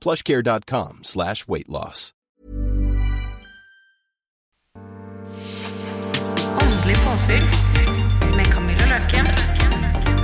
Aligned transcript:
plushcare.com 0.00 1.00
slash 1.02 1.48
weight 1.48 1.68
loss. 1.68 2.12
Åndelig 6.62 6.96
påfyll 7.06 7.44
med 8.36 8.46
Camilla 8.46 8.86
Løken 8.86 9.26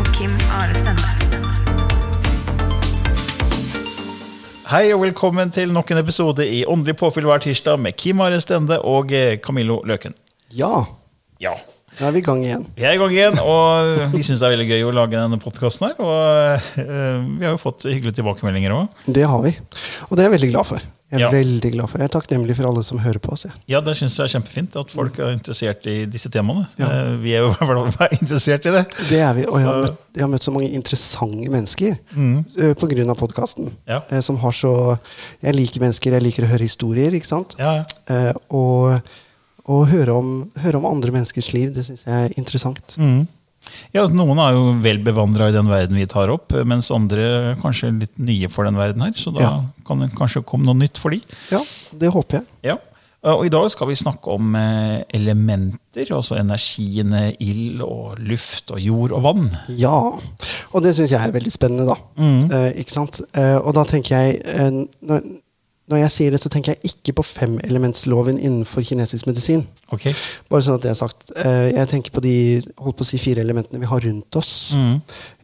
og 0.01 0.07
Kim 0.15 0.31
Are 0.53 0.97
Hei 4.73 4.93
og 4.95 5.03
velkommen 5.03 5.51
til 5.53 5.73
nok 5.73 5.91
en 5.91 5.99
episode 6.01 6.47
i 6.49 6.65
Åndelig 6.65 6.97
påfyll 6.97 7.27
hver 7.29 7.39
tirsdag 7.45 7.81
med 7.81 7.93
Kim 7.93 8.21
Are 8.21 8.41
Stende 8.41 8.79
og 8.83 9.13
eh, 9.13 9.39
Camillo 9.39 9.83
Løken. 9.85 10.15
Ja, 10.53 10.85
Ja, 11.41 11.53
da 11.99 12.09
er 12.09 12.15
vi 12.17 12.23
i 12.23 12.25
gang 12.25 12.41
igjen. 12.45 12.65
vi 12.77 12.87
er 12.89 12.97
i 12.97 13.01
gang 13.03 13.13
igjen, 13.15 13.39
og 13.43 14.15
vi 14.15 14.23
syns 14.25 14.41
det 14.41 14.49
er 14.49 14.55
veldig 14.57 14.69
gøy 14.71 14.87
å 14.89 14.95
lage 14.97 15.19
denne 15.19 15.39
podkasten 15.43 15.91
her. 15.91 16.01
Og 16.01 16.81
eh, 16.81 17.21
vi 17.39 17.45
har 17.45 17.53
jo 17.55 17.61
fått 17.61 17.85
hyggelige 17.91 18.21
tilbakemeldinger 18.23 18.73
òg. 18.79 19.05
Det 19.07 19.27
har 19.29 19.45
vi. 19.45 19.53
Og 20.09 20.17
det 20.17 20.25
er 20.25 20.31
jeg 20.31 20.37
veldig 20.39 20.53
glad 20.55 20.69
for. 20.73 20.91
Jeg 21.13 21.19
er 21.21 21.25
Ja. 21.27 21.29
veldig 21.29 21.71
glad 21.75 21.91
for. 21.93 22.01
Jeg 22.01 22.09
er 22.09 22.13
takknemlig 22.15 22.55
for 22.57 22.65
alle 22.71 22.83
som 22.89 22.97
hører 23.05 23.21
på 23.21 23.35
oss. 23.35 23.43
Ja, 23.45 23.51
Ja, 23.69 23.81
det 23.85 23.93
syns 23.99 24.15
jeg 24.17 24.25
er 24.25 24.33
kjempefint 24.33 24.77
at 24.81 24.91
folk 24.91 25.19
er 25.21 25.35
interessert 25.35 25.85
i 25.93 26.07
disse 26.09 26.31
temaene. 26.33 26.65
Ja. 26.81 26.87
Eh, 26.89 27.17
Vi 27.21 27.35
er 27.37 27.45
jo 27.45 27.51
i 27.53 27.67
hvert 27.69 27.93
fall 27.99 28.15
interessert 28.17 28.65
i 28.65 28.73
det. 28.73 28.87
Det 29.11 29.19
er 29.21 29.35
vi, 29.37 29.45
og 29.45 29.59
jeg 29.61 29.67
har, 29.69 29.83
møtt, 29.83 29.99
jeg 30.17 30.25
har 30.25 30.31
møtt 30.33 30.47
så 30.49 30.55
mange 30.55 30.71
interessante 30.73 31.51
mennesker 31.53 31.99
mm. 32.17 32.39
på 32.81 32.89
grunn 32.95 33.13
av 33.13 33.21
podkasten. 33.21 33.69
Som 34.25 34.39
har 34.41 34.57
så 34.57 34.73
Jeg 35.43 35.55
liker 35.55 35.85
mennesker, 35.85 36.17
jeg 36.17 36.25
liker 36.25 36.49
å 36.49 36.51
høre 36.55 36.65
historier, 36.65 37.13
ikke 37.13 37.29
sant? 37.29 37.53
Ja, 37.61 37.83
ja. 37.83 37.85
Eh, 38.09 38.33
og 38.49 38.97
og 39.71 39.87
høre, 39.93 40.13
om, 40.19 40.33
høre 40.59 40.79
om 40.81 40.87
andre 40.91 41.13
menneskers 41.15 41.53
liv, 41.55 41.73
det 41.75 41.85
syns 41.87 42.05
jeg 42.07 42.29
er 42.31 42.35
interessant. 42.41 42.97
Mm. 42.99 43.27
Ja, 43.95 44.09
Noen 44.11 44.41
er 44.43 44.57
jo 44.57 44.63
vel 44.83 44.99
bevandra 45.07 45.47
i 45.49 45.55
den 45.55 45.69
verden 45.71 45.95
vi 46.01 46.07
tar 46.11 46.33
opp, 46.35 46.51
mens 46.67 46.89
andre 46.91 47.27
er 47.53 47.61
kanskje 47.61 47.93
litt 47.95 48.19
nye 48.19 48.49
for 48.51 48.67
den 48.67 48.75
verden 48.81 49.05
her. 49.07 49.13
Så 49.15 49.31
da 49.35 49.41
Ja. 49.45 49.53
kan 49.87 50.01
det 50.03 50.11
kanskje 50.19 50.43
komme 50.45 50.67
noe 50.67 50.75
nytt 50.75 50.99
for 50.99 51.11
de. 51.15 51.21
Ja, 51.53 51.61
det 51.95 52.11
håper 52.11 52.41
jeg. 52.41 52.45
Ja. 52.65 52.77
Og 53.23 53.45
I 53.47 53.53
dag 53.55 53.71
skal 53.71 53.87
vi 53.87 53.95
snakke 53.95 54.33
om 54.35 54.57
eh, 54.59 55.05
elementer, 55.15 56.09
altså 56.11 56.35
energiene 56.41 57.37
ild 57.39 57.81
og 57.87 58.19
luft 58.19 58.73
og 58.75 58.81
jord 58.83 59.13
og 59.15 59.23
vann. 59.23 59.45
Ja, 59.79 59.95
og 60.73 60.83
det 60.83 60.97
syns 60.97 61.13
jeg 61.15 61.23
er 61.23 61.31
veldig 61.31 61.53
spennende, 61.55 61.87
da. 61.87 61.95
Mm. 62.19 62.51
Eh, 62.51 62.81
ikke 62.83 62.91
sant? 62.97 63.21
Eh, 63.33 63.59
og 63.63 63.75
da 63.79 63.85
tenker 63.87 64.17
jeg 64.19 64.43
eh, 64.43 64.71
når, 65.07 65.23
når 65.93 66.03
jeg 66.07 66.15
sier 66.17 66.35
det, 66.35 66.41
så 66.43 66.51
tenker 66.53 66.75
jeg 66.75 66.93
ikke 66.93 67.15
på 67.21 67.25
femelementsloven 67.29 68.41
innenfor 68.41 68.85
kinesisk 68.89 69.29
medisin. 69.29 69.67
Okay. 69.95 70.17
Bare 70.51 70.65
sånn 70.65 70.79
at 70.81 70.87
det 70.87 70.93
er 70.93 70.99
sagt. 70.99 71.31
Eh, 71.37 71.71
jeg 71.77 71.91
tenker 71.93 72.15
på 72.15 72.25
de 72.25 72.37
holdt 72.81 72.99
på 72.99 73.07
å 73.07 73.09
si, 73.09 73.21
fire 73.23 73.45
elementene 73.45 73.83
vi 73.83 73.91
har 73.91 74.05
rundt 74.07 74.41
oss. 74.41 74.53
Mm. 74.77 74.95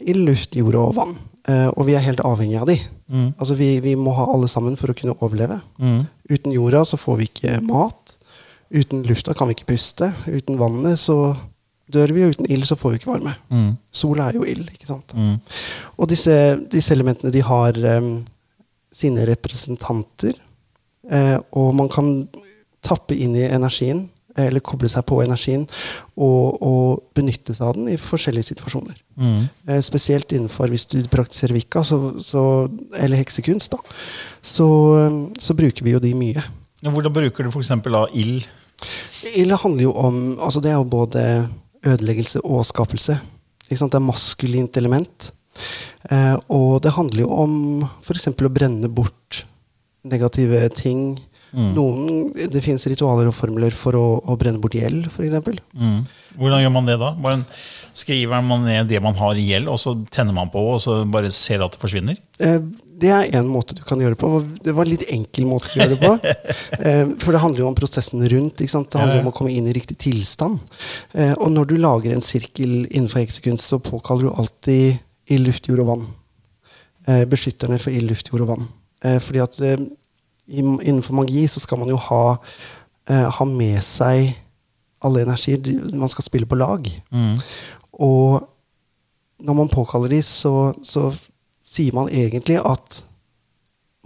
I 0.08 0.16
luft, 0.18 0.56
jord 0.58 0.78
og 0.80 0.94
vann. 0.96 1.18
Eh, 1.48 1.68
og 1.70 1.86
vi 1.88 1.96
er 1.96 2.04
helt 2.04 2.24
avhengig 2.24 2.58
av 2.60 2.68
de. 2.68 2.78
Mm. 3.08 3.28
Altså 3.36 3.56
vi, 3.58 3.70
vi 3.84 3.94
må 3.96 4.12
ha 4.16 4.26
alle 4.32 4.48
sammen 4.50 4.76
for 4.80 4.92
å 4.92 4.96
kunne 4.96 5.16
overleve. 5.24 5.60
Mm. 5.80 6.00
Uten 6.32 6.56
jorda 6.56 6.84
så 6.88 7.00
får 7.00 7.20
vi 7.20 7.28
ikke 7.30 7.60
mat. 7.64 8.16
Uten 8.74 9.04
lufta 9.08 9.36
kan 9.36 9.48
vi 9.48 9.56
ikke 9.56 9.70
puste. 9.70 10.10
Uten 10.28 10.58
vannet 10.60 11.00
så 11.00 11.36
dør 11.88 12.12
vi, 12.12 12.24
og 12.26 12.36
uten 12.36 12.48
ild 12.52 12.66
så 12.68 12.76
får 12.76 12.94
vi 12.94 13.00
ikke 13.00 13.12
varme. 13.14 13.32
Mm. 13.52 13.70
Sola 14.00 14.28
er 14.28 14.36
jo 14.36 14.44
ild, 14.48 14.68
ikke 14.74 14.90
sant. 14.90 15.14
Mm. 15.16 15.38
Og 15.96 16.10
disse, 16.10 16.34
disse 16.68 16.92
elementene 16.92 17.32
de 17.32 17.44
har 17.44 17.78
em, 17.94 18.10
sine 18.94 19.26
representanter, 19.28 20.36
eh, 21.10 21.36
og 21.56 21.74
man 21.76 21.90
kan 21.92 22.12
tappe 22.84 23.16
inn 23.16 23.36
i 23.36 23.48
energien, 23.48 24.06
eller 24.38 24.62
koble 24.62 24.86
seg 24.90 25.02
på 25.08 25.18
energien, 25.24 25.64
og, 26.14 26.60
og 26.62 27.14
benytte 27.16 27.56
seg 27.56 27.66
av 27.66 27.78
den 27.78 27.88
i 27.90 27.96
forskjellige 27.98 28.52
situasjoner. 28.52 29.00
Mm. 29.18 29.48
Eh, 29.66 29.80
spesielt 29.84 30.32
innenfor 30.34 30.70
hvis 30.70 30.86
du 30.92 31.00
praktiserer 31.10 31.56
vikka, 31.58 31.82
så, 31.86 31.98
så, 32.22 32.42
eller 32.94 33.18
heksekunst, 33.18 33.74
da, 33.74 33.98
så, 34.42 34.68
så 35.42 35.58
bruker 35.58 35.86
vi 35.86 35.96
jo 35.96 36.02
de 36.02 36.14
mye. 36.18 36.44
Hvordan 36.86 37.14
bruker 37.14 37.48
du 37.48 37.50
f.eks. 37.50 37.72
ild? 38.14 38.46
Ild 39.34 39.56
handler 39.58 39.88
jo 39.88 39.92
om 39.98 40.18
altså 40.38 40.60
Det 40.62 40.70
er 40.70 40.76
jo 40.78 40.86
både 40.86 41.22
ødeleggelse 41.82 42.44
og 42.46 42.62
skapelse. 42.66 43.18
Ikke 43.66 43.80
sant? 43.80 43.92
Det 43.92 43.98
er 43.98 44.06
maskulint 44.06 44.78
element. 44.78 45.32
Eh, 46.10 46.36
og 46.54 46.82
det 46.84 46.94
handler 46.96 47.24
jo 47.24 47.30
om 47.44 47.54
f.eks. 48.02 48.30
å 48.32 48.52
brenne 48.52 48.90
bort 48.90 49.44
negative 50.08 50.68
ting. 50.76 51.18
Noen, 51.48 52.28
det 52.52 52.60
finnes 52.60 52.84
ritualer 52.90 53.30
og 53.30 53.36
formler 53.36 53.72
for 53.72 53.96
å, 53.96 54.06
å 54.20 54.36
brenne 54.40 54.60
bort 54.60 54.76
gjeld, 54.76 55.06
f.eks. 55.08 55.62
Mm. 55.72 56.02
Hvordan 56.36 56.60
gjør 56.60 56.74
man 56.74 56.90
det 56.90 56.98
da? 57.00 57.14
Bare 57.16 57.40
skriver 57.96 58.44
man 58.44 58.66
ned 58.68 58.90
det 58.90 59.00
man 59.02 59.16
har 59.18 59.38
i 59.38 59.46
gjeld, 59.48 59.70
og 59.72 59.80
så 59.80 59.94
tenner 60.12 60.36
man 60.36 60.52
på, 60.52 60.60
og 60.74 60.82
så 60.84 61.00
bare 61.08 61.32
ser 61.34 61.64
at 61.64 61.74
det 61.74 61.80
forsvinner? 61.80 62.20
Eh, 62.44 62.60
det 62.98 63.10
er 63.14 63.32
én 63.38 63.48
måte 63.48 63.76
du 63.78 63.82
kan 63.86 64.00
gjøre 64.02 64.16
det 64.16 64.20
på. 64.20 64.30
Det 64.64 64.74
var 64.74 64.86
en 64.86 64.92
litt 64.92 65.06
enkel 65.14 65.46
måte 65.48 65.70
å 65.70 65.80
gjøre 65.80 65.96
det 65.96 66.00
på. 66.02 66.14
Eh, 66.78 67.08
for 67.18 67.34
det 67.34 67.40
handler 67.42 67.62
jo 67.64 67.68
om 67.68 67.76
prosessen 67.76 68.22
rundt. 68.30 68.60
Det 68.60 68.68
handler 68.70 69.22
om 69.22 69.30
å 69.30 69.34
komme 69.34 69.50
inn 69.50 69.66
i 69.66 69.72
riktig 69.74 69.96
tilstand. 69.98 70.60
Eh, 71.12 71.32
og 71.34 71.50
når 71.50 71.70
du 71.70 71.74
lager 71.80 72.14
en 72.14 72.22
sirkel 72.24 72.84
innenfor 72.86 73.22
heksekunst, 73.24 73.66
så 73.66 73.80
påkaller 73.82 74.28
du 74.28 74.36
alltid 74.42 75.00
ild, 75.28 75.46
luft, 75.46 75.68
jord 75.68 75.84
og 75.84 75.90
vann. 75.92 76.04
Eh, 77.08 77.24
beskytterne 77.28 77.78
for 77.80 77.94
ild, 77.94 78.10
luft, 78.10 78.30
jord 78.32 78.46
og 78.46 78.52
vann. 78.52 78.68
Eh, 79.04 79.18
fordi 79.22 79.42
at 79.44 79.60
eh, 79.64 79.86
innenfor 80.48 81.16
magi 81.16 81.46
så 81.46 81.60
skal 81.60 81.80
man 81.80 81.90
jo 81.92 81.98
ha, 82.08 82.22
eh, 83.10 83.26
ha 83.38 83.48
med 83.48 83.80
seg 83.84 84.32
alle 85.04 85.22
energier. 85.22 85.60
Man 85.94 86.10
skal 86.10 86.26
spille 86.26 86.48
på 86.48 86.58
lag. 86.58 86.88
Mm. 87.10 87.36
Og 87.92 88.48
når 89.38 89.54
man 89.54 89.70
påkaller 89.70 90.08
de, 90.08 90.22
så, 90.22 90.72
så 90.82 91.12
sier 91.62 91.94
man 91.94 92.10
egentlig 92.10 92.58
at 92.64 93.02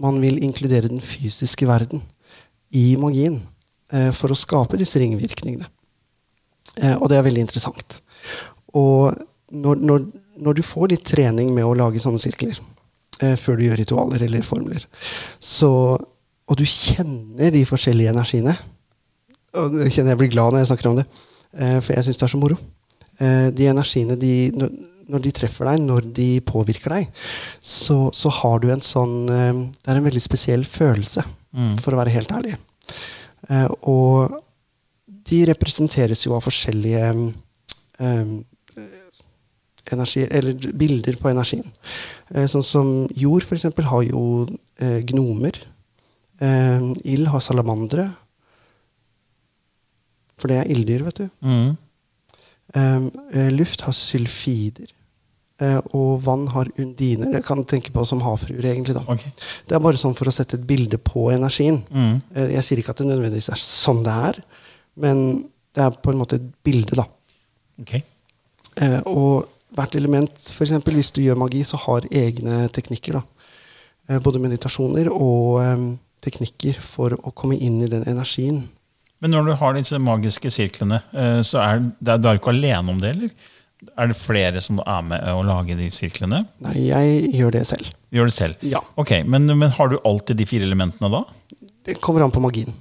man 0.03 0.19
vil 0.21 0.41
inkludere 0.43 0.91
den 0.91 1.01
fysiske 1.01 1.67
verden 1.67 2.03
i 2.73 2.93
magien 2.99 3.39
eh, 3.93 4.11
for 4.15 4.33
å 4.33 4.37
skape 4.37 4.77
disse 4.79 4.99
ringvirkningene. 5.01 5.69
Eh, 6.81 6.95
og 6.97 7.09
det 7.09 7.19
er 7.19 7.27
veldig 7.27 7.45
interessant. 7.45 7.99
Og 8.73 9.13
når, 9.53 9.81
når, 9.85 10.05
når 10.43 10.57
du 10.57 10.63
får 10.65 10.91
litt 10.93 11.05
trening 11.07 11.53
med 11.55 11.67
å 11.67 11.75
lage 11.77 12.01
sånne 12.01 12.21
sirkler, 12.21 12.59
eh, 13.21 13.35
før 13.39 13.59
du 13.59 13.67
gjør 13.67 13.81
ritualer 13.83 14.25
eller 14.25 14.45
formler, 14.45 14.85
så, 15.39 15.71
og 15.97 16.59
du 16.59 16.65
kjenner 16.67 17.53
de 17.53 17.65
forskjellige 17.69 18.13
energiene 18.15 18.57
og 19.59 19.75
jeg 19.83 19.97
kjenner 19.97 20.15
jeg 20.15 20.21
blir 20.23 20.33
glad 20.33 20.53
når 20.53 20.63
jeg 20.63 20.71
snakker 20.71 20.89
om 20.89 20.99
det, 20.99 21.05
eh, 21.57 21.77
for 21.79 21.93
jeg 21.93 22.07
syns 22.07 22.19
det 22.19 22.25
er 22.27 22.33
så 22.33 22.41
moro. 22.41 22.57
Eh, 23.21 23.49
de 23.53 23.69
energiene, 23.69 24.17
de, 24.19 24.33
når, 24.57 24.71
når 25.13 25.25
de 25.25 25.33
treffer 25.37 25.69
deg, 25.69 25.83
når 25.85 26.07
de 26.17 26.29
påvirker 26.47 26.95
deg, 26.95 27.25
så, 27.61 27.97
så 28.17 28.31
har 28.41 28.63
du 28.63 28.71
en 28.73 28.83
sånn 28.83 29.17
eh, 29.29 29.51
Det 29.77 29.91
er 29.91 29.99
en 29.99 30.07
veldig 30.07 30.23
spesiell 30.23 30.65
følelse, 30.67 31.25
for 31.83 31.93
å 31.93 31.99
være 31.99 32.15
helt 32.15 32.31
ærlig. 32.33 32.55
Eh, 33.53 33.69
og 33.91 34.39
de 35.29 35.43
representeres 35.51 36.25
jo 36.25 36.33
av 36.33 36.41
forskjellige 36.47 37.11
eh, 37.13 38.33
energier, 39.91 40.31
eller 40.31 40.71
bilder 40.79 41.17
på 41.19 41.29
energien. 41.31 41.65
Eh, 42.33 42.47
sånn 42.47 42.65
som 42.65 42.91
jord, 43.19 43.45
eksempel, 43.51 43.87
har 43.91 44.03
jo 44.07 44.23
eh, 44.79 45.01
gnomer. 45.09 45.59
Eh, 46.39 46.89
ild 47.03 47.27
har 47.33 47.43
salamandere. 47.43 48.09
For 50.39 50.51
det 50.51 50.61
er 50.61 50.71
ilddyr, 50.73 51.05
vet 51.07 51.23
du. 51.23 51.29
Mm. 51.45 51.73
Um, 52.73 53.11
luft 53.53 53.83
har 53.85 53.93
sylfider. 53.93 54.89
Eh, 55.61 55.79
og 55.93 56.23
vann 56.25 56.47
har 56.51 56.69
undiner. 56.81 57.29
Det 57.35 57.43
kan 57.45 57.61
du 57.61 57.67
tenke 57.69 57.91
på 57.93 58.05
som 58.09 58.23
havfruer, 58.25 58.65
egentlig. 58.71 58.95
da. 58.97 59.03
Okay. 59.07 59.31
Det 59.69 59.75
er 59.77 59.83
bare 59.83 59.99
sånn 60.01 60.15
for 60.17 60.29
å 60.29 60.33
sette 60.33 60.57
et 60.57 60.65
bilde 60.67 60.97
på 60.97 61.27
energien. 61.31 61.83
Mm. 61.93 62.15
Eh, 62.33 62.53
jeg 62.55 62.65
sier 62.67 62.81
ikke 62.81 62.95
at 62.95 63.03
det 63.03 63.09
nødvendigvis 63.11 63.51
er 63.53 63.61
sånn 63.61 64.03
det 64.05 64.19
er, 64.29 64.43
men 64.95 65.25
Det 65.73 65.81
er 65.81 65.89
på 65.89 66.11
en 66.11 66.19
måte 66.19 66.37
et 66.37 66.49
bilde, 66.61 66.93
da. 66.93 67.07
Ok. 67.81 67.95
Eh, 67.97 68.99
og 69.09 69.47
hvert 69.75 69.95
element, 69.97 70.49
eksempel, 70.61 70.97
hvis 70.99 71.11
du 71.15 71.21
gjør 71.23 71.39
magi, 71.41 71.63
så 71.67 71.79
har 71.85 72.07
egne 72.11 72.67
teknikker. 72.73 73.19
da. 73.19 73.23
Eh, 74.09 74.19
både 74.19 74.41
meditasjoner 74.43 75.07
og 75.13 75.61
um, 75.63 75.87
teknikker 76.23 76.79
for 76.83 77.15
å 77.15 77.31
komme 77.35 77.55
inn 77.55 77.79
i 77.83 77.89
den 77.91 78.03
energien. 78.09 78.63
Men 79.23 79.31
når 79.31 79.47
du 79.47 79.53
har 79.61 79.75
disse 79.77 79.99
magiske 80.03 80.51
sirklene, 80.51 80.99
eh, 81.15 81.39
så 81.47 81.61
er 81.63 81.83
det, 81.99 82.17
du 82.19 82.27
er 82.27 82.39
ikke 82.39 82.51
alene 82.51 82.91
om 82.91 82.99
det, 82.99 83.13
eller? 83.15 83.51
Er 83.99 84.09
det 84.11 84.15
flere 84.15 84.61
som 84.63 84.79
er 84.83 85.03
med 85.07 85.23
å 85.31 85.41
lage 85.43 85.75
de 85.79 85.89
sirklene? 85.91 86.43
Nei, 86.63 86.75
jeg 86.89 87.31
gjør 87.35 87.55
det 87.55 87.65
selv. 87.67 87.91
Gjør 88.15 88.29
det 88.29 88.35
selv? 88.35 88.67
Ja. 88.67 88.79
Ok, 88.99 89.17
men, 89.27 89.47
men 89.59 89.71
har 89.75 89.91
du 89.91 89.97
alltid 90.07 90.39
de 90.39 90.47
fire 90.47 90.67
elementene 90.67 91.11
da? 91.11 91.23
Det 91.83 91.97
kommer 92.03 92.23
an 92.23 92.31
på 92.31 92.43
magien. 92.43 92.71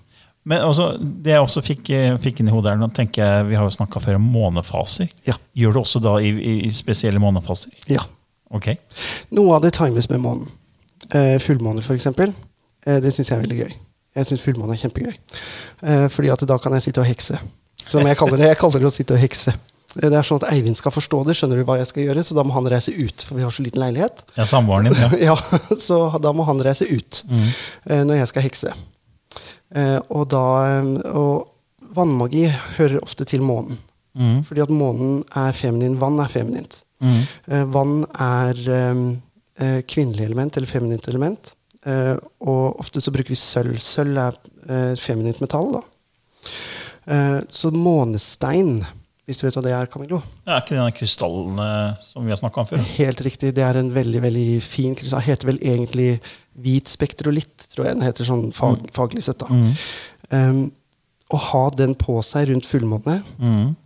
Men 0.48 0.64
også, 0.66 0.88
det 0.98 1.36
jeg 1.36 1.42
også 1.44 1.62
fikk, 1.62 1.90
eh, 1.94 2.16
fikk 2.22 2.40
inn 2.42 2.50
i 2.50 2.54
hodet 2.54 2.74
her, 2.74 2.88
tenker 2.94 3.22
jeg, 3.22 3.46
Vi 3.46 3.54
har 3.58 3.68
jo 3.68 3.76
snakka 3.76 4.02
før 4.02 4.18
om 4.18 4.26
månefaser. 4.34 5.10
Ja. 5.28 5.36
Gjør 5.54 5.72
du 5.76 5.80
også 5.84 6.02
da 6.02 6.16
i, 6.18 6.32
i, 6.66 6.70
spesielle 6.74 7.22
månefaser? 7.22 7.70
Ja. 7.86 8.02
Ok. 8.50 8.72
Noe 9.30 9.56
av 9.56 9.62
det 9.62 9.74
times 9.78 10.08
med 10.10 10.20
månen. 10.20 10.50
Eh, 11.14 11.38
fullmåne, 11.38 11.82
eksempel. 11.94 12.34
Eh, 12.86 12.98
det 13.00 13.14
syns 13.14 13.30
jeg 13.30 13.38
er 13.38 13.44
veldig 13.44 13.60
gøy. 13.62 13.74
Jeg 14.18 14.28
syns 14.28 14.42
fullmåne 14.44 14.74
er 14.74 14.82
kjempegøy. 14.82 15.14
Eh, 15.82 16.06
fordi 16.12 16.32
at 16.34 16.42
da 16.48 16.58
kan 16.58 16.74
jeg 16.76 16.88
sitte 16.88 17.04
og 17.04 17.08
hekse. 17.08 17.38
Som 17.86 18.06
jeg 18.06 18.18
kaller 18.18 18.42
det. 18.42 18.50
Jeg 18.52 18.58
kaller 18.60 18.82
det 18.82 18.90
å 18.90 18.94
sitte 18.94 19.14
og 19.14 19.22
hekse. 19.22 19.54
Det 19.92 20.08
er 20.08 20.24
sånn 20.24 20.40
at 20.40 20.48
Eivind 20.48 20.78
skal 20.78 20.94
forstå 20.94 21.18
det, 21.28 21.34
skjønner 21.36 21.58
du 21.60 21.66
hva 21.68 21.76
jeg 21.76 21.90
skal 21.90 22.06
gjøre, 22.06 22.22
så 22.24 22.36
da 22.38 22.44
må 22.48 22.54
han 22.56 22.68
reise 22.72 22.94
ut. 22.96 23.24
For 23.28 23.36
vi 23.36 23.44
har 23.44 23.52
så 23.52 23.64
liten 23.64 23.82
leilighet. 23.82 24.22
Ja, 24.38 24.46
Samboeren 24.48 24.88
din, 24.88 24.96
ja. 24.96 25.10
Ja, 25.28 25.76
Så 25.76 25.98
da 26.22 26.32
må 26.32 26.46
han 26.48 26.62
reise 26.64 26.88
ut 26.88 27.22
mm. 27.28 27.50
når 28.08 28.22
jeg 28.22 28.30
skal 28.32 28.46
hekse. 28.46 28.72
Eh, 29.74 29.98
og 30.12 30.28
da 30.32 30.44
eh, 30.68 30.92
Og 31.16 31.48
vannmagi 31.96 32.46
hører 32.78 33.02
ofte 33.02 33.26
til 33.28 33.44
månen. 33.44 33.78
Mm. 34.16 34.42
Fordi 34.44 34.62
at 34.64 34.72
månen 34.72 35.22
er 35.36 35.52
feminin, 35.56 35.98
vann 36.00 36.20
er 36.20 36.30
feminint. 36.32 36.82
Mm. 37.00 37.20
Eh, 37.48 37.64
vann 37.72 38.02
er 38.20 38.64
kvinnelig 39.86 40.24
element, 40.24 40.56
eller 40.56 40.66
feminint 40.66 41.06
element. 41.08 41.52
Eh, 41.84 42.16
og 42.40 42.80
ofte 42.80 43.02
så 43.04 43.12
bruker 43.12 43.34
vi 43.34 43.38
sølv. 43.38 43.76
Sølv 43.78 44.16
er 44.18 44.96
feminint 44.96 45.42
metall, 45.44 45.74
da. 45.76 45.82
Eh, 47.06 47.40
så 47.50 47.70
månestein, 47.74 48.84
hvis 49.28 49.38
du 49.38 49.44
vet 49.46 49.54
hva 49.54 49.62
det 49.62 49.72
er, 49.76 49.88
Camillo? 49.90 50.18
Det 50.42 50.50
er 50.50 50.62
ikke 50.64 50.74
denne 50.74 50.94
krystallene 50.96 51.66
som 52.02 52.24
vi 52.26 52.32
har 52.34 52.40
snakka 52.40 52.64
om 52.64 52.68
før? 52.72 52.80
Helt 52.96 53.20
riktig. 53.22 53.52
Det 53.54 53.62
er 53.62 53.78
en 53.78 53.92
veldig 53.94 54.22
veldig 54.24 54.46
fin 54.64 54.96
krystall. 54.98 55.22
Heter 55.22 55.52
vel 55.52 55.60
egentlig 55.62 56.08
hvit 56.58 56.90
spektrolitt, 56.90 57.68
tror 57.70 57.86
jeg 57.86 57.98
den 58.00 58.06
heter 58.06 58.26
sånn 58.26 58.48
fag, 58.56 58.88
faglig 58.96 59.22
sett. 59.28 59.44
da. 59.44 59.60
Um, 60.34 60.64
å 61.32 61.38
ha 61.38 61.62
den 61.78 61.94
på 61.96 62.18
seg 62.26 62.50
rundt 62.50 62.68
fullmåne 62.68 63.22
Mm. 63.38 63.78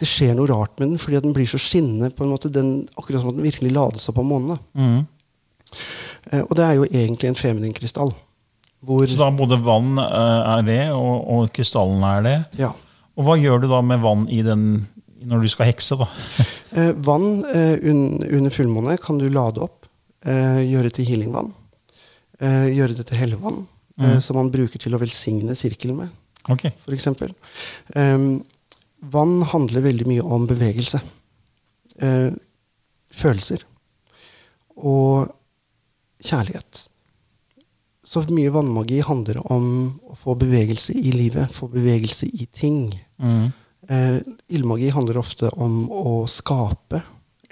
Det 0.00 0.08
skjer 0.08 0.32
noe 0.32 0.48
rart 0.48 0.78
med 0.80 0.88
den, 0.88 0.98
fordi 0.98 1.18
den 1.20 1.34
blir 1.36 1.44
så 1.46 1.58
skinnende. 1.60 2.08
på 2.16 2.24
en 2.24 2.30
måte, 2.32 2.48
den, 2.48 2.88
Akkurat 2.96 3.20
som 3.20 3.28
at 3.28 3.36
den 3.36 3.44
virkelig 3.44 3.72
lades 3.72 4.08
opp 4.08 4.18
av 4.18 4.24
månene. 4.24 4.58
Mm. 4.72 5.06
Uh, 6.32 6.42
og 6.48 6.54
det 6.56 6.64
er 6.64 6.74
jo 6.78 6.86
egentlig 6.88 7.28
en 7.28 7.36
feminin 7.36 7.76
krystall. 7.76 8.14
Så 8.80 9.18
da 9.20 9.28
både 9.30 9.60
vann 9.60 9.98
uh, 10.00 10.56
er 10.56 10.62
det, 10.64 10.82
og, 10.96 11.28
og 11.28 11.50
krystallene 11.52 12.14
er 12.16 12.22
det. 12.24 12.38
ja, 12.64 12.72
Og 13.20 13.26
hva 13.26 13.36
gjør 13.36 13.60
du 13.60 13.68
da 13.68 13.82
med 13.84 14.00
vann 14.00 14.22
i 14.32 14.40
den, 14.46 14.86
når 15.28 15.44
du 15.44 15.50
skal 15.52 15.68
hekse? 15.72 15.98
da? 16.00 16.08
Eh, 16.70 16.92
vann 17.02 17.40
eh, 17.50 17.80
un, 17.90 18.20
under 18.22 18.52
fullmåne 18.54 18.94
kan 19.02 19.16
du 19.18 19.24
lade 19.26 19.58
opp. 19.58 19.88
Eh, 20.22 20.60
gjøre 20.70 20.92
til 20.94 21.08
healingvann. 21.08 21.48
Eh, 22.38 22.68
gjøre 22.76 22.94
det 22.94 23.08
til 23.08 23.18
hellevann, 23.18 23.64
eh, 23.98 24.20
som 24.22 24.38
man 24.38 24.52
bruker 24.54 24.78
til 24.78 24.94
å 24.94 25.00
velsigne 25.02 25.56
sirkelen 25.58 25.98
med, 25.98 26.12
Okay. 26.46 26.70
f.eks. 26.86 27.08
Um, 27.98 28.44
vann 29.12 29.42
handler 29.50 29.82
veldig 29.84 30.06
mye 30.08 30.22
om 30.22 30.46
bevegelse. 30.48 31.02
Eh, 32.00 32.30
følelser. 33.12 33.66
Og 34.78 35.28
kjærlighet. 36.22 36.84
Så 38.10 38.24
mye 38.34 38.50
vannmagi 38.50 38.98
handler 39.06 39.38
om 39.52 39.66
å 40.10 40.16
få 40.18 40.34
bevegelse 40.38 40.96
i 40.98 41.12
livet, 41.14 41.52
få 41.54 41.68
bevegelse 41.70 42.26
i 42.26 42.48
ting. 42.50 42.88
Mm. 43.22 43.52
Eh, 43.86 44.16
ildmagi 44.50 44.88
handler 44.90 45.20
ofte 45.20 45.50
om 45.54 45.84
å 45.94 46.24
skape 46.26 47.04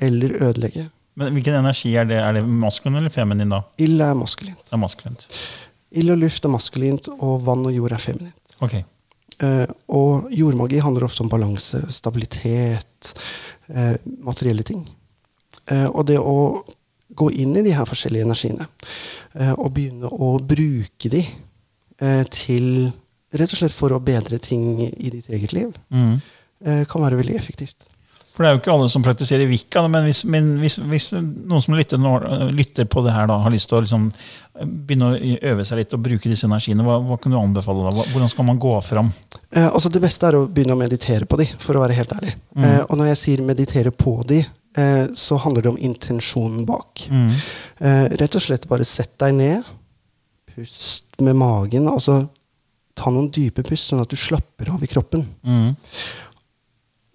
eller 0.02 0.34
ødelegge. 0.48 0.88
Men 1.18 1.36
hvilken 1.36 1.60
energi 1.60 1.92
er 1.94 2.08
det? 2.10 2.18
Er 2.18 2.34
det 2.34 2.42
maskulin 2.42 2.98
eller 2.98 3.14
feminin? 3.14 3.54
da? 3.54 3.60
Ild 3.78 4.02
er 4.02 4.18
maskulint. 4.18 4.64
Det 4.64 4.74
er 4.74 4.82
maskulint. 4.82 5.28
Ild 6.02 6.14
og 6.16 6.18
luft 6.24 6.46
er 6.46 6.52
maskulint, 6.52 7.06
og 7.18 7.46
vann 7.46 7.62
og 7.66 7.74
jord 7.78 7.94
er 7.94 8.02
feminint. 8.02 8.56
Ok. 8.58 8.74
Eh, 9.38 9.66
og 9.94 10.26
jordmagi 10.34 10.82
handler 10.82 11.06
ofte 11.06 11.22
om 11.22 11.30
balanse, 11.30 11.84
stabilitet, 11.94 13.12
eh, 13.70 13.94
materielle 14.26 14.66
ting. 14.66 14.82
Eh, 15.70 15.86
og 15.86 16.06
det 16.10 16.18
å 16.18 16.64
gå 17.14 17.30
inn 17.30 17.56
i 17.56 17.62
de 17.62 17.74
her 17.74 17.86
forskjellige 17.88 18.26
energiene 18.26 18.66
og 19.58 19.72
begynne 19.74 20.08
å 20.08 20.38
bruke 20.40 21.10
de 21.12 21.24
eh, 22.00 22.24
til 22.30 22.90
Rett 23.28 23.52
og 23.52 23.58
slett 23.58 23.74
for 23.76 23.92
å 23.92 23.98
bedre 24.00 24.38
ting 24.40 24.78
i 24.88 25.10
ditt 25.12 25.26
eget 25.28 25.52
liv, 25.52 25.74
Mm. 25.92 26.14
eh, 26.64 26.84
kan 26.88 27.02
være 27.02 27.18
veldig 27.20 27.34
effektivt. 27.36 27.84
For 28.32 28.44
det 28.44 28.48
er 28.48 28.54
jo 28.54 28.60
ikke 28.62 28.72
alle 28.72 28.88
som 28.88 29.02
praktiserer 29.02 29.48
Wicca, 29.50 29.82
men 29.90 30.04
hvis, 30.06 30.24
men 30.24 30.58
hvis, 30.62 30.78
hvis 30.78 31.08
noen 31.12 31.60
som 31.60 31.74
lytter, 31.74 31.98
lytter 32.54 32.86
på 32.86 33.02
det 33.04 33.12
her, 33.12 33.26
da, 33.26 33.36
har 33.42 33.50
lyst 33.50 33.68
til 33.68 33.78
å 33.78 33.82
liksom 33.82 34.06
begynne 34.64 35.10
å 35.10 35.18
øve 35.50 35.64
seg 35.66 35.80
litt 35.82 35.92
og 35.92 36.04
bruke 36.06 36.30
disse 36.30 36.46
energiene, 36.46 36.86
hva, 36.86 37.00
hva 37.04 37.18
kan 37.20 37.34
du 37.34 37.36
anbefale? 37.36 37.90
da? 37.90 38.06
Hvordan 38.14 38.30
skal 38.30 38.46
man 38.46 38.58
gå 38.62 38.72
fram? 38.86 39.10
Eh, 39.52 39.66
altså 39.66 39.90
Det 39.92 40.00
beste 40.00 40.30
er 40.30 40.38
å 40.38 40.46
begynne 40.46 40.72
å 40.72 40.80
meditere 40.80 41.26
på 41.26 41.36
de, 41.36 41.48
for 41.58 41.76
å 41.76 41.82
være 41.82 41.98
helt 41.98 42.14
ærlig. 42.14 42.32
Eh, 42.56 42.80
og 42.88 42.96
når 42.96 43.10
jeg 43.12 43.20
sier 43.26 43.42
meditere 43.42 43.90
på 43.92 44.22
de, 44.24 44.40
eh, 44.78 45.04
så 45.14 45.38
handler 45.42 45.64
det 45.64 45.72
om 45.72 45.80
intensjonen 45.90 46.64
bak. 46.68 47.04
Mm. 47.10 47.34
Eh, 47.78 48.04
rett 48.22 48.38
og 48.38 48.44
slett 48.44 48.68
bare 48.70 48.86
sett 48.88 49.16
deg 49.20 49.36
ned, 49.38 49.68
pust 50.54 51.20
med 51.24 51.38
magen. 51.38 51.88
altså 51.90 52.24
Ta 52.98 53.12
noen 53.14 53.30
dype 53.30 53.62
pust, 53.62 53.92
sånn 53.92 54.02
at 54.02 54.10
du 54.10 54.18
slapper 54.18 54.72
av 54.74 54.82
i 54.82 54.90
kroppen. 54.90 55.22
Mm. 55.46 55.76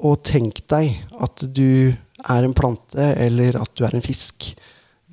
Og 0.07 0.21
tenk 0.23 0.61
deg 0.71 0.95
at 1.19 1.43
du 1.51 1.91
er 2.23 2.45
en 2.45 2.55
plante, 2.55 3.09
eller 3.19 3.57
at 3.59 3.73
du 3.75 3.83
er 3.83 3.97
en 3.97 4.05
fisk. 4.05 4.53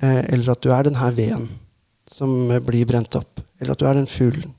Eh, 0.01 0.21
eller 0.31 0.53
at 0.53 0.63
du 0.63 0.71
er 0.71 0.87
den 0.87 0.99
her 0.99 1.11
veden 1.17 1.49
som 2.07 2.31
blir 2.65 2.87
brent 2.87 3.15
opp. 3.19 3.43
Eller 3.59 3.75
at 3.75 3.83
du 3.83 3.87
er 3.89 3.99
den 3.99 4.09
fuglen. 4.09 4.55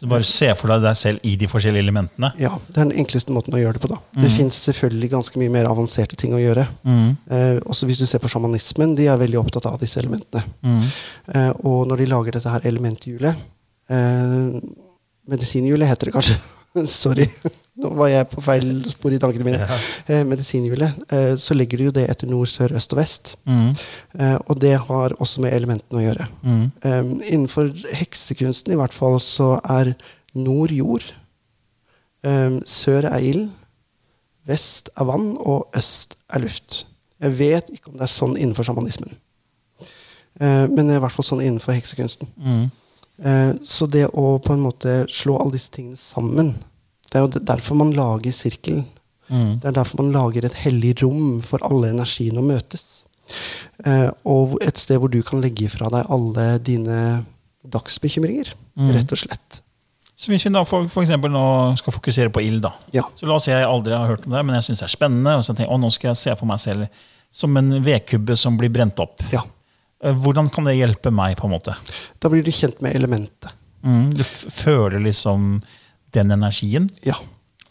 Så 0.00 0.08
bare 0.08 0.24
se 0.24 0.48
for 0.56 0.72
deg 0.72 0.80
deg 0.86 0.96
selv 0.96 1.24
i 1.28 1.34
de 1.36 1.48
forskjellige 1.50 1.84
elementene. 1.84 2.30
Ja, 2.40 2.54
Det 2.70 2.78
er 2.78 2.86
den 2.88 3.02
enkleste 3.02 3.34
måten 3.36 3.52
å 3.52 3.60
gjøre 3.60 3.76
det 3.76 3.82
på. 3.84 3.90
da. 3.92 3.98
Det 4.22 4.30
fins 4.32 4.56
selvfølgelig 4.64 5.10
ganske 5.12 5.40
mye 5.42 5.52
mer 5.52 5.68
avanserte 5.68 6.16
ting 6.16 6.32
å 6.32 6.40
gjøre. 6.40 6.64
Mm. 6.88 7.10
Eh, 7.28 7.58
også 7.68 7.84
hvis 7.86 8.00
du 8.00 8.06
ser 8.08 8.22
på 8.22 8.30
sjamanismen, 8.32 8.94
de 8.96 9.10
er 9.12 9.20
veldig 9.20 9.36
opptatt 9.42 9.66
av 9.68 9.76
disse 9.82 10.00
elementene. 10.00 10.40
Mm. 10.64 10.80
Eh, 11.34 11.50
og 11.68 11.86
når 11.90 12.00
de 12.00 12.06
lager 12.14 12.32
dette 12.38 12.48
her 12.54 12.64
elementhjulet 12.64 13.36
eh, 13.90 14.60
Medisinhjulet 15.30 15.86
heter 15.86 16.08
det 16.08 16.14
kanskje. 16.16 16.38
Sorry. 16.88 17.26
Nå 17.80 17.90
var 17.96 18.10
jeg 18.10 18.28
på 18.28 18.42
feil 18.44 18.68
spor 18.90 19.14
i 19.14 19.18
tankene 19.20 19.46
mine. 19.46 19.66
Eh, 20.10 20.24
medisinhjulet. 20.26 20.98
Eh, 21.12 21.32
så 21.40 21.54
legger 21.54 21.78
du 21.78 21.84
jo 21.86 21.92
det 21.94 22.06
etter 22.10 22.28
nord, 22.28 22.48
sør, 22.50 22.74
øst 22.76 22.92
og 22.94 22.98
vest. 22.98 23.32
Mm. 23.48 23.70
Eh, 24.18 24.36
og 24.50 24.60
det 24.60 24.74
har 24.88 25.14
også 25.22 25.44
med 25.44 25.54
elementene 25.54 26.00
å 26.00 26.04
gjøre. 26.04 26.26
Mm. 26.42 26.64
Um, 26.82 27.12
innenfor 27.22 27.70
heksekunsten 27.94 28.74
i 28.74 28.78
hvert 28.80 28.96
fall 28.96 29.20
så 29.22 29.52
er 29.62 29.92
nord 30.34 30.74
jord, 30.74 31.06
um, 32.26 32.58
sør 32.68 33.08
er 33.12 33.28
ild, 33.30 33.46
vest 34.50 34.90
er 34.96 35.08
vann, 35.08 35.32
og 35.38 35.70
øst 35.78 36.18
er 36.32 36.44
luft. 36.44 36.82
Jeg 37.20 37.38
vet 37.38 37.70
ikke 37.72 37.92
om 37.92 38.00
det 38.00 38.08
er 38.08 38.14
sånn 38.16 38.36
innenfor 38.36 38.66
sjamanismen. 38.66 39.14
Uh, 40.40 40.66
men 40.66 40.84
det 40.84 40.96
er 40.96 41.00
i 41.00 41.04
hvert 41.06 41.16
fall 41.16 41.28
sånn 41.32 41.44
innenfor 41.44 41.76
heksekunsten. 41.76 42.34
Mm. 42.36 42.68
Så 43.68 43.84
det 43.92 44.06
å 44.16 44.38
på 44.40 44.54
en 44.54 44.62
måte 44.64 45.02
slå 45.12 45.34
alle 45.36 45.58
disse 45.58 45.68
tingene 45.74 45.98
sammen 46.00 46.54
Det 47.10 47.18
er 47.18 47.26
jo 47.26 47.44
derfor 47.52 47.78
man 47.78 47.92
lager 47.96 48.34
sirkelen. 48.34 48.84
Mm. 49.30 49.58
Det 49.62 49.68
er 49.70 49.76
derfor 49.76 50.02
man 50.02 50.12
lager 50.14 50.46
et 50.46 50.58
hellig 50.64 50.96
rom 51.02 51.40
for 51.46 51.62
alle 51.66 51.92
energiene 51.94 52.42
å 52.42 52.46
møtes. 52.46 53.04
Eh, 53.86 54.08
og 54.26 54.56
et 54.64 54.78
sted 54.78 54.98
hvor 55.00 55.10
du 55.12 55.20
kan 55.26 55.42
legge 55.42 55.70
fra 55.72 55.90
deg 55.92 56.10
alle 56.10 56.46
dine 56.66 57.00
dagsbekymringer. 57.70 58.52
Mm. 58.78 58.94
Rett 58.96 59.14
og 59.14 59.22
slett. 59.22 59.60
Så 60.20 60.28
hvis 60.32 60.44
vi 60.44 60.52
da 60.52 60.62
for, 60.68 60.88
for 60.92 61.06
nå 61.32 61.44
skal 61.80 61.94
fokusere 61.96 62.32
på 62.34 62.42
ild, 62.44 62.60
da. 62.66 62.74
Ja. 62.92 63.06
Så 63.16 63.28
la 63.28 63.38
oss 63.38 63.46
si 63.48 63.54
jeg 63.54 63.64
aldri 63.64 63.94
har 63.96 64.10
hørt 64.10 64.26
om 64.28 64.34
det, 64.34 64.42
men 64.44 64.58
jeg 64.58 64.68
syns 64.68 64.82
det 64.82 64.88
er 64.90 64.92
spennende. 64.92 65.38
Og 65.38 65.46
så 65.46 65.54
tenker 65.54 65.70
jeg, 65.70 65.80
nå 65.80 65.92
skal 65.94 66.10
jeg 66.10 66.20
se 66.20 66.34
for 66.36 66.50
meg 66.50 66.60
selv 66.60 67.06
som 67.32 67.56
en 67.56 67.72
vedkubbe 67.86 68.36
som 68.36 68.58
blir 68.60 68.72
brent 68.74 69.00
opp. 69.00 69.22
ja. 69.32 69.44
Eh, 70.04 70.16
Hvordan 70.16 70.50
kan 70.52 70.68
det 70.68 70.78
hjelpe 70.78 71.12
meg? 71.12 71.38
på 71.38 71.48
en 71.48 71.54
måte? 71.54 71.76
Da 72.20 72.28
blir 72.32 72.44
du 72.44 72.52
kjent 72.52 72.80
med 72.84 72.96
elementet. 72.96 73.52
Mm. 73.84 74.10
Du 74.12 74.24
føler 74.24 75.00
liksom 75.00 75.60
den 76.16 76.36
energien. 76.36 76.88
Ja. 77.06 77.16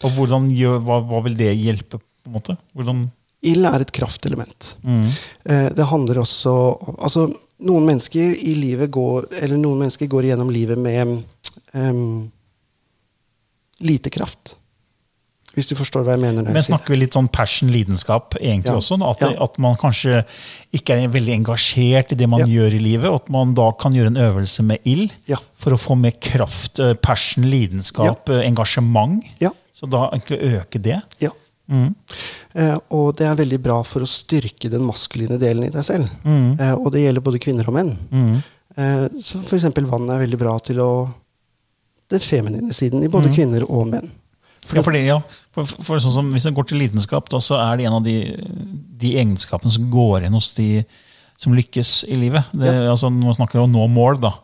Og 0.00 0.14
hvordan 0.16 0.48
hva, 0.84 1.00
hva 1.04 1.24
vil 1.26 1.36
det 1.38 1.52
hjelpe? 1.58 2.00
på 2.20 2.28
en 2.28 2.36
måte? 2.36 2.56
Hvordan, 2.76 3.08
Ild 3.42 3.64
er 3.64 3.80
et 3.80 3.92
kraftelement. 3.92 4.76
mm. 4.82 5.06
Eh, 5.44 5.68
det 5.72 5.84
handler 5.88 6.18
også 6.20 6.52
Altså, 6.98 7.26
noen 7.64 7.86
mennesker 7.86 8.34
i 8.36 8.54
livet 8.54 8.90
går 8.90 9.30
Eller 9.40 9.56
noen 9.56 9.78
mennesker 9.80 10.06
går 10.06 10.28
gjennom 10.28 10.50
livet 10.52 10.78
med 10.78 11.22
um, 11.72 12.30
lite 13.80 14.10
kraft. 14.10 14.56
Hvis 15.54 15.66
du 15.66 15.74
forstår 15.74 16.04
hva 16.06 16.14
jeg 16.14 16.20
mener. 16.22 16.46
Men 16.46 16.62
snakker 16.62 16.94
vi 16.94 17.00
litt 17.00 17.16
sånn 17.16 17.26
passion, 17.32 17.68
lidenskap 17.74 18.36
egentlig 18.38 18.70
Ja. 18.70 18.76
også? 18.78 19.00
At, 19.02 19.20
Ja. 19.20 19.42
at 19.42 19.58
man 19.58 19.74
kanskje 19.76 20.24
ikke 20.72 20.94
er 20.94 21.08
veldig 21.08 21.34
engasjert 21.42 22.12
i 22.12 22.14
det 22.14 22.28
man 22.28 22.40
Ja. 22.40 22.46
gjør 22.46 22.74
i 22.74 22.78
livet, 22.78 23.06
og 23.10 23.22
at 23.22 23.28
man 23.30 23.54
da 23.54 23.72
kan 23.72 23.92
gjøre 23.92 24.06
en 24.06 24.16
øvelse 24.16 24.62
med 24.62 24.78
ild 24.84 25.12
for 25.54 25.72
å 25.72 25.78
få 25.78 25.98
mer 25.98 26.12
kraft, 26.12 26.78
eh, 26.78 26.94
passion, 26.94 27.42
lidenskap, 27.44 28.28
eh, 28.30 28.46
engasjement. 28.46 29.24
Ja. 29.40 29.50
Så 29.74 29.90
da 29.90 30.08
egentlig 30.10 30.38
øke 30.40 30.80
det. 30.80 31.02
Ja. 31.18 31.30
Eh, 32.54 32.78
og 32.90 33.16
det 33.16 33.26
er 33.26 33.34
veldig 33.36 33.60
bra 33.62 33.82
for 33.86 34.00
å 34.00 34.06
styrke 34.06 34.68
den 34.70 34.82
maskuline 34.82 35.38
delen 35.38 35.64
i 35.64 35.70
deg 35.70 35.82
selv. 35.84 36.08
Eh, 36.60 36.74
og 36.74 36.92
det 36.92 37.02
gjelder 37.02 37.20
både 37.22 37.40
kvinner 37.42 37.66
og 37.68 37.74
menn. 37.74 38.42
Eh, 38.76 39.08
så 39.20 39.42
for 39.42 39.56
eksempel 39.58 39.86
vann 39.86 40.08
er 40.10 40.24
veldig 40.26 40.38
bra 40.38 40.58
til 40.60 40.76
å 40.78 41.14
Den 42.10 42.18
feminine 42.18 42.72
siden 42.74 43.04
i 43.04 43.06
både 43.06 43.28
kvinner 43.32 43.62
og 43.70 43.86
menn. 43.86 44.10
Ja, 44.78 44.82
fordi, 44.86 45.00
ja, 45.06 45.18
for, 45.54 45.64
for 45.66 45.98
sånn 45.98 46.14
som, 46.14 46.30
hvis 46.30 46.44
det 46.46 46.54
går 46.54 46.68
til 46.70 46.78
lidenskap, 46.78 47.28
da, 47.32 47.40
så 47.42 47.58
er 47.58 47.76
det 47.80 47.86
en 47.88 47.96
av 47.98 48.04
de, 48.04 48.16
de 49.00 49.14
egenskapene 49.18 49.72
som 49.74 49.88
går 49.90 50.20
igjen 50.22 50.36
hos 50.38 50.52
de 50.54 50.84
som 51.40 51.54
lykkes 51.56 52.04
i 52.12 52.18
livet. 52.20 52.44
Det, 52.52 52.68
altså, 52.90 53.08
når 53.08 53.30
man 53.32 53.38
snakker 53.38 53.62
om 53.62 53.70
å 53.70 53.72
nå 53.72 53.86
mål, 53.94 54.20
da, 54.20 54.34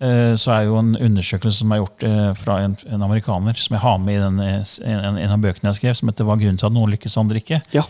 eh, 0.00 0.34
så 0.38 0.52
er 0.54 0.68
jo 0.68 0.76
en 0.78 0.94
undersøkelse 0.94 1.58
som 1.64 1.72
er 1.74 1.82
gjort 1.82 2.06
eh, 2.06 2.30
fra 2.38 2.60
en, 2.62 2.76
en 2.86 3.02
amerikaner, 3.02 3.58
som 3.58 3.74
jeg 3.74 3.82
har 3.82 3.98
med 3.98 4.14
i 4.14 4.22
den, 4.22 4.38
eh, 4.40 4.76
en, 4.94 5.18
en 5.18 5.34
av 5.34 5.42
bøkene 5.42 5.72
jeg 5.72 5.80
skrev, 5.80 5.98
som 5.98 6.08
heter 6.12 6.24
'Hva 6.24 6.36
er 6.38 6.44
grunnen 6.44 6.58
til 6.62 6.70
at 6.70 6.76
noen 6.76 6.94
lykkes 6.94 7.16
og 7.16 7.24
andre 7.26 7.42
ikke'. 7.42 7.60
Ja. 7.74 7.82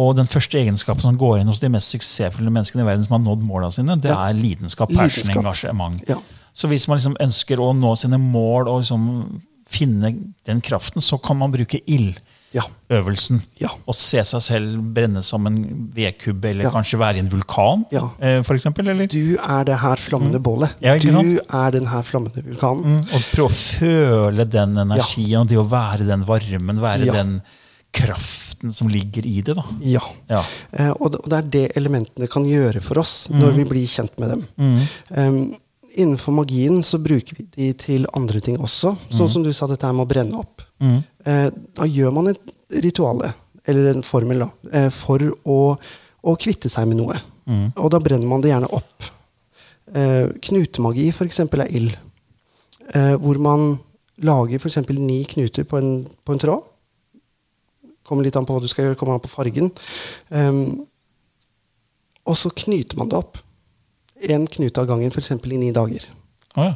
Og 0.00 0.16
den 0.16 0.26
første 0.30 0.58
egenskapen 0.58 1.02
som 1.02 1.18
går 1.18 1.40
inn 1.40 1.48
hos 1.50 1.60
de 1.60 1.68
mest 1.68 1.90
suksessfulle 1.90 2.50
menneskene 2.50 2.82
i 2.84 2.86
verden 2.86 3.04
som 3.06 3.16
har 3.18 3.24
nådd 3.24 3.42
måla 3.46 3.70
sine, 3.74 3.96
det 4.00 4.10
Ja. 4.10 4.28
er 4.28 4.34
lidenskap, 4.38 4.90
passion, 4.94 5.30
engasjement. 5.36 6.02
Ja. 6.08 6.16
Så 6.54 6.68
hvis 6.68 6.86
man 6.88 6.98
liksom 6.98 7.16
ønsker 7.20 7.58
å 7.62 7.72
nå 7.76 7.94
sine 7.98 8.18
mål 8.18 8.68
og 8.68 8.82
liksom 8.82 9.40
finne 9.70 10.10
den 10.46 10.60
kraften, 10.60 11.00
så 11.02 11.16
kan 11.22 11.38
man 11.38 11.52
bruke 11.54 11.78
ildøvelsen. 11.86 13.40
Ja. 13.60 13.70
Og 13.86 13.94
se 13.94 14.22
seg 14.26 14.42
selv 14.42 14.80
brenne 14.94 15.22
som 15.22 15.46
en 15.46 15.60
vedkubbe, 15.94 16.50
eller 16.50 16.70
kanskje 16.74 16.98
være 17.00 17.20
i 17.20 17.22
en 17.24 17.30
vulkan, 17.30 17.84
Ja. 17.94 18.08
eh, 18.20 18.42
for 18.42 18.54
eksempel. 18.58 18.88
Eller? 18.90 19.06
Du 19.06 19.36
er 19.38 19.64
det 19.64 19.78
her 19.78 19.96
flammende 19.96 20.40
bålet. 20.42 20.74
Ja, 20.82 20.94
ikke 20.98 21.12
du 21.14 21.38
er 21.38 21.70
den 21.70 21.86
her 21.86 22.02
flammende 22.02 22.42
vulkanen. 22.44 22.84
Mm, 22.84 23.00
og 23.14 23.22
prøve 23.32 23.48
å 23.48 23.54
føle 23.54 24.44
den 24.50 24.76
energien, 24.76 25.40
og 25.44 25.48
det 25.48 25.58
å 25.58 25.68
være 25.70 26.06
den 26.06 26.24
varmen, 26.26 26.80
være 26.82 27.12
den 27.12 27.40
kraften 27.92 28.72
som 28.74 28.88
ligger 28.88 29.24
i 29.26 29.40
det. 29.42 29.54
da. 29.56 29.62
Ja. 29.80 30.02
Ja. 30.28 30.42
Eh, 30.72 30.90
og, 31.00 31.12
det, 31.12 31.20
og 31.24 31.28
det 31.30 31.38
er 31.38 31.48
det 31.50 31.76
elementene 31.76 32.28
kan 32.30 32.44
gjøre 32.44 32.82
for 32.82 32.98
oss 32.98 33.28
Mm. 33.30 33.40
når 33.40 33.52
vi 33.56 33.64
blir 33.64 33.86
kjent 33.86 34.18
med 34.18 34.28
dem. 34.30 34.46
Um, 35.16 35.54
innenfor 35.94 36.32
magien 36.32 36.82
så 36.86 36.98
bruker 37.02 37.36
vi 37.38 37.46
de 37.56 37.70
til 37.78 38.06
andre 38.16 38.40
ting 38.44 38.58
også. 38.60 38.94
Sånn 39.12 39.30
som 39.32 39.44
du 39.44 39.52
sa, 39.56 39.68
dette 39.70 39.86
her 39.86 39.96
med 39.96 40.06
å 40.06 40.10
brenne 40.10 40.40
opp. 40.40 40.64
Mm. 40.82 40.98
Eh, 41.26 41.46
da 41.76 41.88
gjør 41.88 42.14
man 42.16 42.32
et 42.32 42.54
rituale, 42.84 43.32
eller 43.68 43.94
en 43.94 44.06
formel, 44.06 44.44
da, 44.44 44.50
eh, 44.72 44.88
for 44.94 45.24
å, 45.44 45.58
å 46.22 46.36
kvitte 46.40 46.70
seg 46.72 46.88
med 46.90 47.00
noe. 47.02 47.18
Mm. 47.50 47.66
Og 47.74 47.90
da 47.92 48.00
brenner 48.02 48.30
man 48.30 48.44
det 48.44 48.52
gjerne 48.52 48.70
opp. 48.76 49.10
Eh, 49.90 50.30
knutemagi, 50.48 51.10
eksempel, 51.26 51.64
er 51.64 51.76
ild. 51.76 51.96
Eh, 52.94 53.14
hvor 53.22 53.38
man 53.42 53.72
lager 54.20 54.60
eksempel 54.66 54.98
ni 55.00 55.22
knuter 55.24 55.64
på 55.64 55.78
en, 55.80 55.92
på 56.24 56.34
en 56.34 56.42
tråd. 56.42 56.66
Kommer 58.06 58.26
litt 58.26 58.36
an 58.36 58.46
på 58.46 58.56
hva 58.56 58.62
du 58.62 58.68
skal 58.70 58.88
gjøre, 58.88 58.98
kommer 58.98 59.16
an 59.16 59.24
på 59.24 59.30
fargen. 59.30 59.70
Um, 60.28 60.82
og 62.26 62.36
så 62.38 62.50
knyter 62.50 62.98
man 62.98 63.10
det 63.10 63.18
opp. 63.20 63.38
Én 64.28 64.46
knute 64.50 64.80
av 64.82 64.86
gangen, 64.90 65.10
f.eks. 65.14 65.30
i 65.32 65.56
ni 65.60 65.70
dager. 65.72 66.04
Å, 66.58 66.64
ja. 66.66 66.74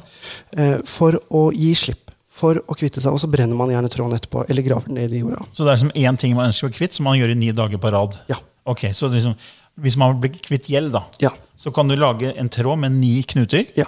Eh, 0.56 0.78
for 0.86 1.18
å 1.34 1.48
gi 1.52 1.74
slipp. 1.74 2.00
For 2.34 2.58
å 2.66 2.74
kvitte 2.74 3.00
seg. 3.02 3.12
Og 3.14 3.20
så 3.22 3.28
brenner 3.30 3.54
man 3.58 3.70
gjerne 3.70 3.90
tråden 3.92 4.16
etterpå, 4.16 4.46
eller 4.50 4.62
graver 4.66 4.88
den 4.90 4.96
ned 5.02 5.12
i 5.14 5.20
jorda. 5.22 5.44
Så 5.54 5.66
det 5.66 5.74
er 5.74 5.82
som 5.84 5.90
én 5.94 6.16
ting 6.18 6.34
man 6.34 6.48
ønsker 6.50 6.70
å 6.70 6.74
kvitte, 6.74 6.96
som 6.98 7.06
man 7.06 7.18
gjør 7.18 7.30
i 7.34 7.36
ni 7.38 7.50
dager 7.54 7.78
på 7.78 7.92
rad? 7.94 8.16
Ja. 8.30 8.40
Ok, 8.66 8.86
så 8.96 9.10
liksom, 9.12 9.34
Hvis 9.82 9.96
man 9.98 10.20
blir 10.22 10.30
kvitt 10.38 10.68
gjeld, 10.70 10.92
da, 10.94 11.02
Ja. 11.20 11.30
så 11.58 11.72
kan 11.74 11.88
du 11.88 11.96
lage 11.98 12.32
en 12.38 12.48
tråd 12.48 12.78
med 12.78 12.92
ni 12.92 13.22
knuter. 13.26 13.66
Ja. 13.76 13.84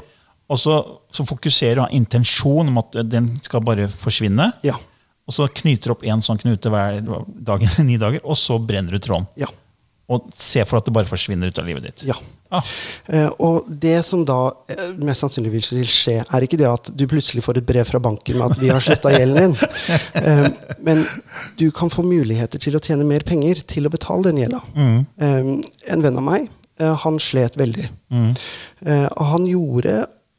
Og 0.51 0.59
så, 0.59 0.77
så 1.11 1.25
fokuserer 1.27 1.75
du 1.79 1.81
har 1.85 1.95
intensjon 1.95 2.69
om 2.69 2.79
at 2.79 2.93
den 3.09 3.29
skal 3.43 3.63
bare 3.67 3.87
forsvinne. 3.91 4.53
Ja. 4.67 4.75
Og 5.27 5.35
så 5.35 5.47
knyter 5.51 5.91
du 5.91 5.95
opp 5.97 6.03
én 6.07 6.23
sånn 6.23 6.39
knute 6.39 6.71
hver 6.71 7.01
dag 7.43 7.63
i 7.63 7.71
ni 7.87 7.97
dager, 7.99 8.21
og 8.27 8.35
så 8.39 8.59
brenner 8.63 8.95
du 8.95 8.99
tråden. 9.03 9.27
Ja. 9.39 9.47
Og 10.11 10.29
se 10.35 10.63
for 10.67 10.79
at 10.79 10.87
det 10.87 10.95
bare 10.95 11.07
forsvinner 11.11 11.51
ut 11.51 11.59
av 11.59 11.67
livet 11.67 11.83
ditt. 11.89 12.05
ja. 12.11 12.15
Ah, 12.51 12.63
Eh, 13.07 13.29
og 13.43 13.67
det 13.69 14.01
som 14.07 14.25
da 14.27 14.51
eh, 14.73 14.89
mest 15.07 15.23
sannsynlig 15.23 15.53
vil 15.53 15.87
skje, 15.87 16.17
er 16.25 16.45
ikke 16.47 16.59
det 16.59 16.67
at 16.67 16.89
du 16.91 17.05
plutselig 17.11 17.45
får 17.45 17.61
et 17.61 17.67
brev 17.69 17.87
fra 17.87 18.01
banken 18.03 18.39
med 18.39 18.55
at 18.55 18.61
vi 18.63 18.71
har 18.73 18.83
sletta 18.83 19.13
gjelden 19.15 19.55
din. 19.55 19.57
Eh, 20.17 20.47
men 20.83 21.03
du 21.61 21.69
kan 21.75 21.91
få 21.93 22.03
muligheter 22.07 22.59
til 22.63 22.75
å 22.77 22.81
tjene 22.83 23.05
mer 23.07 23.23
penger 23.27 23.61
til 23.69 23.87
å 23.87 23.93
betale 23.93 24.31
den 24.31 24.41
gjelda. 24.41 24.61
Eh, 25.23 25.51
en 25.93 26.03
venn 26.05 26.19
av 26.19 26.25
meg, 26.27 26.49
han 27.05 27.21
slet 27.23 27.55
veldig. 27.57 27.87
Mm. 28.13 28.33
og 29.17 29.23
han 29.31 29.47
gjorde 29.49 29.95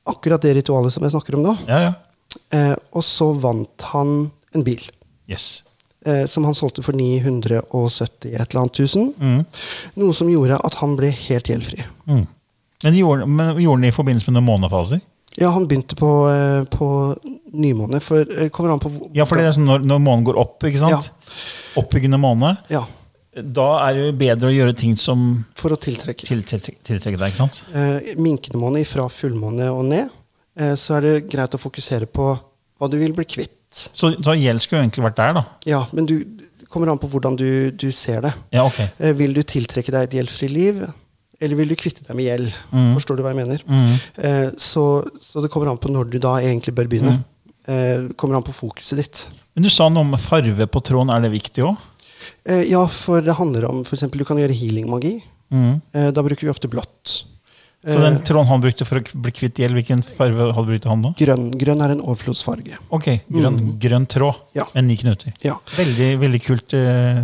akkurat 0.08 0.44
det 0.44 0.52
ritualet 0.60 0.94
som 0.94 1.06
jeg 1.06 1.16
snakker 1.16 1.38
om 1.38 1.48
nå. 1.48 1.56
ja, 1.70 1.80
ja. 1.88 1.96
Og 2.94 3.06
så 3.06 3.32
vant 3.42 3.88
han 3.94 4.12
en 4.54 4.66
bil. 4.68 4.84
Yes. 5.30 5.66
Eh, 6.06 6.25
som 6.30 6.46
han 6.46 6.56
solgte 6.56 6.84
for 6.86 6.94
970 6.98 8.34
et 8.34 8.42
eller 8.50 8.62
annet 8.62 8.74
tusen. 8.74 9.13
Noe 9.96 10.13
som 10.13 10.30
gjorde 10.32 10.60
at 10.63 10.80
han 10.82 10.96
ble 11.00 11.10
helt 11.12 11.50
gjeldfri. 11.50 11.86
Men 12.08 12.94
gjorde, 12.94 13.25
men 13.27 13.56
gjorde 13.58 13.82
den 13.82 13.89
i 13.89 13.96
forbindelse 13.96 14.30
med 14.30 14.38
noen 14.38 14.50
månefaser? 14.51 15.01
Ja, 15.38 15.51
han 15.54 15.68
begynte 15.70 15.96
på, 15.98 16.08
eh, 16.34 16.63
på 16.66 16.88
nymåne, 17.54 18.00
for 18.01 18.25
kommer 18.50 18.72
an 18.74 18.80
på 18.82 18.92
Ja, 19.13 19.25
for 19.25 19.38
det 19.38 19.46
er 19.46 19.51
sånn 19.54 19.68
når, 19.70 19.84
når 19.86 20.00
månen 20.01 20.25
går 20.25 20.38
opp, 20.42 20.63
ikke 20.66 20.82
sant? 20.82 21.12
Oppbyggende 21.77 22.18
måne. 22.22 22.56
Ja, 22.74 22.86
Da 23.38 23.68
er 23.86 23.94
det 23.94 24.06
jo 24.08 24.13
bedre 24.18 24.50
å 24.50 24.54
gjøre 24.56 24.74
ting 24.75 24.96
som 24.98 25.46
for 25.54 25.70
å 25.70 25.77
tiltrekke. 25.77 26.25
tiltrekke, 26.25 26.80
tiltrekke 26.82 27.20
deg, 27.22 27.27
ikke 27.30 27.38
sant? 27.44 27.60
Eh, 27.70 28.16
minkende 28.18 28.58
måne 28.58 28.82
fra 28.89 29.06
fullmåne 29.13 29.68
og 29.70 29.86
ned, 29.86 30.10
eh, 30.58 30.74
så 30.74 30.98
er 30.98 31.01
det 31.06 31.30
greit 31.30 31.54
å 31.54 31.62
fokusere 31.62 32.08
på 32.10 32.32
hva 32.80 32.89
du 32.89 32.98
vil 32.98 33.13
bli 33.13 33.25
kvitt. 33.30 33.57
Så, 33.77 34.13
så 34.24 34.36
gjeld 34.38 34.63
skulle 34.63 34.84
egentlig 34.86 35.05
vært 35.07 35.19
der, 35.19 35.34
da. 35.39 35.43
Ja, 35.69 35.84
men 35.96 36.07
du 36.10 36.15
kommer 36.72 36.91
an 36.91 37.00
på 37.01 37.10
hvordan 37.12 37.38
du, 37.39 37.72
du 37.72 37.88
ser 37.96 38.22
det. 38.25 38.34
Ja, 38.55 38.65
ok. 38.67 38.79
Eh, 39.00 39.13
vil 39.17 39.36
du 39.38 39.43
tiltrekke 39.48 39.93
deg 39.93 40.07
et 40.10 40.17
gjeldfri 40.19 40.50
liv, 40.51 40.81
eller 41.39 41.60
vil 41.60 41.69
du 41.72 41.75
kvitte 41.79 42.03
deg 42.07 42.17
med 42.17 42.25
gjeld? 42.27 42.50
Forstår 42.98 43.19
du 43.19 43.24
hva 43.25 43.31
jeg 43.36 43.39
mener? 43.43 43.63
Eh, 44.17 44.50
så, 44.57 44.84
så 45.22 45.43
det 45.43 45.51
kommer 45.53 45.69
an 45.72 45.79
på 45.81 45.91
når 45.93 46.10
du 46.12 46.17
da 46.24 46.38
egentlig 46.41 46.74
bør 46.77 46.89
begynne. 46.91 47.19
Eh, 47.67 48.07
kommer 48.17 48.39
an 48.39 48.46
på 48.48 48.55
fokuset 48.55 48.98
ditt. 49.00 49.24
Men 49.53 49.65
du 49.67 49.69
sa 49.74 49.88
noe 49.91 50.05
om 50.05 50.17
farve 50.22 50.67
på 50.72 50.81
tråden. 50.86 51.13
Er 51.13 51.24
det 51.25 51.34
viktig 51.36 51.65
òg? 51.67 51.77
Eh, 52.48 52.63
ja, 52.72 52.81
for 52.91 53.22
det 53.24 53.38
handler 53.38 53.67
om 53.69 53.84
eksempel, 53.86 54.19
Du 54.24 54.25
kan 54.27 54.39
gjøre 54.41 54.55
healing-magi. 54.55 55.17
Eh, 55.53 56.10
da 56.12 56.24
bruker 56.25 56.48
vi 56.48 56.51
ofte 56.53 56.69
blått. 56.72 57.19
Så 57.88 58.00
den 58.03 58.17
tråden 58.27 58.48
han 58.50 58.62
brukte 58.62 58.86
for 58.86 59.00
å 59.00 59.22
bli 59.24 59.32
kvitt 59.32 59.62
gjeld, 59.62 59.74
hvilken 59.77 60.01
farge 60.03 60.50
hadde 60.53 60.67
brukt 60.67 60.88
han 60.91 61.01
da? 61.06 61.13
Grønn. 61.17 61.46
Grønn 61.62 61.82
er 61.86 61.94
en 61.96 62.01
overflodsfarge. 62.03 62.75
Ok, 62.91 63.08
grønn, 63.32 63.62
grønn 63.79 64.06
tråd 64.12 64.36
Ja. 64.58 64.65
med 64.75 64.84
ni 64.89 64.98
knuter. 65.00 65.34
Ja. 65.44 65.56
Veldig, 65.77 66.10
veldig 66.20 66.41
kult. 66.44 66.74
eh, 66.74 67.24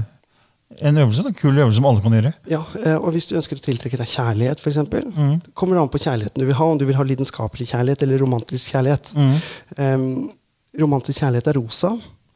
En 0.81 0.95
øvelse, 0.97 1.21
en 1.27 1.33
Kul 1.37 1.53
øvelse 1.53 1.75
som 1.75 1.85
alle 1.85 2.01
kan 2.01 2.11
gjøre. 2.15 2.33
Ja, 2.49 2.63
eh, 2.83 2.95
og 2.97 3.11
hvis 3.13 3.27
du 3.29 3.35
ønsker 3.37 3.59
å 3.59 3.61
tiltrekke 3.61 3.95
deg 3.99 4.07
kjærlighet, 4.09 4.57
f.eks., 4.59 4.77
Mm. 5.15 5.41
kommer 5.53 5.75
det 5.75 5.81
an 5.83 5.89
på 5.89 5.99
kjærligheten 6.01 6.39
du 6.41 6.45
vil 6.47 6.55
ha. 6.55 6.65
Om 6.65 6.77
du 6.79 6.85
vil 6.85 6.95
ha 6.95 7.03
lidenskapelig 7.03 7.67
kjærlighet 7.69 8.01
eller 8.01 8.17
romantisk 8.17 8.71
kjærlighet. 8.73 9.13
Mm. 9.13 9.35
Um, 9.77 10.31
romantisk 10.79 11.19
kjærlighet 11.21 11.47
er 11.47 11.59
rosa. 11.61 11.91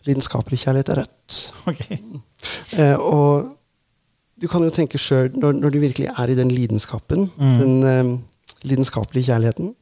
Lidenskapelig 0.05 0.59
kjærlighet 0.61 0.89
er 0.89 1.01
rødt. 1.01 1.39
Ok. 1.65 1.81
Uh, 2.77 2.95
og 3.01 3.56
du 4.39 4.47
kan 4.47 4.61
jo 4.63 4.69
tenke 4.69 4.97
sjøl, 5.01 5.31
når, 5.35 5.53
når 5.61 5.71
du 5.73 5.79
virkelig 5.79 6.09
er 6.17 6.29
i 6.29 6.35
den 6.37 6.49
lidenskapen, 6.53 7.29
Mm. 7.37 7.57
den 7.59 7.83
eh, 7.83 8.17
lidenskapelige 8.69 9.27
kjærligheten 9.31 9.73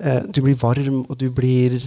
eh, 0.00 0.20
Du 0.30 0.40
blir 0.42 0.54
varm, 0.60 1.04
og 1.08 1.18
du 1.18 1.30
blir 1.30 1.80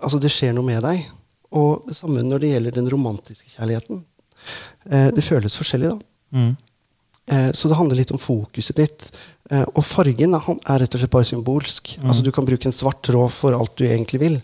Altså, 0.00 0.20
det 0.22 0.30
skjer 0.30 0.52
noe 0.54 0.64
med 0.64 0.82
deg. 0.84 1.06
Og 1.52 1.82
det 1.88 1.96
samme 1.96 2.22
når 2.22 2.38
det 2.38 2.50
gjelder 2.52 2.70
den 2.76 2.88
romantiske 2.92 3.50
kjærligheten. 3.56 4.04
Eh, 4.90 5.08
det 5.10 5.24
føles 5.26 5.56
forskjellig, 5.58 5.88
da. 5.90 5.98
Mm. 6.38 6.52
Eh, 7.26 7.50
Så 7.52 7.68
det 7.68 7.76
handler 7.76 7.96
litt 7.98 8.12
om 8.14 8.18
fokuset 8.22 8.76
ditt. 8.76 9.10
Eh, 9.50 9.64
Og 9.74 9.82
fargen 9.84 10.34
er 10.38 10.78
rett 10.78 10.94
og 10.94 11.00
slett 11.00 11.10
bare 11.10 11.24
symbolsk. 11.24 11.96
Altså 12.04 12.22
Du 12.22 12.30
kan 12.30 12.46
bruke 12.46 12.66
en 12.66 12.72
svart 12.72 13.02
tråd 13.02 13.30
for 13.34 13.52
alt 13.58 13.74
du 13.76 13.84
egentlig 13.84 14.20
vil, 14.20 14.40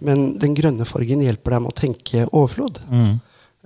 men 0.00 0.38
den 0.38 0.54
grønne 0.54 0.86
fargen 0.86 1.20
hjelper 1.20 1.50
deg 1.50 1.62
med 1.62 1.72
å 1.74 1.80
tenke 1.80 2.24
overflod. 2.32 2.80
Mm. 2.90 3.20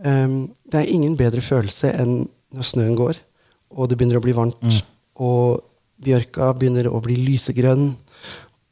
Eh, 0.05 0.29
Det 0.73 0.75
er 0.83 0.93
ingen 0.93 1.15
bedre 1.17 1.41
følelse 1.41 1.95
enn 2.01 2.29
når 2.55 2.67
snøen 2.67 2.97
går, 2.99 3.19
og 3.77 3.89
det 3.89 3.99
begynner 3.99 4.21
å 4.21 4.25
bli 4.25 4.37
varmt, 4.37 4.83
og 5.21 5.65
bjørka 6.05 6.53
begynner 6.59 6.89
å 6.91 7.01
bli 7.05 7.19
lysegrønn, 7.27 7.91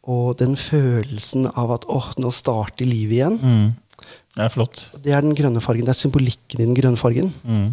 og 0.06 0.36
den 0.38 0.54
følelsen 0.60 1.48
av 1.58 1.72
at 1.74 1.86
åh, 1.90 2.12
nå 2.22 2.30
starter 2.34 2.86
livet 2.86 3.18
igjen. 3.18 3.38
Mm. 3.42 4.12
Det 4.36 4.44
er 4.44 4.52
flott. 4.52 4.82
Det 5.02 5.14
er 5.16 5.24
den 5.24 5.34
grønne 5.34 5.62
fargen. 5.64 5.86
Det 5.88 5.94
er 5.94 5.98
symbolikken 5.98 6.60
i 6.60 6.66
den 6.68 6.76
grønne 6.76 7.00
fargen. 7.00 7.32
Mm. 7.42 7.72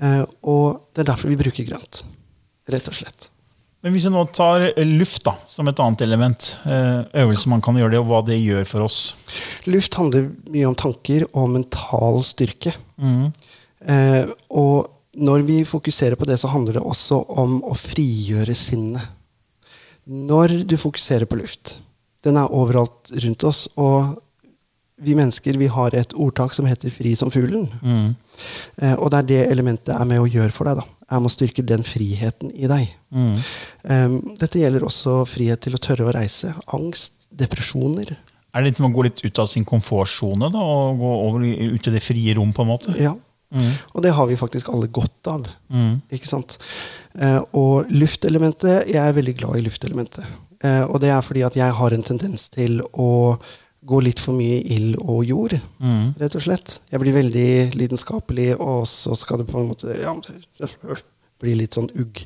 Eh, 0.00 0.24
og 0.50 0.90
det 0.92 1.04
er 1.04 1.12
derfor 1.12 1.30
vi 1.30 1.38
bruker 1.40 1.64
grønt. 1.68 2.02
Rett 2.68 2.90
og 2.90 2.96
slett. 2.98 3.30
Men 3.84 3.92
hvis 3.92 4.06
vi 4.08 4.12
nå 4.14 4.22
tar 4.32 4.66
luft 4.88 5.26
da, 5.26 5.34
som 5.48 5.68
et 5.68 5.80
annet 5.84 6.02
element, 6.06 6.46
eh, 6.64 7.04
øvelser 7.22 7.52
man 7.52 7.62
kan 7.64 7.76
gjøre 7.76 7.92
det, 7.92 8.00
og 8.00 8.08
hva 8.08 8.22
det 8.24 8.38
gjør 8.40 8.64
for 8.68 8.86
oss. 8.86 8.98
Luft 9.68 9.98
handler 10.00 10.30
mye 10.52 10.70
om 10.70 10.76
tanker 10.80 11.26
og 11.30 11.50
mental 11.52 12.22
styrke. 12.24 12.72
Eh, 12.98 14.24
og 14.56 14.88
når 15.16 15.44
vi 15.46 15.64
fokuserer 15.64 16.18
på 16.18 16.26
det, 16.28 16.38
så 16.40 16.50
handler 16.52 16.78
det 16.78 16.84
også 16.84 17.20
om 17.40 17.60
å 17.66 17.74
frigjøre 17.78 18.54
sinnet. 18.58 19.12
Når 20.04 20.64
du 20.68 20.76
fokuserer 20.76 21.24
på 21.24 21.38
luft 21.40 21.78
Den 22.24 22.36
er 22.40 22.52
overalt 22.52 23.10
rundt 23.20 23.44
oss. 23.44 23.66
Og 23.76 24.14
vi 25.04 25.12
mennesker 25.16 25.58
vi 25.60 25.66
har 25.68 25.94
et 25.96 26.12
ordtak 26.16 26.54
som 26.54 26.64
heter 26.64 26.88
'fri 26.90 27.14
som 27.16 27.30
fuglen'. 27.30 27.68
Eh, 28.78 28.94
og 28.94 29.10
det 29.10 29.18
er 29.18 29.26
det 29.28 29.50
elementet 29.52 29.92
er 29.92 30.04
med 30.04 30.20
å 30.20 30.28
gjøre 30.28 30.52
for 30.52 30.64
deg. 30.64 30.76
da 30.76 30.84
Jeg 31.10 31.22
må 31.22 31.28
styrke 31.28 31.66
den 31.66 31.82
friheten 31.82 32.50
i 32.54 32.66
deg. 32.66 32.88
Eh, 33.12 34.08
dette 34.40 34.58
gjelder 34.58 34.80
også 34.84 35.26
frihet 35.28 35.60
til 35.60 35.74
å 35.74 35.78
tørre 35.78 36.08
å 36.08 36.14
reise. 36.14 36.54
Angst, 36.72 37.12
depresjoner. 37.30 38.16
Er 38.54 38.62
det 38.62 38.70
litt 38.70 38.80
med 38.80 38.90
å 38.90 38.94
gå 38.94 39.02
litt 39.04 39.24
ut 39.24 39.38
av 39.38 39.46
sin 39.46 39.64
komfortsone 39.64 40.46
og 40.46 40.98
gå 40.98 41.12
over 41.28 41.40
ut 41.44 41.86
i 41.86 41.90
det 41.90 42.02
frie 42.02 42.34
rom? 42.34 42.52
på 42.52 42.62
en 42.62 42.68
måte? 42.68 42.96
Ja. 42.98 43.16
Og 43.94 44.02
det 44.02 44.12
har 44.16 44.26
vi 44.26 44.36
faktisk 44.40 44.68
alle 44.72 44.88
godt 44.88 45.28
av. 45.30 45.44
Ikke 46.14 46.26
sant? 46.30 46.56
Eh, 47.14 47.38
og 47.54 47.90
luftelementet 47.94 48.88
Jeg 48.90 48.98
er 48.98 49.12
veldig 49.14 49.34
glad 49.38 49.60
i 49.60 49.66
luftelementet. 49.68 50.24
Eh, 50.64 50.82
og 50.84 51.00
det 51.04 51.12
er 51.14 51.22
fordi 51.22 51.44
at 51.46 51.54
jeg 51.56 51.76
har 51.78 51.94
en 51.94 52.02
tendens 52.02 52.48
til 52.50 52.80
å 52.92 53.38
gå 53.84 54.00
litt 54.00 54.18
for 54.22 54.32
mye 54.32 54.62
i 54.62 54.76
ild 54.78 54.94
og 54.96 55.24
jord, 55.28 55.52
rett 56.18 56.34
og 56.38 56.42
slett. 56.46 56.78
Jeg 56.90 57.02
blir 57.02 57.12
veldig 57.12 57.74
lidenskapelig, 57.76 58.54
og 58.56 58.86
så 58.88 59.12
skal 59.14 59.42
det 59.42 59.46
på 59.50 59.60
en 59.60 59.68
måte 59.74 59.92
ja, 60.00 60.14
bli 61.42 61.54
litt 61.58 61.74
sånn 61.76 61.90
ugg, 61.98 62.20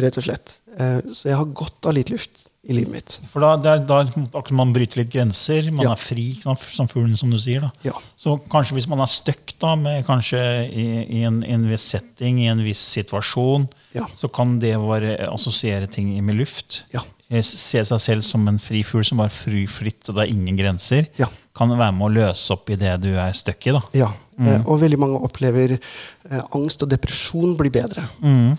rett 0.00 0.16
og 0.18 0.24
slett. 0.24 0.60
Eh, 0.78 1.00
så 1.12 1.28
jeg 1.30 1.36
har 1.38 1.44
godt 1.56 1.86
av 1.86 1.94
litt 1.94 2.10
luft 2.10 2.46
i 2.68 2.72
livet 2.74 2.92
mitt. 2.92 3.16
For 3.30 3.40
da, 3.44 3.56
det 3.56 3.70
er 3.70 3.84
da 3.88 3.98
akkurat 4.04 4.50
man 4.58 4.72
bryter 4.74 5.02
litt 5.02 5.12
grenser, 5.12 5.70
man 5.72 5.84
Ja. 5.86 5.92
er 5.92 5.96
fri, 6.00 6.26
som 6.42 6.88
fuglen, 6.88 7.16
som 7.16 7.30
du 7.30 7.38
sier. 7.38 7.60
da. 7.60 7.70
Ja. 7.84 7.92
Så 8.16 8.38
kanskje 8.50 8.74
hvis 8.76 8.88
man 8.88 9.00
er 9.00 9.06
stuck 9.06 9.54
kanskje 9.58 10.40
i, 10.72 10.86
i 11.20 11.22
en, 11.24 11.42
i 11.44 11.52
en 11.52 11.68
viss 11.70 11.82
setting, 11.82 12.40
i 12.40 12.46
en 12.48 12.62
viss 12.64 12.80
situasjon, 12.80 13.68
Ja. 13.94 14.06
så 14.14 14.28
kan 14.32 14.58
det 14.58 14.74
være 14.76 15.28
assosiere 15.32 15.88
ting 15.90 16.12
med 16.24 16.36
luft. 16.36 16.82
Ja. 16.92 17.00
Eh, 17.30 17.42
Se 17.42 17.84
seg 17.84 18.00
selv 18.00 18.22
som 18.24 18.46
en 18.48 18.58
fri 18.58 18.82
fugl 18.82 19.04
som 19.04 19.18
bare 19.18 19.28
flyr 19.30 19.68
fritt, 19.68 20.08
og 20.08 20.16
det 20.16 20.28
er 20.28 20.32
ingen 20.34 20.56
grenser. 20.56 21.06
Ja. 21.18 21.26
Kan 21.54 21.70
være 21.70 21.92
med 21.92 22.06
å 22.10 22.14
løse 22.14 22.50
opp 22.52 22.70
i 22.70 22.76
det 22.76 23.00
du 23.02 23.14
er 23.16 23.32
stuck 23.32 23.66
i. 23.66 23.72
da. 23.72 23.80
Ja, 23.94 24.12
eh, 24.38 24.60
og 24.66 24.80
veldig 24.80 24.98
mange 25.02 25.18
opplever 25.26 25.74
eh, 25.78 26.42
angst 26.54 26.82
og 26.82 26.90
depresjon 26.92 27.56
blir 27.58 27.70
bedre. 27.74 28.04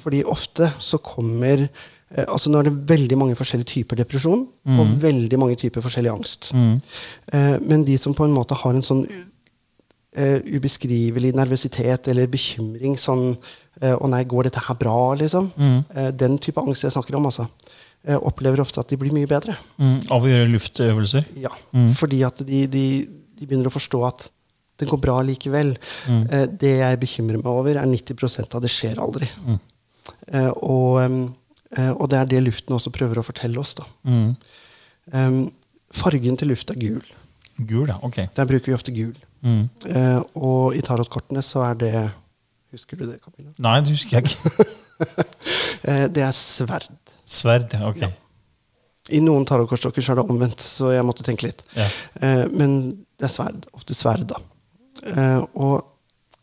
Fordi 0.03 0.24
ofte 0.25 0.71
så 0.79 0.98
kommer 1.00 1.65
eh, 1.67 2.25
Altså 2.27 2.50
nå 2.50 2.59
er 2.59 2.69
det 2.69 2.88
veldig 2.89 3.17
mange 3.21 3.36
forskjellige 3.38 3.69
typer 3.75 4.00
depresjon 4.01 4.48
og 4.65 4.93
veldig 5.01 5.38
mange 5.39 5.55
typer 5.62 5.81
forskjellig 5.86 6.09
angst. 6.12 6.51
Eh, 6.53 7.57
men 7.62 7.83
de 7.86 7.98
som 8.01 8.13
på 8.17 8.25
en 8.25 8.33
måte 8.33 8.57
har 8.57 8.74
en 8.74 8.81
sånn 8.86 9.03
eh, 10.17 10.39
ubeskrivelig 10.57 11.33
nervøsitet 11.38 12.07
eller 12.12 12.27
bekymring 12.31 12.98
sånn 12.98 13.36
eh, 13.81 13.93
Å 13.95 14.07
nei, 14.12 14.24
går 14.27 14.50
dette 14.50 14.63
her 14.65 14.75
bra, 14.79 15.13
liksom? 15.19 15.51
Eh, 15.93 16.09
den 16.17 16.38
type 16.41 16.59
angst 16.62 16.83
jeg 16.83 16.91
snakker 16.95 17.15
om, 17.19 17.29
altså. 17.29 17.45
eh, 18.07 18.17
opplever 18.17 18.59
ofte 18.63 18.81
at 18.81 18.89
de 18.89 18.98
blir 19.00 19.13
mye 19.15 19.29
bedre. 19.29 19.55
Mm, 19.77 20.01
av 20.12 20.25
å 20.25 20.29
gjøre 20.31 20.50
luftøvelser. 20.50 21.29
Ja, 21.39 21.53
fordi 22.00 22.24
at 22.27 22.41
de, 22.48 22.65
de, 22.67 22.83
de 23.39 23.45
begynner 23.48 23.69
å 23.69 23.75
forstå 23.77 24.01
at 24.09 24.27
det 24.79 24.88
går 24.89 25.01
bra 25.03 25.17
likevel. 25.27 25.74
Eh, 26.09 26.45
det 26.50 26.74
jeg 26.79 27.00
bekymrer 27.01 27.41
meg 27.41 27.51
over, 27.51 27.79
er 27.81 27.89
90% 27.89 28.55
av 28.55 28.63
det 28.63 28.71
skjer 28.74 29.01
aldri. 29.03 29.29
Eh, 30.31 30.51
og, 30.63 31.00
eh, 31.75 31.91
og 31.93 32.05
det 32.12 32.19
er 32.19 32.29
det 32.33 32.43
luften 32.48 32.77
også 32.77 32.93
prøver 32.95 33.21
å 33.21 33.25
fortelle 33.27 33.59
oss. 33.62 33.75
Da. 33.79 33.88
Em, 35.13 35.41
fargen 35.95 36.38
til 36.38 36.51
luft 36.53 36.71
er 36.71 36.79
gul. 36.79 37.03
Gul, 37.59 37.88
ja. 37.89 37.98
Ok. 38.05 38.21
Der 38.36 38.48
bruker 38.48 38.71
vi 38.71 38.77
ofte 38.77 38.95
gul. 38.95 39.15
Eh, 39.43 40.19
og 40.36 40.75
i 40.75 40.81
tarotkortene 40.83 41.43
så 41.45 41.63
er 41.69 41.77
det 41.79 41.93
Husker 42.69 43.00
du 43.00 43.07
det, 43.07 43.15
Camilla? 43.24 43.50
Nei, 43.57 43.79
det 43.81 43.95
husker 43.95 44.19
jeg 44.19 44.29
ikke. 44.29 44.65
Eh, 45.89 46.10
det 46.12 46.19
er 46.21 46.34
sverd. 46.36 46.89
Sverd, 47.23 47.71
ja. 47.71 47.88
ok. 47.88 48.01
I 49.15 49.21
noen 49.23 49.45
tarotkortstokker 49.47 50.04
så 50.04 50.12
er 50.12 50.19
det 50.19 50.25
omvendt, 50.30 50.60
så 50.60 50.89
jeg 50.91 51.06
måtte 51.08 51.23
tenke 51.23 51.47
litt. 51.47 51.63
Ja. 51.71 51.86
Eh, 52.19 52.41
men 52.51 52.73
det 53.15 53.30
er 53.30 53.32
sverd. 53.32 53.63
Ofte 53.73 53.95
sverd, 53.95 54.25
da. 54.27 54.41
Eh, 55.03 55.41
og 55.55 55.85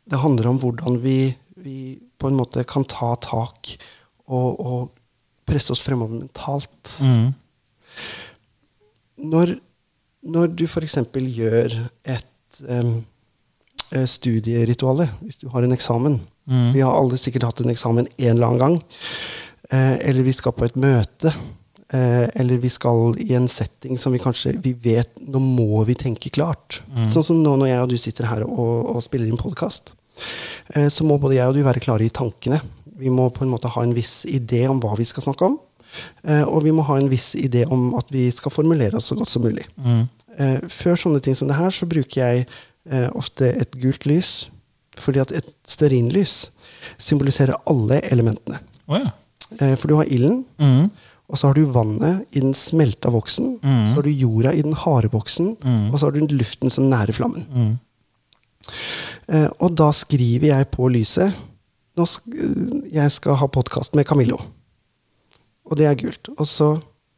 det 0.07 0.23
handler 0.23 0.51
om 0.51 0.61
hvordan 0.63 1.01
vi, 1.03 1.35
vi 1.63 1.97
på 2.19 2.31
en 2.31 2.39
måte 2.39 2.65
kan 2.69 2.87
ta 2.89 3.15
tak 3.23 3.73
og, 4.27 4.61
og 4.61 4.93
presse 5.47 5.75
oss 5.75 5.83
fremover 5.85 6.23
mentalt. 6.23 6.95
Mm. 7.03 7.29
Når, 9.33 9.57
når 10.27 10.55
du 10.55 10.65
f.eks. 10.67 10.99
gjør 11.15 11.77
et 12.05 12.63
um, 12.69 12.99
studierituale, 14.11 15.09
hvis 15.23 15.39
du 15.41 15.49
har 15.53 15.65
en 15.65 15.73
eksamen 15.73 16.19
Vi 16.47 16.83
har 16.83 16.95
alle 16.95 17.19
sikkert 17.19 17.47
hatt 17.49 17.61
en 17.63 17.73
eksamen 17.73 18.07
en 18.07 18.29
eller 18.31 18.47
annen 18.47 18.61
gang. 18.61 18.75
Eh, 19.71 19.97
eller 20.09 20.23
vi 20.23 20.35
skal 20.37 20.55
på 20.55 20.67
et 20.69 20.77
møte. 20.79 21.33
Eh, 21.95 22.27
eller 22.35 22.59
vi 22.59 22.69
skal 22.73 23.15
i 23.23 23.29
en 23.39 23.45
setting 23.47 23.95
som 23.99 24.11
vi 24.11 24.19
kanskje 24.19 24.57
vi 24.59 24.73
vet 24.75 25.21
Nå 25.23 25.39
må 25.39 25.85
vi 25.87 25.95
tenke 25.95 26.33
klart. 26.35 26.81
Sånn 27.15 27.23
som 27.29 27.39
nå 27.45 27.53
når 27.61 27.69
jeg 27.71 27.83
og 27.85 27.93
du 27.93 27.97
sitter 28.03 28.27
her 28.27 28.43
og, 28.43 28.97
og 28.97 29.05
spiller 29.05 29.31
inn 29.31 29.39
podkast. 29.39 29.93
Eh, 30.75 30.89
så 30.91 31.07
må 31.07 31.21
både 31.23 31.37
jeg 31.39 31.47
og 31.47 31.55
du 31.55 31.63
være 31.63 31.83
klare 31.85 32.09
i 32.09 32.11
tankene. 32.11 32.59
Vi 32.99 33.13
må 33.13 33.29
på 33.31 33.45
en 33.47 33.53
måte 33.53 33.71
ha 33.71 33.85
en 33.87 33.95
viss 33.95 34.25
idé 34.27 34.65
om 34.71 34.81
hva 34.83 34.97
vi 34.99 35.07
skal 35.07 35.29
snakke 35.29 35.47
om. 35.47 35.59
Eh, 36.27 36.43
og 36.43 36.65
vi 36.67 36.75
må 36.75 36.83
ha 36.89 36.99
en 36.99 37.11
viss 37.13 37.35
idé 37.39 37.63
om 37.71 37.93
at 38.01 38.11
vi 38.11 38.27
skal 38.35 38.51
formulere 38.55 38.99
oss 38.99 39.13
så 39.13 39.19
godt 39.21 39.31
som 39.31 39.47
mulig. 39.47 39.67
Mm. 39.79 40.07
før 40.69 40.99
sånne 41.01 41.23
ting 41.25 41.33
som 41.39 41.49
det 41.49 41.57
her, 41.57 41.71
så 41.73 41.87
bruker 41.89 42.19
jeg 42.21 42.43
ofte 43.17 43.47
et 43.57 43.73
gult 43.81 44.05
lys. 44.05 44.51
Fordi 45.01 45.21
at 45.23 45.31
et 45.33 45.47
stearinlys 45.65 46.51
symboliserer 47.01 47.57
alle 47.71 48.03
elementene. 48.11 48.59
Oh, 48.89 48.99
ja. 49.01 49.15
For 49.79 49.89
du 49.89 49.95
har 49.97 50.11
ilden, 50.13 50.43
Mm. 50.61 50.91
Og 51.27 51.39
så 51.41 51.49
har 51.49 51.57
du 51.59 51.65
vannet 51.75 52.37
i 52.37 52.41
den 52.45 52.55
smelta 52.55 53.11
voksen. 53.11 53.57
Så 53.63 53.95
har 53.99 54.07
du 54.07 54.11
jorda 54.13 54.53
i 54.55 54.63
den 54.63 54.77
harde 54.79 55.11
voksen, 55.11 55.57
og 55.91 55.99
så 55.99 56.07
har 56.07 56.15
du 56.15 56.35
luften 56.37 56.71
som 56.71 56.87
nærer 56.91 57.13
flammen. 57.17 57.79
Eh, 59.29 59.49
og 59.63 59.75
da 59.79 59.91
skriver 59.95 60.53
jeg 60.53 60.69
på 60.75 60.89
lyset 60.93 61.35
nå 61.97 62.05
sk 62.07 62.27
Jeg 62.93 63.11
skal 63.15 63.39
ha 63.41 63.47
podkast 63.49 63.95
med 63.97 64.05
Camillo. 64.07 64.37
Og 65.67 65.79
det 65.81 65.87
er 65.89 65.97
gult. 65.99 66.29
Og 66.37 66.47
så 66.47 66.75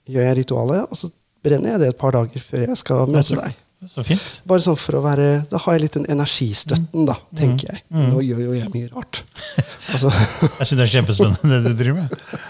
gjør 0.09 0.29
jeg 0.29 0.37
ritualet, 0.43 0.85
og 0.89 0.97
så 0.97 1.11
brenner 1.45 1.75
jeg 1.75 1.81
det 1.83 1.89
et 1.93 1.99
par 2.01 2.15
dager 2.15 2.41
før 2.45 2.63
jeg 2.69 2.79
skal 2.81 3.03
Så, 3.05 3.13
møte 3.13 3.39
deg. 3.43 3.57
så 3.93 4.05
fint. 4.07 4.29
Bare 4.49 4.65
sånn 4.65 4.79
for 4.79 4.99
å 4.99 5.03
være 5.05 5.27
Da 5.51 5.59
har 5.65 5.77
jeg 5.77 5.85
litt 5.85 5.99
den 5.99 6.07
energistøtten, 6.15 7.05
da, 7.11 7.19
tenker 7.37 7.73
jeg. 7.75 7.83
Nå 7.91 8.23
gjør 8.25 8.45
jo 8.47 8.55
jeg 8.61 8.73
mye 8.77 8.93
rart. 8.95 9.25
Altså, 9.89 10.11
Jeg 10.13 10.67
syns 10.69 10.77
det 10.77 10.85
er 10.85 10.91
kjempespennende 10.99 11.59
det 11.65 11.71
du 11.73 11.79
driver 11.79 12.03
med. 12.03 12.41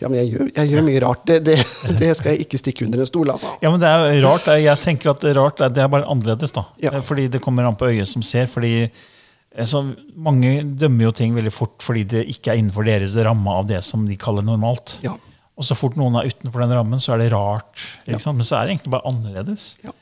Ja, 0.00 0.08
men 0.08 0.16
jeg 0.16 0.28
gjør, 0.32 0.50
jeg 0.56 0.70
gjør 0.70 0.84
mye 0.86 1.00
rart. 1.04 1.24
Det, 1.28 1.38
det, 1.44 1.56
det 2.00 2.10
skal 2.16 2.32
jeg 2.32 2.46
ikke 2.46 2.60
stikke 2.60 2.86
under 2.86 3.02
en 3.04 3.08
stol, 3.08 3.32
altså. 3.34 3.50
Ja, 3.60 3.72
men 3.72 3.82
det 3.82 3.90
er 3.90 4.20
rart. 4.24 4.46
Jeg 4.62 4.80
tenker 4.80 5.12
at 5.12 5.26
rart, 5.36 5.60
det 5.76 5.82
er 5.82 5.90
bare 5.92 6.08
annerledes. 6.08 6.54
da. 6.56 6.64
Ja. 6.80 6.94
Fordi 7.04 7.26
det 7.32 7.42
kommer 7.44 7.68
an 7.68 7.76
på 7.78 7.90
øyet 7.90 8.08
som 8.08 8.24
ser. 8.24 8.48
fordi 8.50 8.86
eh, 8.86 9.66
så 9.68 9.84
Mange 10.16 10.54
dømmer 10.64 11.10
jo 11.10 11.12
ting 11.20 11.36
veldig 11.36 11.52
fort 11.52 11.84
fordi 11.84 12.06
det 12.14 12.24
ikke 12.32 12.54
er 12.54 12.62
innenfor 12.62 12.88
deres 12.88 13.16
ramme 13.26 13.58
av 13.60 13.68
det 13.68 13.82
som 13.84 14.06
de 14.08 14.16
kaller 14.16 14.46
normalt. 14.46 14.96
Ja. 15.04 15.14
Og 15.60 15.68
så 15.68 15.76
fort 15.76 15.98
noen 16.00 16.16
er 16.16 16.32
utenfor 16.32 16.64
den 16.64 16.72
rammen, 16.72 17.00
så 17.02 17.12
er 17.14 17.26
det 17.26 17.32
rart. 17.34 17.82
Ja. 18.08 18.16
Men 18.32 18.46
så 18.46 18.56
er 18.56 18.64
det 18.64 18.78
egentlig 18.78 18.94
bare 18.96 19.08
annerledes. 19.10 19.74
Ja. 19.84 19.92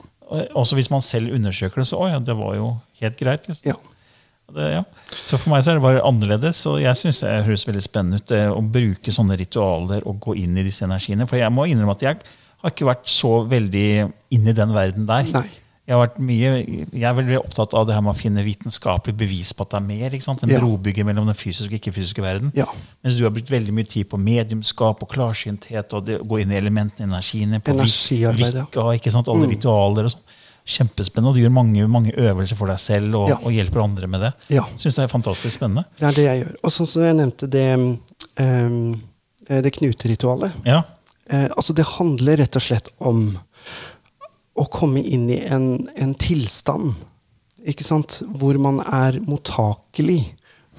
Også 0.54 0.78
hvis 0.78 0.92
man 0.92 1.02
selv 1.02 1.34
undersøker 1.34 1.82
det, 1.82 1.88
så 1.90 1.98
å 1.98 2.06
ja, 2.06 2.20
det 2.22 2.38
var 2.38 2.54
jo 2.54 2.76
helt 3.02 3.18
greit. 3.18 3.50
Liksom. 3.50 3.72
ja. 3.72 3.74
Det, 4.54 4.66
ja. 4.72 4.82
Så 5.24 5.38
for 5.38 5.52
meg 5.52 5.64
så 5.64 5.72
er 5.72 5.78
det 5.78 5.84
bare 5.84 6.04
annerledes. 6.06 6.60
Og 6.70 6.80
jeg 6.82 6.98
syns 6.98 7.22
det 7.24 7.38
høres 7.46 7.66
veldig 7.68 7.84
spennende 7.84 8.20
ut 8.20 8.28
det, 8.32 8.44
å 8.50 8.60
bruke 8.62 9.14
sånne 9.14 9.38
ritualer 9.40 10.06
og 10.08 10.20
gå 10.26 10.36
inn 10.42 10.58
i 10.58 10.66
disse 10.66 10.86
energiene. 10.86 11.28
For 11.30 11.40
jeg 11.40 11.54
må 11.54 11.68
innrømme 11.70 11.96
at 11.96 12.06
jeg 12.06 12.20
har 12.60 12.74
ikke 12.74 12.90
vært 12.90 13.10
så 13.10 13.40
veldig 13.48 13.88
inn 14.36 14.48
i 14.48 14.56
den 14.56 14.72
verden 14.76 15.08
der. 15.08 15.28
Nei. 15.34 15.48
Jeg, 15.90 15.96
har 15.96 16.02
vært 16.04 16.18
mye, 16.22 16.50
jeg 16.92 17.06
er 17.08 17.14
veldig 17.16 17.38
opptatt 17.40 17.72
av 17.74 17.86
det 17.88 17.96
her 17.96 18.02
med 18.06 18.12
å 18.12 18.18
finne 18.18 18.44
vitenskapelig 18.46 19.14
bevis 19.18 19.50
på 19.56 19.64
at 19.64 19.72
det 19.72 19.78
er 19.80 19.86
mer. 19.88 20.14
ikke 20.14 20.26
sant? 20.28 20.44
En 20.44 20.52
Ja. 20.52 20.60
brobygger 20.62 21.08
mellom 21.08 21.26
den 21.26 21.34
fysiske 21.34 21.72
og 21.72 21.80
ikke-fysiske 21.80 22.22
verden. 22.22 22.52
Ja. 22.54 22.66
Mens 23.02 23.16
du 23.18 23.24
har 23.24 23.32
brukt 23.34 23.50
veldig 23.50 23.74
mye 23.74 23.88
tid 23.88 24.06
på 24.08 24.20
mediumskap 24.20 25.02
og 25.02 25.10
klarsynthet 25.10 25.96
og 25.98 26.06
det, 26.06 26.20
gå 26.22 26.42
inn 26.42 26.52
i 26.52 26.60
elementene, 26.60 27.08
energiene, 27.10 27.58
på 27.58 27.74
Energiarbeid. 27.74 28.54
Mm. 28.54 28.68
Vikka, 28.68 28.86
ikke 29.00 29.10
sant? 29.10 29.32
alle 29.32 29.50
ritualer 29.50 30.06
og 30.06 30.14
sånn. 30.14 30.38
Kjempespennende. 30.70 31.32
Og 31.32 31.36
du 31.36 31.42
gjør 31.42 31.52
mange, 31.54 31.86
mange 31.90 32.14
øvelser 32.14 32.58
for 32.58 32.70
deg 32.70 32.78
selv 32.82 33.18
og, 33.18 33.28
Ja. 33.32 33.36
og 33.42 33.52
hjelper 33.54 33.82
andre 33.84 34.06
med 34.10 34.24
det. 34.26 34.32
Ja. 34.54 34.64
Syns 34.76 34.96
det 34.98 35.04
er 35.04 35.12
fantastisk 35.12 35.58
spennende. 35.58 35.84
Det 35.98 36.08
er 36.08 36.16
det 36.16 36.26
jeg 36.28 36.42
gjør. 36.44 36.56
Og 36.62 36.74
sånn 36.76 36.90
som 36.94 37.02
jeg 37.06 37.18
nevnte 37.18 37.50
det, 37.50 37.68
um, 38.40 39.02
det 39.50 39.72
knuteritualet. 39.78 40.52
Ja. 40.68 40.82
Uh, 41.30 41.48
altså 41.56 41.74
det 41.76 41.88
handler 41.96 42.42
rett 42.42 42.58
og 42.58 42.62
slett 42.64 42.90
om 42.98 43.38
å 44.60 44.66
komme 44.70 45.02
inn 45.02 45.28
i 45.30 45.40
en, 45.46 45.88
en 45.96 46.14
tilstand 46.14 46.94
ikke 47.68 47.84
sant? 47.84 48.22
hvor 48.40 48.56
man 48.60 48.80
er 48.80 49.20
mottakelig 49.26 50.22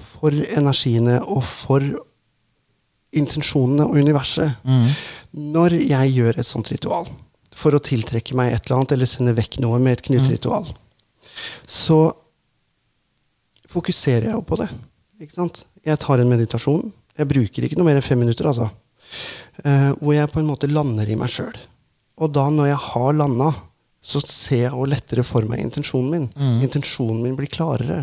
for 0.02 0.34
energiene 0.34 1.20
og 1.22 1.44
for 1.46 1.84
intensjonene 3.12 3.86
og 3.86 3.98
universet. 4.00 4.56
Mm. 4.64 4.88
Når 5.52 5.76
jeg 5.84 6.14
gjør 6.16 6.40
et 6.40 6.48
sånt 6.48 6.70
ritual 6.72 7.08
for 7.56 7.76
å 7.76 7.82
tiltrekke 7.82 8.36
meg 8.38 8.52
et 8.52 8.66
eller 8.66 8.80
annet, 8.80 8.94
eller 8.96 9.10
sende 9.10 9.34
vekk 9.36 9.60
noe 9.64 9.80
med 9.82 9.98
et 9.98 10.04
knuteritual, 10.06 10.68
så 11.68 11.98
fokuserer 13.72 14.30
jeg 14.30 14.36
jo 14.36 14.44
på 14.46 14.58
det. 14.60 14.68
Ikke 15.22 15.38
sant? 15.38 15.62
Jeg 15.86 16.00
tar 16.02 16.20
en 16.22 16.30
meditasjon. 16.30 16.86
Jeg 17.18 17.28
bruker 17.30 17.66
ikke 17.66 17.78
noe 17.78 17.88
mer 17.88 17.98
enn 18.00 18.06
fem 18.06 18.20
minutter, 18.20 18.48
altså. 18.48 18.70
Uh, 19.62 19.92
hvor 20.00 20.16
jeg 20.16 20.30
på 20.32 20.40
en 20.40 20.48
måte 20.48 20.70
lander 20.70 21.08
i 21.08 21.18
meg 21.18 21.30
sjøl. 21.32 21.54
Og 22.22 22.32
da, 22.32 22.46
når 22.52 22.72
jeg 22.72 22.80
har 22.88 23.14
landa, 23.18 23.50
så 24.02 24.20
ser 24.24 24.66
jeg 24.66 24.74
også 24.74 24.90
lettere 24.90 25.24
for 25.26 25.46
meg 25.48 25.62
intensjonen 25.62 26.10
min. 26.10 26.26
Intensjonen 26.64 27.22
min 27.22 27.36
blir 27.38 27.50
klarere. 27.52 28.02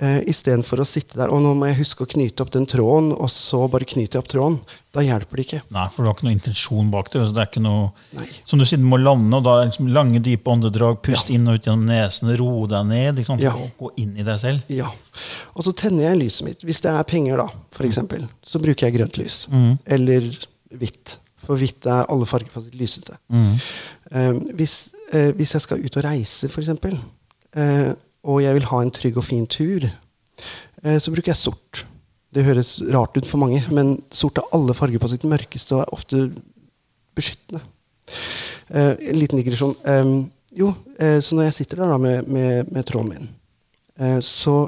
Uh, 0.00 0.20
Istedenfor 0.26 0.80
å 0.82 0.86
sitte 0.88 1.18
der 1.20 1.30
og 1.30 1.42
nå 1.44 1.52
må 1.54 1.68
jeg 1.70 1.78
huske 1.84 2.02
å 2.02 2.10
knyte 2.10 2.42
opp 2.42 2.50
den 2.54 2.66
tråden, 2.66 3.12
og 3.14 3.30
så 3.30 3.60
bare 3.70 3.86
knyter 3.86 4.18
jeg 4.18 4.24
opp 4.24 4.30
tråden. 4.32 4.56
Da 4.94 5.02
hjelper 5.02 5.38
det 5.38 5.44
ikke. 5.46 5.60
Nei, 5.74 5.84
for 5.90 6.02
du 6.02 6.08
har 6.10 6.16
ikke 6.16 6.26
noe 6.28 6.34
intensjon 6.36 6.90
bak 6.92 7.08
det. 7.12 7.22
så 7.26 7.34
Det 7.34 7.42
er 7.42 7.48
ikke 7.50 7.62
noe 7.64 7.88
Nei. 8.18 8.26
Som 8.46 8.60
du 8.62 8.66
sier, 8.66 8.78
du 8.82 8.86
må 8.90 8.98
lande, 9.02 9.38
og 9.38 9.46
da 9.46 9.54
liksom 9.64 9.88
lange, 9.94 10.20
dype 10.22 10.50
åndedrag. 10.50 11.00
Pust 11.02 11.30
inn 11.34 11.48
og 11.50 11.58
ut 11.58 11.66
gjennom 11.66 11.86
nesen, 11.88 12.30
roe 12.38 12.68
deg 12.70 12.86
ned. 12.90 13.18
Liksom, 13.22 13.40
Ja. 13.42 13.54
og 13.54 13.70
Gå 13.78 13.90
inn 14.02 14.16
i 14.18 14.26
deg 14.26 14.38
selv. 14.38 14.62
Ja. 14.70 14.90
Og 15.54 15.64
så 15.66 15.74
tenner 15.74 16.08
jeg 16.10 16.22
lyset 16.22 16.46
mitt. 16.46 16.62
Hvis 16.66 16.80
det 16.82 16.90
er 16.94 17.02
penger, 17.10 17.36
da, 17.42 17.48
for 17.74 17.86
eksempel, 17.86 18.28
så 18.42 18.62
bruker 18.62 18.86
jeg 18.88 18.98
grønt 18.98 19.18
lys. 19.18 19.46
Eller 19.86 20.30
hvitt. 20.74 21.16
For 21.44 21.60
hvitt 21.60 21.86
er 21.90 22.06
alle 22.08 22.26
farger 22.26 22.50
på 22.54 22.62
sitt 22.64 22.78
lyseste. 22.80 23.18
Eh, 23.34 24.32
hvis, 24.56 24.90
eh, 25.12 25.32
hvis 25.36 25.52
jeg 25.56 25.62
skal 25.66 25.82
ut 25.84 25.96
og 25.98 26.04
reise, 26.06 26.48
eksempel, 26.48 26.98
eh, 27.54 27.92
og 28.24 28.40
jeg 28.40 28.56
vil 28.56 28.68
ha 28.70 28.80
en 28.80 28.92
trygg 28.94 29.18
og 29.20 29.26
fin 29.26 29.46
tur, 29.50 29.84
eh, 30.82 30.98
så 30.98 31.12
bruker 31.12 31.32
jeg 31.32 31.40
sort. 31.40 31.84
Det 32.34 32.44
høres 32.46 32.78
rart 32.92 33.16
ut 33.16 33.28
for 33.28 33.38
mange, 33.42 33.60
men 33.70 33.98
sort 34.10 34.40
har 34.40 34.48
alle 34.56 34.74
farger 34.74 35.02
på 35.02 35.10
sitt 35.12 35.26
mørkeste 35.28 35.76
og 35.76 35.84
er 35.84 35.92
ofte 35.94 36.22
beskyttende. 37.14 37.62
Eh, 38.72 38.94
en 39.12 39.20
liten 39.20 39.38
digresjon. 39.38 39.76
Jo, 40.54 40.72
eh, 40.98 41.20
så 41.20 41.36
når 41.36 41.50
jeg 41.50 41.58
sitter 41.60 41.82
der 41.82 41.92
da 41.92 41.98
med, 41.98 42.28
med, 42.28 42.72
med 42.72 42.86
tråden 42.88 43.12
min, 43.12 43.28
så 44.26 44.66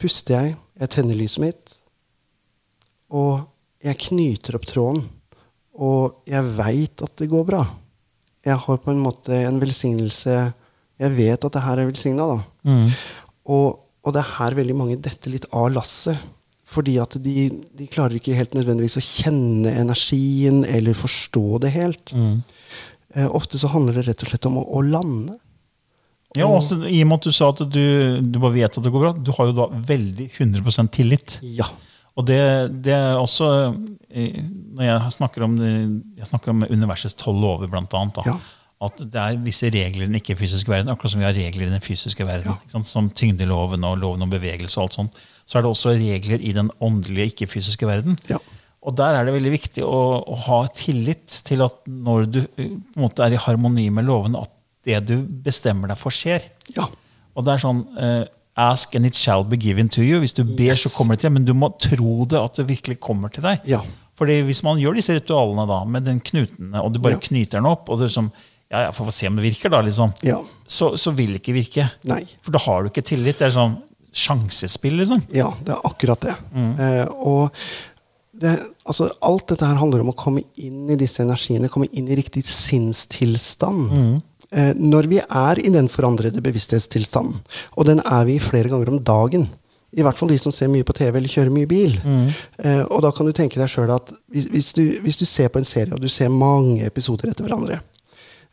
puster 0.00 0.32
jeg, 0.38 0.54
jeg 0.80 0.92
tenner 0.94 1.18
lyset 1.18 1.42
mitt, 1.42 1.74
og 3.12 3.44
jeg 3.84 4.00
knyter 4.06 4.56
opp 4.56 4.64
tråden. 4.68 5.02
Og 5.76 6.22
jeg 6.24 6.54
veit 6.56 7.02
at 7.04 7.12
det 7.20 7.28
går 7.28 7.44
bra. 7.44 7.60
Jeg 8.46 8.56
har 8.62 8.78
på 8.80 8.92
en 8.92 9.02
måte 9.02 9.36
en 9.44 9.60
velsignelse 9.60 10.36
Jeg 11.02 11.12
vet 11.16 11.44
at 11.44 11.56
det 11.56 11.64
her 11.64 11.82
er 11.82 11.90
velsigna, 11.90 12.26
da. 12.30 12.38
Mm. 12.68 12.88
Og, 13.52 13.66
og 14.02 14.14
det 14.16 14.22
er 14.22 14.34
her 14.38 14.56
veldig 14.56 14.76
mange 14.78 14.98
detter 15.02 15.34
litt 15.34 15.48
av 15.52 15.68
lasset. 15.74 16.20
Fordi 16.66 16.96
at 16.98 17.14
de, 17.22 17.46
de 17.78 17.86
klarer 17.86 18.18
ikke 18.18 18.34
helt 18.34 18.56
nødvendigvis 18.56 18.98
å 18.98 19.04
kjenne 19.04 19.70
energien 19.78 20.64
eller 20.66 20.98
forstå 20.98 21.60
det 21.62 21.70
helt. 21.76 22.10
Mm. 22.10 22.40
Eh, 23.14 23.28
ofte 23.30 23.60
så 23.60 23.70
handler 23.70 24.00
det 24.00 24.08
rett 24.08 24.24
og 24.24 24.32
slett 24.32 24.48
om 24.50 24.58
å, 24.58 24.64
å 24.66 24.82
lande. 24.82 25.36
Ja, 26.36 26.48
også, 26.50 26.80
I 26.84 26.98
og 27.04 27.08
med 27.08 27.20
at 27.20 27.28
du 27.28 27.32
sa 27.32 27.52
at 27.52 27.62
du, 27.72 27.84
du 28.20 28.40
bare 28.42 28.56
vet 28.58 28.74
at 28.76 28.84
det 28.84 28.92
går 28.92 29.04
bra, 29.06 29.12
du 29.14 29.30
har 29.38 29.48
jo 29.48 29.54
da 29.56 29.68
veldig 29.88 30.26
100% 30.34 30.92
tillit. 30.92 31.38
Ja. 31.56 31.68
Og 32.16 32.26
det, 32.28 32.40
det 32.84 32.94
er 32.96 33.18
også 33.20 33.46
eh, 34.08 34.36
Når 34.76 34.86
jeg 34.86 35.14
snakker 35.18 35.44
om, 35.44 35.56
jeg 35.60 36.28
snakker 36.28 36.52
om 36.52 36.64
universets 36.66 37.16
tolv 37.20 37.40
lover, 37.44 37.70
blant 37.72 37.94
annet, 37.96 38.18
da, 38.18 38.34
Ja. 38.34 38.38
At 38.84 38.98
det 39.00 39.16
er 39.16 39.38
visse 39.40 39.70
regler 39.72 40.04
i 40.04 40.08
den 40.10 40.18
ikke-fysiske 40.18 40.68
verden, 40.68 40.90
akkurat 40.92 41.12
som 41.14 41.20
vi 41.22 41.24
har 41.28 41.32
regler 41.36 41.66
i 41.66 41.72
den 41.72 41.80
fysiske 41.80 42.26
verden, 42.28 42.58
sant? 42.68 42.88
som 42.90 43.08
tyngdeloven 43.16 43.84
og 43.88 43.96
loven 44.02 44.26
om 44.26 44.30
bevegelse 44.34 44.76
og 44.76 44.82
alt 44.88 44.96
sånt, 44.98 45.22
så 45.48 45.58
er 45.58 45.64
det 45.64 45.70
også 45.70 45.94
regler 45.96 46.42
i 46.44 46.52
den 46.52 46.68
åndelige, 46.84 47.30
ikke-fysiske 47.32 47.88
verden. 47.88 48.18
Ja. 48.28 48.36
Og 48.86 48.94
der 48.98 49.16
er 49.16 49.24
det 49.26 49.32
veldig 49.34 49.50
viktig 49.56 49.82
å, 49.86 50.02
å 50.28 50.36
ha 50.46 50.58
tillit 50.76 51.40
til 51.48 51.64
at 51.64 51.88
når 51.88 52.26
du 52.30 52.38
eh, 52.44 52.68
på 52.68 53.00
en 53.00 53.02
måte 53.06 53.24
er 53.24 53.34
i 53.34 53.40
harmoni 53.40 53.88
med 53.90 54.04
lovene, 54.06 54.44
at 54.44 54.52
det 54.86 55.00
du 55.08 55.16
bestemmer 55.42 55.90
deg 55.90 55.98
for, 55.98 56.14
skjer. 56.14 56.44
ja. 56.76 56.84
Og 57.36 57.44
det 57.44 57.52
er 57.52 57.60
sånn 57.60 57.80
uh, 58.00 58.24
Ask 58.56 58.94
and 58.96 59.04
it 59.04 59.12
shall 59.18 59.42
be 59.44 59.58
given 59.60 59.90
to 59.92 60.00
you. 60.00 60.16
Hvis 60.22 60.32
du 60.32 60.40
ber, 60.44 60.70
Yes. 60.70 60.86
så 60.86 60.92
kommer 60.94 61.12
det 61.12 61.20
til 61.20 61.28
deg. 61.28 61.34
Men 61.34 61.44
du 61.44 61.52
må 61.52 61.68
tro 61.76 62.24
det 62.24 62.38
at 62.40 62.56
det 62.56 62.64
virkelig 62.70 62.96
kommer 63.04 63.28
til 63.28 63.44
deg. 63.44 63.66
Ja. 63.68 63.82
Fordi 64.16 64.38
hvis 64.48 64.62
man 64.64 64.78
gjør 64.80 64.96
disse 64.96 65.12
ritualene 65.18 65.66
da, 65.68 65.82
med 65.84 66.06
den 66.08 66.22
knuten, 66.24 66.70
og 66.80 66.94
du 66.94 67.00
bare 67.04 67.18
Ja. 67.18 67.20
knyter 67.26 67.58
den 67.60 67.68
opp, 67.68 67.90
og 67.92 68.00
det 68.00 68.06
er 68.08 68.14
som, 68.14 68.30
ja, 68.72 68.80
ja, 68.86 68.92
for 68.94 69.06
å 69.10 69.14
se 69.14 69.28
om 69.30 69.36
det 69.38 69.44
virker, 69.46 69.70
da, 69.70 69.80
liksom, 69.86 70.12
Ja. 70.26 70.40
så, 70.66 70.92
så 70.98 71.12
vil 71.14 71.36
det 71.36 71.42
ikke 71.42 71.54
virke. 71.56 71.88
Nei. 72.10 72.22
For 72.42 72.54
da 72.56 72.62
har 72.64 72.82
du 72.82 72.90
ikke 72.90 73.04
tillit. 73.06 73.38
Det 73.38 73.46
er 73.50 73.54
sånn 73.54 73.76
sjansespill, 74.16 74.96
liksom. 75.02 75.22
Ja, 75.36 75.50
det 75.62 75.74
er 75.76 75.84
akkurat 75.86 76.22
det. 76.24 76.34
Eh, 76.56 77.04
og 77.20 77.52
det, 78.36 78.54
altså, 78.88 79.10
alt 79.24 79.46
dette 79.52 79.68
her 79.68 79.78
handler 79.80 80.02
om 80.02 80.10
å 80.12 80.16
komme 80.18 80.42
inn 80.60 80.88
i 80.92 80.96
disse 81.00 81.22
energiene, 81.24 81.70
komme 81.72 81.88
inn 81.92 82.08
i 82.08 82.16
riktig 82.18 82.42
sinnstilstand. 82.48 83.90
Eh, 84.52 84.72
når 84.78 85.08
vi 85.10 85.18
er 85.20 85.58
i 85.62 85.70
den 85.74 85.88
forandrede 85.90 86.42
bevissthetstilstanden, 86.44 87.40
og 87.76 87.86
den 87.88 88.00
er 88.06 88.24
vi 88.28 88.38
flere 88.42 88.70
ganger 88.72 88.92
om 88.94 89.00
dagen 89.04 89.48
i 89.96 90.02
hvert 90.04 90.18
fall 90.18 90.28
de 90.28 90.36
som 90.38 90.52
ser 90.52 90.68
mye 90.68 90.84
på 90.84 90.92
TV 90.96 91.16
eller 91.16 91.30
kjører 91.32 91.52
mye 91.54 91.68
bil. 91.70 91.94
Eh, 92.58 92.82
og 92.90 93.00
da 93.04 93.10
kan 93.16 93.26
du 93.28 93.32
tenke 93.32 93.56
deg 93.60 93.70
sjøl 93.70 93.90
at 93.94 94.10
hvis, 94.32 94.48
hvis, 94.52 94.72
du, 94.76 94.82
hvis 95.04 95.16
du 95.20 95.24
ser 95.24 95.48
på 95.54 95.60
en 95.62 95.68
serie, 95.68 95.94
og 95.94 96.02
du 96.02 96.08
ser 96.12 96.28
mange 96.32 96.82
episoder 96.84 97.30
etter 97.32 97.46
hverandre, 97.46 97.78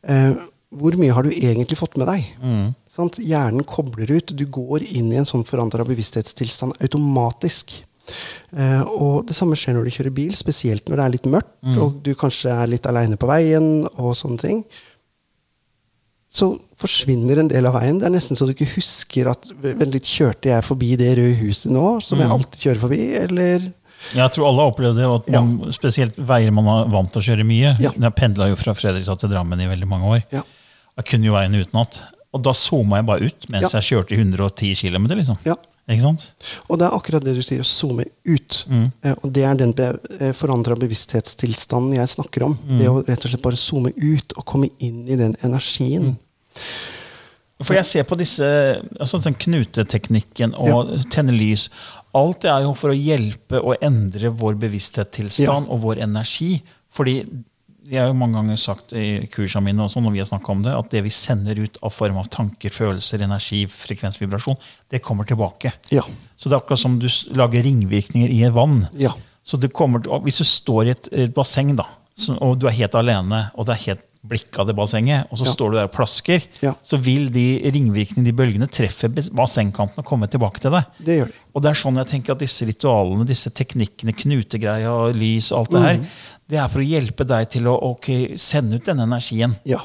eh, 0.08 0.34
hvor 0.74 0.96
mye 0.98 1.14
har 1.14 1.26
du 1.26 1.32
egentlig 1.34 1.78
fått 1.78 1.98
med 2.02 2.10
deg? 2.10 2.28
Sant? 2.90 3.20
Hjernen 3.22 3.66
kobler 3.70 4.10
ut. 4.10 4.34
Du 4.34 4.46
går 4.50 4.86
inn 4.90 5.12
i 5.14 5.20
en 5.22 5.28
sånn 5.30 5.46
forandra 5.46 5.86
bevissthetstilstand 5.86 6.80
automatisk. 6.82 7.76
Eh, 8.58 8.82
og 8.90 9.28
det 9.30 9.36
samme 9.38 9.56
skjer 9.58 9.78
når 9.78 9.86
du 9.88 9.94
kjører 9.96 10.16
bil, 10.16 10.34
spesielt 10.38 10.90
når 10.90 11.00
det 11.00 11.06
er 11.06 11.14
litt 11.14 11.30
mørkt, 11.30 11.54
og 11.78 12.02
du 12.04 12.12
kanskje 12.20 12.52
er 12.52 12.74
litt 12.74 12.90
aleine 12.90 13.20
på 13.22 13.30
veien, 13.30 13.86
og 13.96 14.18
sånne 14.18 14.42
ting. 14.42 14.64
Så 16.34 16.50
forsvinner 16.82 17.40
en 17.40 17.52
del 17.52 17.70
av 17.70 17.78
veien. 17.78 18.00
Det 18.02 18.10
er 18.10 18.16
nesten 18.16 18.36
så 18.38 18.48
du 18.50 18.56
ikke 18.56 18.72
husker 18.74 19.30
at 19.30 19.46
Vent 19.62 19.94
litt, 19.94 20.10
kjørte 20.10 20.50
jeg 20.50 20.66
forbi 20.66 20.96
det 21.00 21.12
røde 21.20 21.38
huset 21.44 21.72
nå, 21.72 22.00
som 22.02 22.18
jeg 22.20 22.34
alltid 22.34 22.66
kjører 22.66 22.82
forbi, 22.88 23.02
eller 23.22 23.70
Jeg 24.14 24.34
tror 24.36 24.48
alle 24.50 24.64
har 24.66 24.72
opplevd 24.74 25.00
det, 25.00 25.10
at 25.10 25.30
man, 25.34 25.74
spesielt 25.76 26.18
veier 26.18 26.52
man 26.56 26.68
er 26.74 26.90
vant 26.92 27.12
til 27.14 27.22
å 27.24 27.28
kjøre 27.32 27.46
mye. 27.48 27.76
Ja. 27.82 27.92
Jeg 27.96 28.16
pendla 28.20 28.50
jo 28.52 28.58
fra 28.60 28.76
Fredrikstad 28.78 29.24
til 29.24 29.32
Drammen 29.32 29.62
i 29.64 29.70
veldig 29.72 29.90
mange 29.90 30.12
år. 30.18 30.24
Ja. 30.36 30.44
Jeg 31.00 31.10
kunne 31.10 31.30
jo 31.30 31.36
veien 31.38 31.56
utenat. 31.58 32.02
Og 32.34 32.42
da 32.46 32.54
zooma 32.58 33.00
jeg 33.00 33.08
bare 33.10 33.30
ut 33.30 33.48
mens 33.54 33.70
Ja. 33.70 33.80
jeg 33.80 33.90
kjørte 33.92 34.16
i 34.16 34.20
110 34.20 34.76
km. 34.82 35.08
Liksom. 35.18 35.38
Ja. 35.48 35.56
Ikke 35.90 36.02
sant? 36.06 36.22
Og 36.72 36.80
det 36.80 36.86
er 36.88 36.96
akkurat 36.96 37.26
det 37.26 37.34
du 37.36 37.42
sier, 37.44 37.60
å 37.60 37.68
zoome 37.68 38.06
ut. 38.24 38.60
Eh, 39.04 39.16
og 39.20 39.34
det 39.36 39.44
er 39.44 39.58
den 39.60 39.74
be 39.76 39.90
eh, 40.20 40.32
forandra 40.32 40.78
bevissthetstilstanden 40.80 41.98
jeg 41.98 42.08
snakker 42.14 42.46
om. 42.48 42.56
Det 42.80 42.88
å 42.88 43.02
rett 43.04 43.26
og 43.26 43.34
slett 43.34 43.44
bare 43.44 43.60
zoome 43.60 43.92
ut 43.92 44.36
og 44.38 44.46
komme 44.48 44.70
inn 44.80 45.04
i 45.12 45.18
den 45.20 45.36
energien. 45.44 46.14
For 47.64 47.76
jeg 47.78 47.86
ser 47.88 48.04
på 48.08 48.18
disse 48.20 48.44
altså 49.00 49.20
sånn 49.24 49.36
knuteteknikken 49.40 50.56
og 50.60 50.96
tenne 51.14 51.36
lys. 51.36 51.70
Alt 52.14 52.44
det 52.46 52.52
er 52.52 52.68
jo 52.68 52.76
for 52.78 52.94
å 52.94 52.98
hjelpe 52.98 53.62
å 53.62 53.74
endre 53.82 54.30
vår 54.38 54.60
bevissthetstilstand 54.62 55.72
og 55.74 55.82
vår 55.86 56.04
energi. 56.06 56.60
Fordi 56.94 57.16
jeg 57.90 58.00
har 58.00 58.12
jo 58.12 58.16
mange 58.16 58.38
ganger 58.38 58.60
sagt 58.62 58.94
i 58.96 59.26
kursene 59.32 59.66
mine 59.66 59.84
også, 59.84 60.02
når 60.04 60.14
vi 60.16 60.22
har 60.22 60.52
om 60.54 60.62
det, 60.64 60.76
at 60.78 60.92
det 60.94 61.02
vi 61.04 61.12
sender 61.14 61.60
ut 61.60 61.80
av 61.84 61.92
form 61.92 62.20
av 62.22 62.30
tanker, 62.32 62.72
følelser, 62.72 63.26
energi, 63.26 63.64
frekvens, 63.68 64.20
vibrasjon, 64.22 64.60
det 64.94 65.02
kommer 65.04 65.28
tilbake. 65.28 65.74
Ja. 65.92 66.06
Så 66.38 66.50
det 66.50 66.56
er 66.56 66.62
akkurat 66.62 66.84
som 66.84 66.96
du 67.02 67.10
lager 67.36 67.66
ringvirkninger 67.66 68.32
i 68.32 68.44
et 68.48 68.56
vann. 68.56 68.86
Ja. 69.00 69.12
Så 69.44 69.60
det 69.60 69.74
kommer, 69.76 70.06
hvis 70.24 70.40
du 70.40 70.48
står 70.48 70.86
i 70.86 70.94
et, 70.94 71.12
et 71.26 71.36
basseng, 71.36 71.74
da, 71.76 71.90
og 72.40 72.60
du 72.62 72.70
er 72.70 72.78
helt 72.78 72.96
alene, 72.96 73.48
og 73.58 73.68
det 73.68 73.76
er 73.76 73.86
helt 73.90 74.08
blikk 74.26 74.58
av 74.60 74.68
det 74.70 74.76
bassenget, 74.76 75.28
og 75.32 75.38
så 75.38 75.46
Ja. 75.46 75.52
står 75.52 75.72
du 75.72 75.76
der 75.78 75.84
og 75.90 75.92
plasker, 75.92 76.42
Ja. 76.62 76.74
så 76.84 76.98
vil 76.98 77.30
de 77.30 77.60
ringvirkningene, 77.72 78.24
de 78.26 78.32
bølgene, 78.32 78.68
treffe 78.72 79.10
bassengkanten 79.12 79.98
og 80.00 80.06
komme 80.06 80.28
tilbake 80.30 80.60
til 80.62 80.72
deg. 80.72 80.86
Det 81.04 81.18
gjør 81.20 81.28
de. 81.28 81.34
Og 81.56 81.62
det 81.62 81.70
er 81.72 81.74
sånn 81.82 81.96
jeg 81.98 82.08
tenker 82.08 82.32
at 82.32 82.40
disse 82.40 82.66
ritualene, 82.66 83.26
disse 83.28 83.50
teknikkene, 83.52 84.14
knutegreia, 84.16 85.12
lys 85.14 85.52
og 85.52 85.60
alt 85.60 85.72
det 85.72 85.82
her, 85.82 86.00
det 86.48 86.58
er 86.60 86.68
for 86.70 86.80
å 86.80 86.88
hjelpe 86.88 87.26
deg 87.28 87.50
til 87.50 87.64
å 87.68 87.76
okay, 87.92 88.38
sende 88.38 88.76
ut 88.76 88.86
denne 88.86 89.04
energien. 89.04 89.56
Ja. 89.66 89.80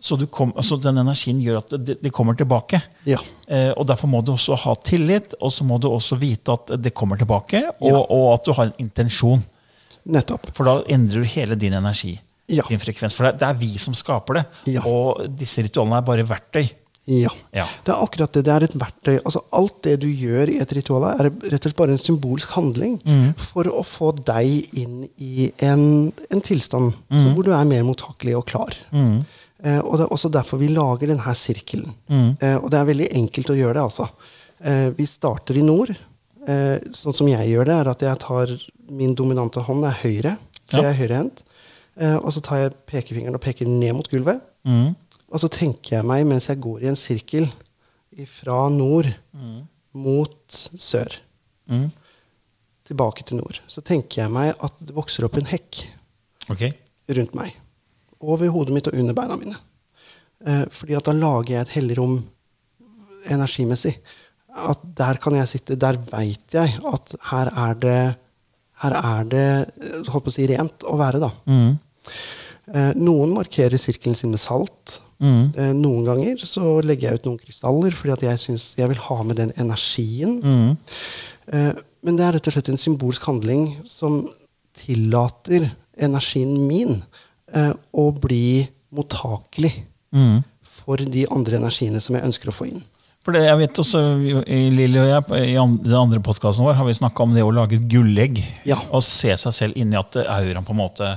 Så, 0.00 0.18
du 0.18 0.26
kom, 0.26 0.52
altså 0.52 0.76
den 0.82 0.96
energien 0.98 1.40
gjør 1.40 1.58
at 1.62 1.70
det, 1.84 2.02
det 2.02 2.12
kommer 2.12 2.34
tilbake. 2.36 2.82
Ja. 3.06 3.16
Eh, 3.48 3.72
og 3.76 3.86
Derfor 3.86 4.06
må 4.08 4.22
du 4.24 4.32
også 4.32 4.54
ha 4.58 4.74
tillit, 4.74 5.32
og 5.40 5.50
så 5.50 5.64
må 5.64 5.78
du 5.80 5.88
også 5.88 6.18
vite 6.18 6.52
at 6.52 6.82
det 6.82 6.92
kommer 6.92 7.16
tilbake, 7.16 7.62
og, 7.80 7.88
Ja. 7.88 7.96
og 8.10 8.34
at 8.34 8.44
du 8.44 8.52
har 8.52 8.64
en 8.66 8.74
intensjon. 8.78 9.42
Nettopp. 10.06 10.50
For 10.52 10.64
da 10.64 10.82
endrer 10.92 11.22
du 11.22 11.24
hele 11.24 11.56
din 11.56 11.72
energi. 11.72 12.18
Ja. 12.52 12.64
Din 12.68 12.80
frekvens. 12.82 13.14
For 13.16 13.30
det, 13.30 13.42
er 13.46 13.54
vi 13.56 13.70
som 13.80 13.94
skaper 13.96 14.40
det. 14.40 14.44
Ja. 14.74 14.82
Og 14.84 15.22
disse 15.38 15.62
ritualene 15.64 16.00
er 16.00 16.08
bare 16.08 16.26
verktøy. 16.28 16.66
Ja. 17.06 17.28
Ja. 17.52 17.66
Det 17.84 17.92
er 17.92 18.00
akkurat 18.00 18.32
det. 18.32 18.42
Det 18.46 18.52
er 18.54 18.64
et 18.64 18.74
verktøy. 18.80 19.14
Altså, 19.24 19.42
alt 19.52 19.82
det 19.84 19.98
du 20.00 20.06
gjør 20.08 20.48
i 20.52 20.58
et 20.62 20.72
ritual, 20.72 21.04
er 21.10 21.28
rett 21.28 21.58
og 21.58 21.66
slett 21.68 21.76
bare 21.76 21.96
en 21.96 22.00
symbolsk 22.00 22.54
handling 22.56 22.94
for 23.36 23.68
å 23.68 23.82
få 23.84 24.12
deg 24.24 24.76
inn 24.80 25.02
i 25.20 25.50
en, 25.64 26.12
en 26.32 26.44
tilstand 26.44 26.94
mm. 27.12 27.26
hvor 27.34 27.44
du 27.44 27.52
er 27.52 27.68
mer 27.68 27.84
mottakelig 27.84 28.36
og 28.38 28.46
klar. 28.48 28.76
Eh, 28.92 29.80
og 29.80 29.98
det 30.00 30.06
er 30.06 30.12
også 30.16 30.32
derfor 30.32 30.60
vi 30.60 30.68
lager 30.72 31.12
denne 31.12 31.36
sirkelen. 31.36 31.92
Eh, 32.40 32.56
og 32.56 32.70
det 32.72 32.80
er 32.80 32.88
veldig 32.92 33.10
enkelt 33.20 33.52
å 33.52 33.58
gjøre 33.60 33.76
det, 33.78 33.84
altså. 33.84 34.08
Eh, 34.64 34.88
vi 34.96 35.08
starter 35.08 35.60
i 35.60 35.64
nord. 35.64 35.92
eh, 36.48 36.76
sånn 36.92 37.16
som 37.16 37.28
jeg 37.28 37.48
gjør 37.52 37.64
det, 37.68 37.76
er 37.80 37.88
at 37.88 38.02
jeg 38.04 38.20
tar 38.20 38.50
min 38.92 39.14
dominante 39.16 39.60
hånd 39.64 39.84
er 39.88 39.96
høyre. 40.02 40.34
For 40.68 40.80
Ja. 40.80 40.88
jeg 40.88 40.92
er 40.92 41.00
høyrehendt. 41.04 41.44
Eh, 41.96 42.16
og 42.16 42.32
så 42.34 42.40
tar 42.42 42.56
jeg 42.64 42.74
pekefingeren 42.90 43.36
og 43.38 43.42
peker 43.44 43.68
ned 43.70 43.92
mot 43.94 44.08
gulvet. 44.10 44.40
Mm. 44.66 44.94
Og 45.34 45.40
så 45.42 45.48
tenker 45.50 45.96
jeg 45.98 46.06
meg, 46.08 46.24
mens 46.26 46.48
jeg 46.50 46.60
går 46.62 46.82
i 46.84 46.90
en 46.90 46.98
sirkel 46.98 47.46
fra 48.30 48.68
nord 48.70 49.08
mot 49.94 50.56
sør, 50.78 51.16
Mm. 51.70 51.88
tilbake 52.84 53.24
til 53.24 53.38
nord, 53.40 53.58
så 53.66 53.80
tenker 53.80 54.22
jeg 54.22 54.30
meg 54.30 54.54
at 54.62 54.74
det 54.84 54.94
vokser 54.94 55.24
opp 55.24 55.38
en 55.40 55.46
hekk 55.48 55.86
Ok. 56.50 56.74
rundt 57.08 57.34
meg. 57.34 57.54
Over 58.20 58.48
hodet 58.52 58.74
mitt 58.74 58.86
og 58.86 58.94
under 59.00 59.14
beina 59.16 59.36
mine. 59.40 59.56
Eh, 60.46 60.66
fordi 60.70 60.94
at 60.96 61.04
da 61.08 61.12
lager 61.12 61.54
jeg 61.54 61.60
et 61.62 61.72
helligrom 61.78 62.18
energimessig. 63.30 63.96
At 64.54 64.82
der 64.94 65.16
kan 65.22 65.34
jeg 65.34 65.48
sitte. 65.50 65.76
Der 65.80 65.96
veit 66.12 66.52
jeg 66.54 66.76
at 66.84 67.14
her 67.30 67.50
er 67.56 67.74
det 67.74 68.16
her 68.82 68.90
er 68.98 69.24
det 69.30 69.44
eh, 69.80 70.02
holdt 70.10 70.24
på 70.26 70.32
å 70.32 70.34
si, 70.34 70.46
rent 70.50 70.82
å 70.84 70.96
være, 70.98 71.20
da. 71.22 71.30
Mm. 71.46 71.76
Eh, 72.72 72.92
noen 72.96 73.34
markerer 73.36 73.76
sirkelen 73.80 74.16
sin 74.16 74.32
med 74.32 74.40
salt. 74.40 74.98
Mm. 75.20 75.52
Eh, 75.56 75.72
noen 75.76 76.06
ganger 76.08 76.40
så 76.48 76.78
legger 76.84 77.10
jeg 77.10 77.20
ut 77.20 77.26
noen 77.28 77.40
krystaller 77.42 77.94
fordi 77.94 78.14
at 78.16 78.24
jeg 78.24 78.40
synes 78.42 78.70
jeg 78.78 78.88
vil 78.90 79.02
ha 79.06 79.18
med 79.22 79.36
den 79.40 79.52
energien. 79.60 80.38
Mm. 80.40 80.70
Eh, 81.52 81.82
men 82.04 82.16
det 82.18 82.24
er 82.24 82.36
rett 82.38 82.48
og 82.48 82.56
slett 82.56 82.72
en 82.72 82.80
symbolsk 82.80 83.28
handling 83.28 83.68
som 83.88 84.22
tillater 84.74 85.70
energien 85.94 86.56
min 86.66 86.98
å 87.94 88.08
bli 88.18 88.64
mottakelig 88.90 89.70
Mm. 90.14 90.42
for 90.62 90.96
de 90.96 91.24
andre 91.30 91.56
energiene 91.58 92.00
som 92.02 92.14
jeg 92.16 92.24
ønsker 92.26 92.50
å 92.50 92.54
få 92.54 92.66
inn. 92.68 92.82
For 93.24 93.32
det, 93.32 93.44
jeg 93.46 93.58
vet 93.58 93.78
også, 93.80 94.00
i 94.46 94.70
Lilly 94.70 94.98
og 95.00 95.08
jeg, 95.08 95.48
i 95.48 95.54
den 95.54 95.94
andre 95.96 96.20
podkasten 96.20 96.66
vår, 96.66 96.76
har 96.76 96.84
vi 96.84 96.96
snakka 96.98 97.24
om 97.24 97.32
det 97.34 97.42
å 97.42 97.54
lage 97.54 97.78
et 97.78 97.86
gullegg. 97.88 98.42
Ja. 98.68 98.76
Og 98.92 99.02
se 99.06 99.32
seg 99.40 99.54
selv 99.56 99.78
inni 99.80 99.96
at 99.96 100.18
auraen 100.26 100.66
på 100.66 100.74
en 100.74 100.82
måte 100.82 101.08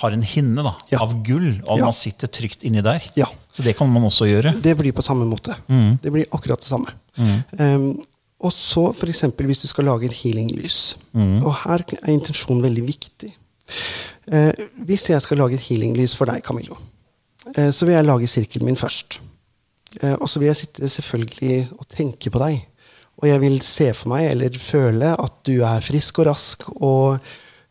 har 0.00 0.14
en 0.14 0.22
hinne 0.22 0.62
da, 0.64 0.74
Ja. 0.90 1.02
av 1.02 1.12
gull, 1.22 1.60
og 1.66 1.78
Ja. 1.78 1.84
man 1.84 1.92
sitter 1.92 2.26
trygt 2.28 2.62
inni 2.64 2.82
der. 2.82 3.02
Ja. 3.16 3.26
Så 3.52 3.62
det 3.62 3.76
kan 3.76 3.88
man 3.92 4.02
også 4.02 4.24
gjøre. 4.26 4.54
Det 4.62 4.76
blir 4.78 4.92
på 4.92 5.02
samme 5.02 5.26
måte. 5.28 5.54
Mm. 5.68 5.98
Det 6.02 6.12
blir 6.12 6.26
akkurat 6.32 6.60
det 6.60 6.68
samme. 6.68 6.88
Um, 7.58 8.00
og 8.40 8.50
så 8.52 8.92
f.eks. 8.94 9.20
hvis 9.36 9.62
du 9.62 9.68
skal 9.68 9.84
lage 9.84 10.04
et 10.06 10.12
healinglys. 10.12 10.96
Mm. 11.14 11.44
Og 11.44 11.54
her 11.54 11.84
er 12.02 12.08
intensjonen 12.12 12.62
veldig 12.62 12.86
viktig. 12.86 13.32
Uh, 14.32 14.52
hvis 14.86 15.08
jeg 15.10 15.20
skal 15.22 15.36
lage 15.38 15.54
et 15.54 15.60
healinglys 15.68 16.16
for 16.16 16.24
deg, 16.26 16.42
Camillo, 16.42 16.76
uh, 17.58 17.70
så 17.70 17.84
vil 17.84 17.94
jeg 17.94 18.04
lage 18.08 18.26
sirkelen 18.26 18.64
min 18.64 18.76
først. 18.76 19.20
Uh, 20.02 20.16
og 20.20 20.28
så 20.28 20.38
vil 20.40 20.46
jeg 20.46 20.56
sitte 20.56 20.88
selvfølgelig 20.88 21.68
og 21.78 21.86
tenke 21.88 22.30
på 22.30 22.38
deg. 22.38 22.64
Og 23.22 23.28
jeg 23.28 23.40
vil 23.40 23.60
se 23.60 23.92
for 23.94 24.08
meg 24.08 24.30
eller 24.30 24.56
føle 24.58 25.12
at 25.20 25.32
du 25.46 25.60
er 25.62 25.84
frisk 25.84 26.18
og 26.18 26.26
rask 26.26 26.64
og 26.80 27.20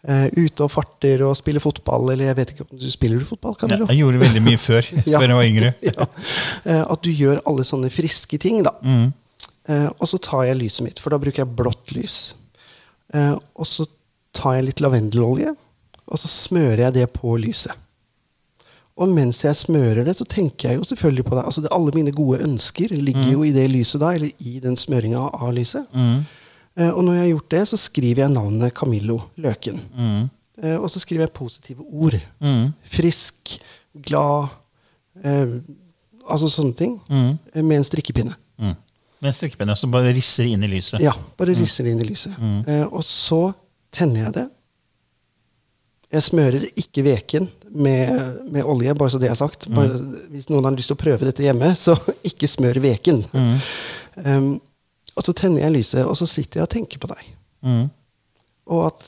ute 0.01 0.63
og 0.65 0.71
farter 0.73 1.21
og 1.27 1.35
spiller 1.37 1.61
fotball. 1.61 2.07
Eller 2.13 2.31
jeg 2.31 2.37
vet 2.39 2.53
ikke 2.55 2.65
om 2.65 2.77
du 2.81 2.87
spiller 2.89 3.19
du 3.21 3.25
fotball, 3.29 3.53
Ja, 3.53 3.59
Camillo? 3.67 3.85
jeg 3.91 3.99
gjorde 4.01 4.21
veldig 4.23 4.41
mye 4.47 4.57
før, 4.67 4.87
Ja. 5.05 5.19
før 5.19 5.27
jeg 5.27 5.37
var 5.37 5.45
yngre. 5.45 5.73
ja. 5.91 6.07
Eh, 6.65 6.85
At 6.89 7.01
du 7.05 7.11
gjør 7.11 7.41
alle 7.45 7.63
sånne 7.67 7.91
friske 7.93 8.39
ting, 8.41 8.63
da. 8.65 8.73
Mm. 8.81 9.11
Eh, 9.69 9.89
og 9.99 10.07
så 10.09 10.17
tar 10.17 10.47
jeg 10.49 10.57
lyset 10.57 10.87
mitt, 10.87 10.99
for 10.99 11.13
da 11.13 11.19
bruker 11.21 11.43
jeg 11.45 11.55
blått 11.55 11.93
lys. 11.93 12.33
Eh, 13.13 13.35
og 13.55 13.67
så 13.69 13.85
tar 14.33 14.55
jeg 14.57 14.65
litt 14.71 14.81
lavendelolje, 14.81 15.53
og 16.11 16.19
så 16.19 16.27
smører 16.27 16.87
jeg 16.87 16.93
det 16.97 17.07
på 17.13 17.37
lyset. 17.37 17.71
Og 19.01 19.07
mens 19.09 19.39
jeg 19.45 19.55
smører 19.55 20.03
det, 20.05 20.13
så 20.17 20.25
tenker 20.27 20.69
jeg 20.73 20.77
jo 20.81 20.83
selvfølgelig 20.89 21.23
på 21.29 21.35
det. 21.37 21.43
Altså 21.47 21.61
det, 21.63 21.69
Alle 21.71 21.91
mine 21.95 22.11
gode 22.11 22.41
ønsker 22.43 22.91
ligger 22.91 23.29
jo 23.31 23.43
i 23.47 23.51
det 23.55 23.63
lyset 23.71 24.01
da, 24.03 24.11
eller 24.17 24.33
i 24.43 24.57
den 24.61 24.75
smøringa 24.77 25.21
av 25.33 25.53
lyset. 25.55 25.87
Mm. 25.95 26.25
Eh, 26.79 26.89
og 26.89 27.03
når 27.03 27.17
jeg 27.17 27.23
har 27.23 27.31
gjort 27.33 27.51
det, 27.55 27.63
så 27.71 27.79
skriver 27.79 28.23
jeg 28.25 28.33
navnet 28.35 28.75
Camillo 28.77 29.17
Løken. 29.41 29.79
Mm. 29.95 30.29
Eh, 30.61 30.77
og 30.77 30.87
så 30.93 31.01
skriver 31.03 31.25
jeg 31.25 31.35
positive 31.35 31.83
ord. 31.91 32.15
Mm. 32.39 32.71
Frisk, 32.93 33.57
glad, 34.07 34.53
eh, 35.23 35.57
altså 36.27 36.51
sånne 36.51 36.77
ting. 36.77 36.95
Mm. 37.09 37.33
eh, 37.53 37.63
Med 37.63 37.81
en 37.81 37.87
strikkepinne. 37.87 38.37
Mm. 38.61 38.77
Med 39.21 39.35
strikkepinne 39.37 39.75
som 39.77 39.91
bare 39.93 40.13
risser 40.15 40.47
inn 40.49 40.63
i 40.63 40.71
lyset. 40.71 41.01
Ja, 41.03 41.13
bare 41.37 41.57
risser 41.57 41.85
det 41.85 41.95
inn 41.95 42.01
i 42.05 42.07
lyset. 42.07 42.33
Eh, 42.67 42.87
og 42.87 43.03
så 43.05 43.51
tenner 43.93 44.27
jeg 44.27 44.37
det. 44.39 44.47
Jeg 46.11 46.25
smører 46.25 46.65
ikke 46.75 47.03
veken 47.05 47.45
med, 47.71 48.41
med 48.51 48.65
olje, 48.67 48.95
bare 48.99 49.13
så 49.13 49.19
det 49.21 49.29
er 49.31 49.37
sagt. 49.39 49.69
Bare, 49.71 49.99
hvis 50.33 50.49
noen 50.51 50.65
har 50.67 50.75
lyst 50.75 50.91
til 50.91 50.97
å 50.97 50.99
prøve 50.99 51.27
dette 51.27 51.45
hjemme, 51.45 51.69
så 51.79 51.95
ikke 52.31 52.49
smør 52.51 52.81
veken. 52.83 53.21
Um, 53.31 54.57
og 55.21 55.25
så 55.27 55.33
tenner 55.37 55.61
jeg 55.61 55.75
lyset, 55.75 56.01
og 56.01 56.15
så 56.17 56.25
sitter 56.25 56.59
jeg 56.61 56.65
og 56.65 56.71
tenker 56.73 57.01
på 57.03 57.09
deg. 57.11 57.27
Mm. 57.61 57.83
Og 58.73 58.85
at 58.87 59.03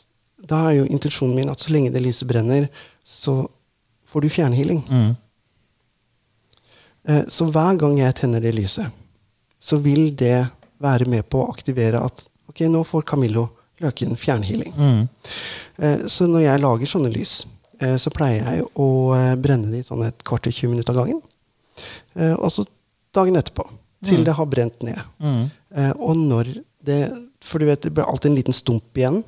da 0.46 0.60
er 0.70 0.76
jo 0.78 0.86
intensjonen 0.92 1.34
min 1.40 1.50
at 1.50 1.64
så 1.64 1.74
lenge 1.74 1.90
det 1.94 2.04
lyset 2.06 2.28
brenner, 2.30 2.68
så 3.02 3.48
får 4.12 4.22
du 4.22 4.30
fjernhealing. 4.30 4.84
Mm. 4.86 5.16
Eh, 7.08 7.24
Så 7.28 7.48
hver 7.50 7.80
gang 7.82 7.98
jeg 7.98 8.16
tenner 8.20 8.44
det 8.44 8.54
lyset, 8.56 8.92
så 9.60 9.80
vil 9.82 10.14
det 10.16 10.46
være 10.84 11.08
med 11.10 11.26
på 11.32 11.42
å 11.42 11.50
aktivere 11.52 12.02
at 12.04 12.26
ok, 12.52 12.66
nå 12.70 12.84
får 12.86 13.08
Camillo 13.10 13.50
Løken 13.82 14.14
fjernhealing. 14.16 14.74
Mm. 14.78 15.08
Eh, 15.78 16.06
Så 16.08 16.28
når 16.30 16.46
jeg 16.46 16.62
lager 16.62 16.86
sånne 16.94 17.12
lys, 17.12 17.48
eh, 17.80 17.96
så 17.98 18.14
pleier 18.14 18.46
jeg 18.46 18.68
å 18.78 18.90
brenne 19.42 19.72
de 19.72 19.82
sånn 19.84 20.06
et 20.06 20.24
kvarter 20.24 20.52
20 20.54 20.70
minutter 20.76 20.94
av 20.94 21.06
gangen. 21.08 21.22
Og 22.38 22.52
så 22.54 22.68
dagen 23.14 23.36
etterpå, 23.36 23.66
til 24.06 24.24
det 24.24 24.34
har 24.36 24.46
brent 24.46 24.84
ned. 24.84 25.00
Mm. 25.20 25.50
Eh, 25.76 25.92
Og 26.00 26.16
når 26.18 26.54
det 26.86 27.12
For 27.44 27.60
du 27.60 27.66
vet, 27.66 27.82
det 27.82 27.92
blir 27.94 28.06
alltid 28.08 28.32
en 28.32 28.36
liten 28.38 28.54
stump 28.54 28.98
igjen. 28.98 29.24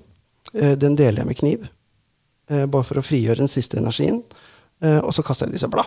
Eh, 0.53 0.75
Den 0.77 0.95
deler 0.95 1.17
jeg 1.23 1.27
med 1.27 1.37
kniv, 1.37 1.67
eh, 2.49 2.65
bare 2.65 2.83
for 2.83 2.95
å 2.95 3.03
frigjøre 3.03 3.37
den 3.37 3.47
siste 3.51 3.77
energien. 3.77 4.21
Eh, 4.81 4.99
Og 4.99 5.13
så 5.13 5.23
kaster 5.23 5.47
jeg 5.47 5.55
i 5.55 5.63
søpla. 5.65 5.83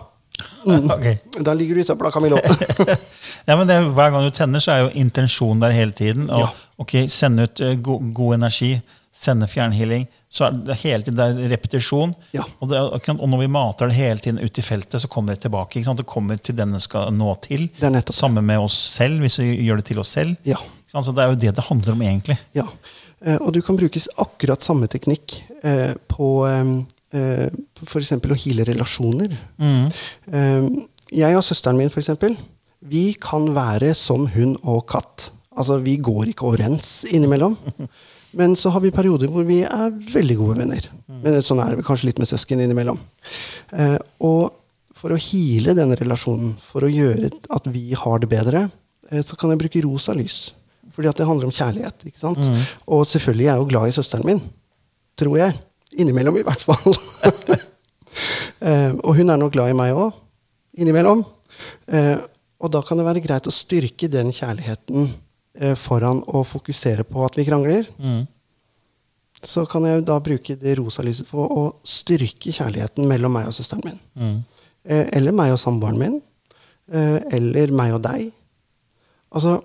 Mm. 0.67 0.91
Okay. 0.97 1.19
Da 1.43 1.53
ligger 1.55 1.75
du 1.75 1.81
i 1.81 1.85
søpla, 1.85 2.11
Camillo. 2.13 2.39
Ja, 3.49 3.57
men 3.57 3.67
det, 3.67 3.77
er- 3.77 3.89
Hver 3.97 4.11
gang 4.13 4.25
du 4.27 4.31
tenner, 4.31 4.61
så 4.61 4.73
er 4.75 4.81
jo 4.83 4.91
intensjonen 5.01 5.61
der 5.61 5.71
hele 5.73 5.91
tiden. 5.93 6.29
Og, 6.31 6.41
Ja. 6.41 6.49
ok, 6.79 6.93
Sende 7.09 7.43
ut 7.49 7.61
uh, 7.61 7.75
go 7.81 7.99
god 8.13 8.35
energi, 8.35 8.81
sende 9.15 9.47
fjernhealing. 9.49 10.07
Så 10.29 10.45
er 10.45 10.57
det 10.69 10.77
hele 10.83 11.05
tiden 11.05 11.17
det 11.17 11.27
er 11.27 11.53
repetisjon. 11.55 12.13
Ja. 12.37 12.45
Og, 12.61 12.69
det, 12.69 12.81
og 13.15 13.25
når 13.33 13.41
vi 13.41 13.51
mater 13.53 13.89
det 13.89 13.97
hele 13.97 14.21
tiden 14.21 14.41
ut 14.43 14.61
i 14.61 14.65
feltet, 14.65 15.01
så 15.01 15.09
kommer 15.11 15.35
det 15.35 15.47
tilbake. 15.47 15.81
Det 15.81 16.07
kommer 16.09 16.37
til 16.37 16.57
den 16.59 16.77
det 16.77 16.83
skal 16.85 17.09
nå 17.17 17.33
til. 17.45 17.69
Det. 17.81 18.05
Samme 18.15 18.45
med 18.45 18.61
oss 18.61 18.77
selv, 18.99 19.23
hvis 19.25 19.39
vi 19.41 19.55
gjør 19.65 19.81
det 19.81 19.89
til 19.89 20.03
oss 20.03 20.13
selv. 20.19 20.37
Ja. 20.49 20.61
Så 20.89 21.13
Det 21.13 21.25
er 21.25 21.33
jo 21.33 21.41
det 21.41 21.55
det 21.57 21.65
handler 21.65 21.93
om, 21.93 22.03
egentlig. 22.05 22.39
Ja, 22.57 22.65
eh, 23.25 23.37
og 23.37 23.53
du 23.53 23.61
kan 23.65 23.77
bruke 23.77 24.01
akkurat 24.17 24.65
samme 24.65 24.89
teknikk 24.89 25.41
eh, 25.63 25.93
på 26.09 26.29
eh, 26.49 27.49
f.eks. 27.85 28.13
å 28.17 28.39
heale 28.45 28.69
relasjoner. 28.69 29.35
Mm. 29.61 30.87
Jeg 31.13 31.37
og 31.37 31.45
søsteren 31.45 31.77
min, 31.81 31.93
eksempel, 31.93 32.37
vi 32.85 33.11
kan 33.21 33.49
være 33.57 33.95
som 33.97 34.27
hund 34.33 34.57
og 34.63 34.85
katt. 34.93 35.31
Altså, 35.59 35.81
vi 35.85 35.97
går 36.01 36.33
ikke 36.33 36.49
overens 36.49 37.03
innimellom. 37.13 37.57
Men 38.37 38.57
så 38.61 38.73
har 38.75 38.83
vi 38.85 38.93
perioder 38.93 39.31
hvor 39.33 39.47
vi 39.49 39.63
er 39.65 39.95
veldig 40.13 40.37
gode 40.41 40.59
venner. 40.61 40.89
Men 41.23 41.39
sånn 41.45 41.63
er 41.65 41.77
det 41.77 41.87
kanskje 41.87 42.11
litt 42.11 42.21
med 42.21 42.29
søsken 42.29 42.61
innimellom. 42.61 42.99
Eh, 43.73 43.97
og 44.25 44.53
for 44.99 45.15
å 45.15 45.21
heale 45.21 45.77
denne 45.79 45.97
relasjonen, 45.99 46.57
for 46.61 46.85
å 46.85 46.93
gjøre 46.93 47.31
at 47.55 47.69
vi 47.73 47.87
har 47.97 48.23
det 48.23 48.31
bedre, 48.31 48.67
eh, 49.11 49.23
så 49.25 49.39
kan 49.39 49.53
jeg 49.53 49.63
bruke 49.63 49.83
rosa 49.87 50.15
lys. 50.17 50.39
Fordi 50.95 51.11
at 51.11 51.21
det 51.21 51.29
handler 51.29 51.49
om 51.49 51.55
kjærlighet. 51.55 52.07
ikke 52.11 52.19
sant? 52.21 52.41
Og 52.87 53.07
selvfølgelig 53.07 53.47
er 53.47 53.53
jeg 53.53 53.63
jo 53.63 53.71
glad 53.71 53.89
i 53.89 53.97
søsteren 53.97 54.27
min. 54.27 54.41
Tror 55.19 55.39
jeg. 55.39 55.55
Innimellom, 55.99 56.37
i 56.37 56.45
hvert 56.47 56.65
fall. 56.67 56.97
eh, 58.67 58.93
og 58.99 59.15
hun 59.17 59.31
er 59.31 59.39
nok 59.39 59.55
glad 59.55 59.71
i 59.73 59.79
meg 59.79 59.95
òg. 59.95 60.19
Innimellom. 60.79 61.23
Eh, 61.87 62.19
og 62.59 62.73
da 62.75 62.83
kan 62.83 62.99
det 62.99 63.07
være 63.07 63.23
greit 63.23 63.47
å 63.47 63.55
styrke 63.55 64.11
den 64.11 64.35
kjærligheten 64.35 65.13
foran 65.79 66.21
å 66.31 66.45
fokusere 66.47 67.03
på 67.09 67.25
at 67.27 67.35
vi 67.39 67.45
krangler. 67.49 67.89
Mm. 67.99 68.27
Så 69.43 69.65
kan 69.71 69.87
jeg 69.87 70.05
da 70.07 70.19
bruke 70.23 70.57
det 70.59 70.77
rosa 70.79 71.05
lyset 71.07 71.29
på 71.31 71.43
å 71.43 71.65
styrke 71.87 72.53
kjærligheten 72.55 73.07
mellom 73.09 73.37
meg 73.39 73.51
og 73.51 73.55
søsteren 73.55 73.85
min. 73.87 73.99
Mm. 74.19 74.39
Eh, 74.89 75.07
eller 75.19 75.35
meg 75.37 75.55
og 75.55 75.61
samboeren 75.63 76.01
min. 76.01 76.21
Eh, 76.91 77.19
eller 77.39 77.75
meg 77.75 77.95
og 77.95 78.03
deg. 78.07 78.31
Altså, 79.35 79.59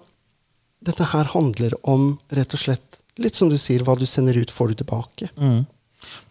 dette 0.83 1.07
her 1.13 1.31
handler 1.31 1.75
om 1.87 2.13
rett 2.33 2.57
og 2.57 2.65
slett 2.65 2.99
Litt 3.21 3.37
som 3.37 3.45
du 3.45 3.59
sier, 3.61 3.83
hva 3.85 3.93
du 3.93 4.07
sender 4.09 4.33
ut, 4.41 4.49
får 4.49 4.71
du 4.71 4.79
tilbake. 4.79 5.27
Mm. 5.37 5.59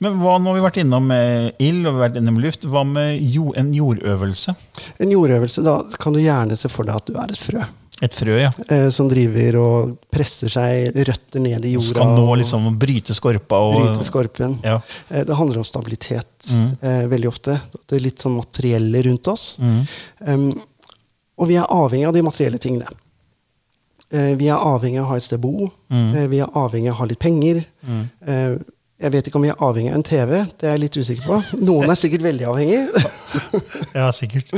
Men 0.03 0.17
hva, 0.19 0.33
Nå 0.43 0.51
har 0.51 0.57
vi 0.57 0.65
vært 0.65 0.81
innom 0.83 1.13
eh, 1.15 1.53
ild 1.63 1.87
og 1.87 1.93
vi 1.93 2.01
har 2.01 2.09
vært 2.09 2.17
innom 2.19 2.41
luft. 2.43 2.67
Hva 2.67 2.83
med 2.83 3.21
jo, 3.23 3.53
en 3.55 3.69
jordøvelse? 3.71 4.55
En 4.99 5.13
jordøvelse, 5.15 5.63
da 5.63 5.77
kan 6.03 6.17
du 6.17 6.19
gjerne 6.19 6.59
se 6.59 6.67
for 6.73 6.89
deg 6.89 6.99
at 6.99 7.07
du 7.07 7.21
er 7.23 7.31
et 7.31 7.39
frø. 7.39 7.63
Et 8.01 8.15
frø, 8.15 8.39
ja. 8.41 8.49
Eh, 8.73 8.89
som 8.91 9.07
driver 9.11 9.57
og 9.61 9.91
presser 10.11 10.49
seg 10.51 10.97
røtter 11.07 11.41
ned 11.45 11.65
i 11.69 11.75
jorda. 11.77 11.93
Skal 11.93 12.15
nå 12.17 12.35
liksom 12.41 12.65
bryte 12.81 13.15
skorpa. 13.15 13.61
Og, 13.63 13.77
bryte 13.77 14.07
skorpen. 14.09 14.57
Ja. 14.65 14.81
Eh, 15.11 15.25
det 15.29 15.37
handler 15.39 15.59
om 15.59 15.65
stabilitet 15.69 16.49
Mm. 16.51 16.77
eh, 16.83 17.07
veldig 17.07 17.29
ofte. 17.29 17.61
Det 17.87 17.97
er 17.97 18.01
litt 18.03 18.19
sånn 18.19 18.35
materielle 18.41 19.03
rundt 19.07 19.29
oss. 19.29 19.57
Mm. 19.61 19.87
Um, 20.27 20.61
og 21.39 21.47
vi 21.49 21.55
er 21.61 21.67
avhengig 21.71 22.09
av 22.09 22.15
de 22.15 22.23
materielle 22.23 22.59
tingene. 22.59 22.87
Vi 24.11 24.49
er 24.49 24.59
avhengig 24.61 24.99
av 25.01 25.07
å 25.07 25.09
ha 25.09 25.17
et 25.17 25.23
sted 25.25 25.39
å 25.39 25.41
bo. 25.41 25.71
Mm. 25.91 26.29
Vi 26.29 26.39
er 26.45 26.51
avhengig 26.53 26.91
av 26.91 26.95
å 26.97 26.99
ha 26.99 27.05
litt 27.07 27.19
penger. 27.19 27.65
Eh, 28.27 28.57
jeg 29.03 29.11
vet 29.11 29.27
ikke 29.29 29.39
om 29.41 29.45
vi 29.45 29.51
er 29.51 29.63
avhengig 29.67 29.91
av 29.91 29.97
en 29.99 30.05
TV. 30.07 30.33
Det 30.61 30.69
er 30.69 30.77
jeg 30.77 30.83
litt 30.85 30.97
usikker 31.01 31.25
på. 31.27 31.39
Noen 31.67 31.91
er 31.91 31.99
sikkert 31.99 32.25
veldig 32.29 32.49
avhengig. 32.53 32.83
Ja, 33.97 34.07
sikkert. 34.13 34.49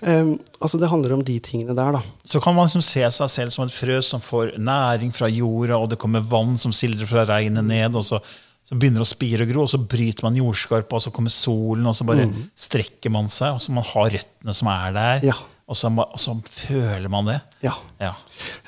Um, 0.00 0.34
altså 0.60 0.78
Det 0.80 0.88
handler 0.88 1.12
om 1.16 1.22
de 1.24 1.34
tingene 1.44 1.74
der, 1.76 1.96
da. 1.96 2.00
Så 2.28 2.40
kan 2.40 2.54
man 2.56 2.66
liksom 2.68 2.82
se 2.84 3.04
seg 3.16 3.30
selv 3.32 3.52
som 3.54 3.64
et 3.66 3.72
frø 3.72 3.98
som 4.04 4.20
får 4.24 4.54
næring 4.60 5.12
fra 5.14 5.28
jorda, 5.32 5.78
og 5.78 5.90
det 5.92 5.98
kommer 6.00 6.24
vann 6.24 6.56
som 6.60 6.72
sildrer 6.76 7.08
fra 7.08 7.24
regnet 7.28 7.64
ned, 7.68 7.96
og 7.96 8.04
så, 8.04 8.20
så 8.64 8.76
begynner 8.76 9.00
det 9.02 9.06
å 9.06 9.12
spire 9.12 9.46
og 9.46 9.52
gro, 9.52 9.64
og 9.64 9.72
så 9.72 9.80
bryter 9.80 10.24
man 10.26 10.36
jordskorpa, 10.40 10.96
og 10.98 11.04
så 11.04 11.12
kommer 11.16 11.32
solen, 11.32 11.88
og 11.88 11.96
så 11.96 12.06
bare 12.08 12.28
strekker 12.66 13.12
man 13.12 13.28
seg, 13.32 13.56
og 13.56 13.64
så 13.64 13.76
man 13.76 13.88
har 13.88 14.12
røttene 14.18 14.56
som 14.56 14.72
er 14.72 14.96
der, 15.00 15.28
Ja. 15.32 15.40
Og, 15.66 15.76
så, 15.78 15.88
og 15.88 16.18
så 16.20 16.34
føler 16.44 17.08
man 17.08 17.28
det. 17.30 17.38
Ja. 17.64 17.72
Ja. 18.02 18.10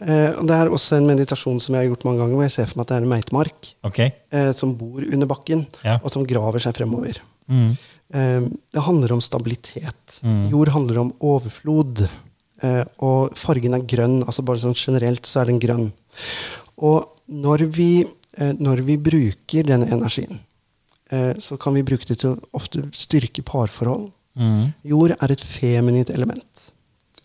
Eh, 0.01 0.31
og 0.39 0.47
Det 0.49 0.57
er 0.57 0.71
også 0.73 0.97
en 0.97 1.09
meditasjon 1.11 1.59
som 1.61 1.75
jeg 1.77 1.85
har 1.85 1.91
gjort 1.91 2.07
mange 2.09 2.23
ganger, 2.23 2.35
hvor 2.39 2.47
jeg 2.47 2.55
ser 2.55 2.71
for 2.71 2.79
meg 2.81 2.87
at 2.87 2.93
det 2.95 2.97
er 2.97 3.05
en 3.07 3.13
meitemark 3.13 3.73
okay. 3.85 4.15
eh, 4.33 4.53
som 4.57 4.73
bor 4.81 5.05
under 5.05 5.29
bakken, 5.29 5.67
Ja. 5.85 5.99
og 6.03 6.11
som 6.15 6.25
graver 6.27 6.63
seg 6.65 6.77
fremover. 6.79 7.21
Mm. 7.53 7.75
Eh, 8.17 8.47
det 8.73 8.87
handler 8.89 9.13
om 9.13 9.21
stabilitet. 9.25 10.21
Jord 10.53 10.73
handler 10.73 11.03
om 11.05 11.13
overflod. 11.21 12.07
Eh, 12.65 12.85
og 13.05 13.37
fargen 13.37 13.77
er 13.77 13.85
grønn. 13.85 14.23
altså 14.25 14.45
Bare 14.47 14.63
sånn 14.63 14.77
generelt 14.79 15.27
så 15.29 15.43
er 15.43 15.51
den 15.53 15.61
grønn. 15.61 15.91
Og 16.81 17.05
når 17.29 17.67
vi, 17.77 17.91
eh, 18.39 18.53
når 18.57 18.81
vi 18.87 18.97
bruker 18.97 19.67
denne 19.69 19.89
energien, 19.93 20.39
eh, 21.13 21.35
så 21.37 21.59
kan 21.61 21.75
vi 21.77 21.83
bruke 21.85 22.07
det 22.09 22.21
til 22.23 22.33
å 22.37 22.41
ofte 22.57 22.87
styrke 22.97 23.45
parforhold. 23.45 24.09
Mm. 24.37 24.73
Jord 24.85 25.15
er 25.17 25.33
et 25.33 25.41
feminint 25.41 26.11
element. 26.13 26.45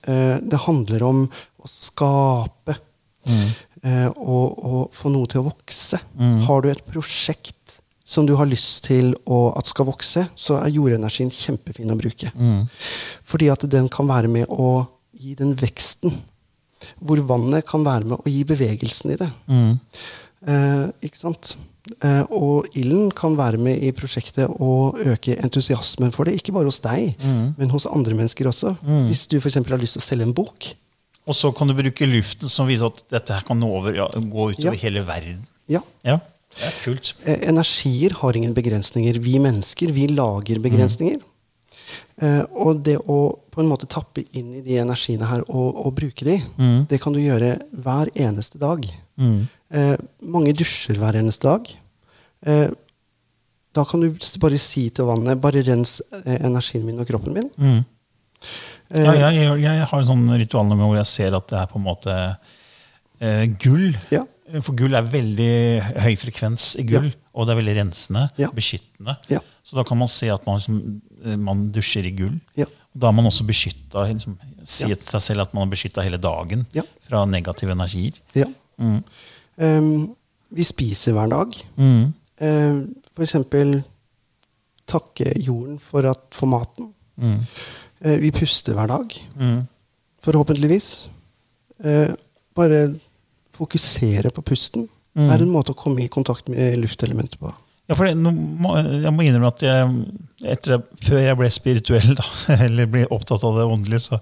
Eh, 0.07 0.37
det 0.41 0.59
handler 0.67 1.03
om 1.09 1.25
å 1.61 1.69
skape 1.69 2.77
Mm. 3.21 3.51
og, 4.17 4.63
og 4.65 4.93
få 4.97 5.11
noe 5.13 5.27
til 5.29 5.43
å 5.43 5.51
vokse. 5.51 5.99
Har 6.47 6.63
du 6.63 6.71
et 6.71 6.79
prosjekt 6.89 7.75
som 8.03 8.25
du 8.25 8.33
har 8.35 8.47
lyst 8.49 8.83
til 8.87 9.11
å, 9.29 9.53
at 9.57 9.69
skal 9.69 9.85
vokse, 9.85 10.23
så 10.35 10.57
er 10.57 10.73
jordenergien 10.73 11.29
kjempefin 11.29 11.93
å 11.93 11.97
bruke. 11.99 12.31
Fordi 13.29 13.51
at 13.53 13.67
den 13.69 13.87
kan 13.93 14.09
være 14.09 14.27
med 14.27 14.49
å 14.49 14.87
gi 15.13 15.35
den 15.37 15.53
veksten. 15.55 16.17
Hvor 16.97 17.21
vannet 17.29 17.67
kan 17.69 17.85
være 17.85 18.09
med 18.09 18.17
å 18.25 18.33
gi 18.33 18.41
bevegelsen 18.43 19.13
i 19.13 19.19
det. 19.21 19.29
Eh, 19.53 19.75
ikke 20.45 21.17
sant? 21.19 21.55
Eh, 22.05 22.23
og 22.33 22.67
ilden 22.77 23.09
kan 23.17 23.33
være 23.37 23.57
med 23.61 23.81
i 23.83 23.91
prosjektet 23.95 24.49
og 24.61 24.99
øke 25.01 25.35
entusiasmen 25.41 26.11
for 26.13 26.25
det. 26.29 26.35
Ikke 26.39 26.53
bare 26.53 26.69
hos 26.69 26.79
deg, 26.83 27.15
men 27.57 27.69
hos 27.73 27.87
andre 27.89 28.13
mennesker 28.17 28.49
også. 28.51 28.75
Hvis 29.09 29.25
du 29.31 29.37
f.eks. 29.39 29.55
har 29.61 29.81
lyst 29.81 29.97
til 29.97 30.03
å 30.03 30.07
selge 30.07 30.27
en 30.29 30.33
bok. 30.37 30.71
Og 31.29 31.35
så 31.37 31.51
kan 31.53 31.69
du 31.69 31.75
bruke 31.77 32.07
luften 32.09 32.49
som 32.49 32.67
viser 32.69 32.89
at 32.89 33.03
dette 33.13 33.33
her 33.37 33.45
kan 33.45 33.59
nå 33.61 33.69
over, 33.69 33.93
ja, 33.97 34.07
gå 34.13 34.51
utover 34.53 34.73
Ja. 34.73 34.79
hele 34.81 35.03
verden. 35.05 35.43
Ja, 35.69 35.81
Ja, 36.03 36.17
det 36.57 36.65
er 36.67 36.77
kult. 36.83 37.13
Eh, 37.25 37.47
energier 37.47 38.11
har 38.19 38.33
ingen 38.35 38.53
begrensninger. 38.53 39.19
Vi 39.21 39.37
mennesker 39.39 39.91
vi 39.93 40.07
lager 40.07 40.59
begrensninger. 40.59 41.21
Eh, 42.21 42.43
og 42.53 42.83
det 42.83 42.97
å 42.99 43.37
på 43.51 43.61
en 43.61 43.69
måte 43.69 43.87
tappe 43.89 44.23
inn 44.37 44.53
i 44.55 44.61
de 44.61 44.77
energiene 44.81 45.27
her 45.27 45.41
og, 45.49 45.85
og 45.85 45.93
bruke 45.95 46.23
de, 46.25 46.37
det 46.89 46.99
kan 47.01 47.13
du 47.13 47.19
gjøre 47.19 47.59
hver 47.83 48.09
eneste 48.15 48.59
dag. 48.61 48.85
Eh, 49.71 49.95
mange 50.27 50.53
dusjer 50.57 50.97
hver 50.99 51.15
eneste 51.21 51.47
dag. 51.47 51.69
Eh, 52.45 52.69
da 53.73 53.85
kan 53.87 54.01
du 54.03 54.09
bare 54.41 54.57
si 54.59 54.89
til 54.89 55.05
vannet 55.07 55.39
bare 55.41 55.61
rens 55.63 56.01
eh, 56.25 56.39
energien 56.43 56.83
min 56.85 56.99
og 56.99 57.07
kroppen 57.07 57.33
min. 57.37 57.49
Mm. 57.57 57.85
Eh, 58.91 59.05
Ja, 59.05 59.13
jeg, 59.31 59.35
jeg, 59.45 59.61
jeg 59.63 59.85
har 59.87 60.01
jo 60.01 60.07
sånn 60.09 60.25
ritual 60.41 60.65
noen 60.67 60.77
ganger 60.81 60.89
hvor 60.91 60.99
jeg 60.99 61.07
ser 61.13 61.37
at 61.37 61.47
det 61.47 61.59
er 61.61 61.69
på 61.71 61.79
en 61.79 61.85
måte 61.85 62.15
eh, 63.21 63.45
gull. 63.63 63.93
Ja. 64.11 64.25
For 64.59 64.75
gull 64.75 64.97
er 64.99 65.05
veldig 65.07 65.51
høy 66.03 66.15
frekvens 66.19 66.73
i 66.81 66.83
gull, 66.83 67.07
og 67.31 67.45
det 67.47 67.53
er 67.53 67.59
veldig 67.61 67.75
rensende, 67.77 68.25
Ja. 68.41 68.49
beskyttende. 68.51 69.15
Ja. 69.31 69.39
Så 69.63 69.77
da 69.79 69.85
kan 69.87 69.97
man 70.01 70.09
se 70.11 70.27
at 70.33 70.43
man, 70.45 70.57
liksom, 70.59 70.81
eh, 71.23 71.37
man 71.39 71.69
dusjer 71.71 72.09
i 72.09 72.11
gull. 72.17 72.35
Ja. 72.59 72.65
Og 72.91 72.99
da 72.99 73.07
er 73.07 73.15
man 73.15 73.29
også 73.29 73.45
beskytta. 73.47 74.03
Liksom, 74.11 74.35
si 74.67 74.89
Ja. 74.89 74.95
til 74.99 75.07
seg 75.07 75.21
selv 75.23 75.41
at 75.45 75.53
man 75.55 75.69
er 75.69 75.71
beskytta 75.71 76.03
hele 76.03 76.19
dagen 76.19 76.65
Ja. 76.75 76.83
fra 77.07 77.23
negative 77.25 77.71
energier. 77.71 78.19
Ja. 78.35 78.49
Mm. 78.81 78.97
Um, 79.61 80.15
vi 80.51 80.65
spiser 80.67 81.13
hver 81.15 81.29
dag. 81.31 81.53
Mm. 81.77 82.09
Eh, 82.41 82.79
for 83.15 83.23
eksempel 83.27 83.77
takke 84.91 85.31
jorden 85.39 85.77
for, 85.79 86.03
at, 86.09 86.23
for 86.35 86.49
maten. 86.51 86.89
Mm. 87.21 87.37
Uh, 88.01 88.17
vi 88.23 88.31
puster 88.35 88.73
hver 88.75 88.89
dag, 88.91 89.13
Mm. 89.37 89.61
forhåpentligvis. 90.25 90.89
Uh, 91.85 92.11
bare 92.57 92.95
fokusere 93.57 94.31
på 94.33 94.41
pusten 94.41 94.89
Mm. 95.15 95.27
er 95.29 95.41
en 95.43 95.49
måte 95.51 95.73
å 95.73 95.75
komme 95.75 95.99
i 96.05 96.07
kontakt 96.07 96.47
med 96.47 96.77
luftelementet 96.79 97.37
på. 97.39 97.49
Ja, 97.89 97.95
for 97.99 98.05
det, 98.07 98.13
må, 98.15 98.77
jeg 98.79 99.11
må 99.11 99.25
innrømme 99.25 99.49
at 99.51 99.63
jeg, 99.65 99.89
etter, 100.47 100.77
før 101.03 101.19
jeg 101.19 101.35
ble 101.37 101.49
spirituell, 101.51 102.13
da, 102.15 102.23
eller 102.65 102.87
ble 102.87 103.01
opptatt 103.11 103.43
av 103.43 103.57
det 103.59 103.65
åndelige, 103.67 104.05
så, 104.05 104.19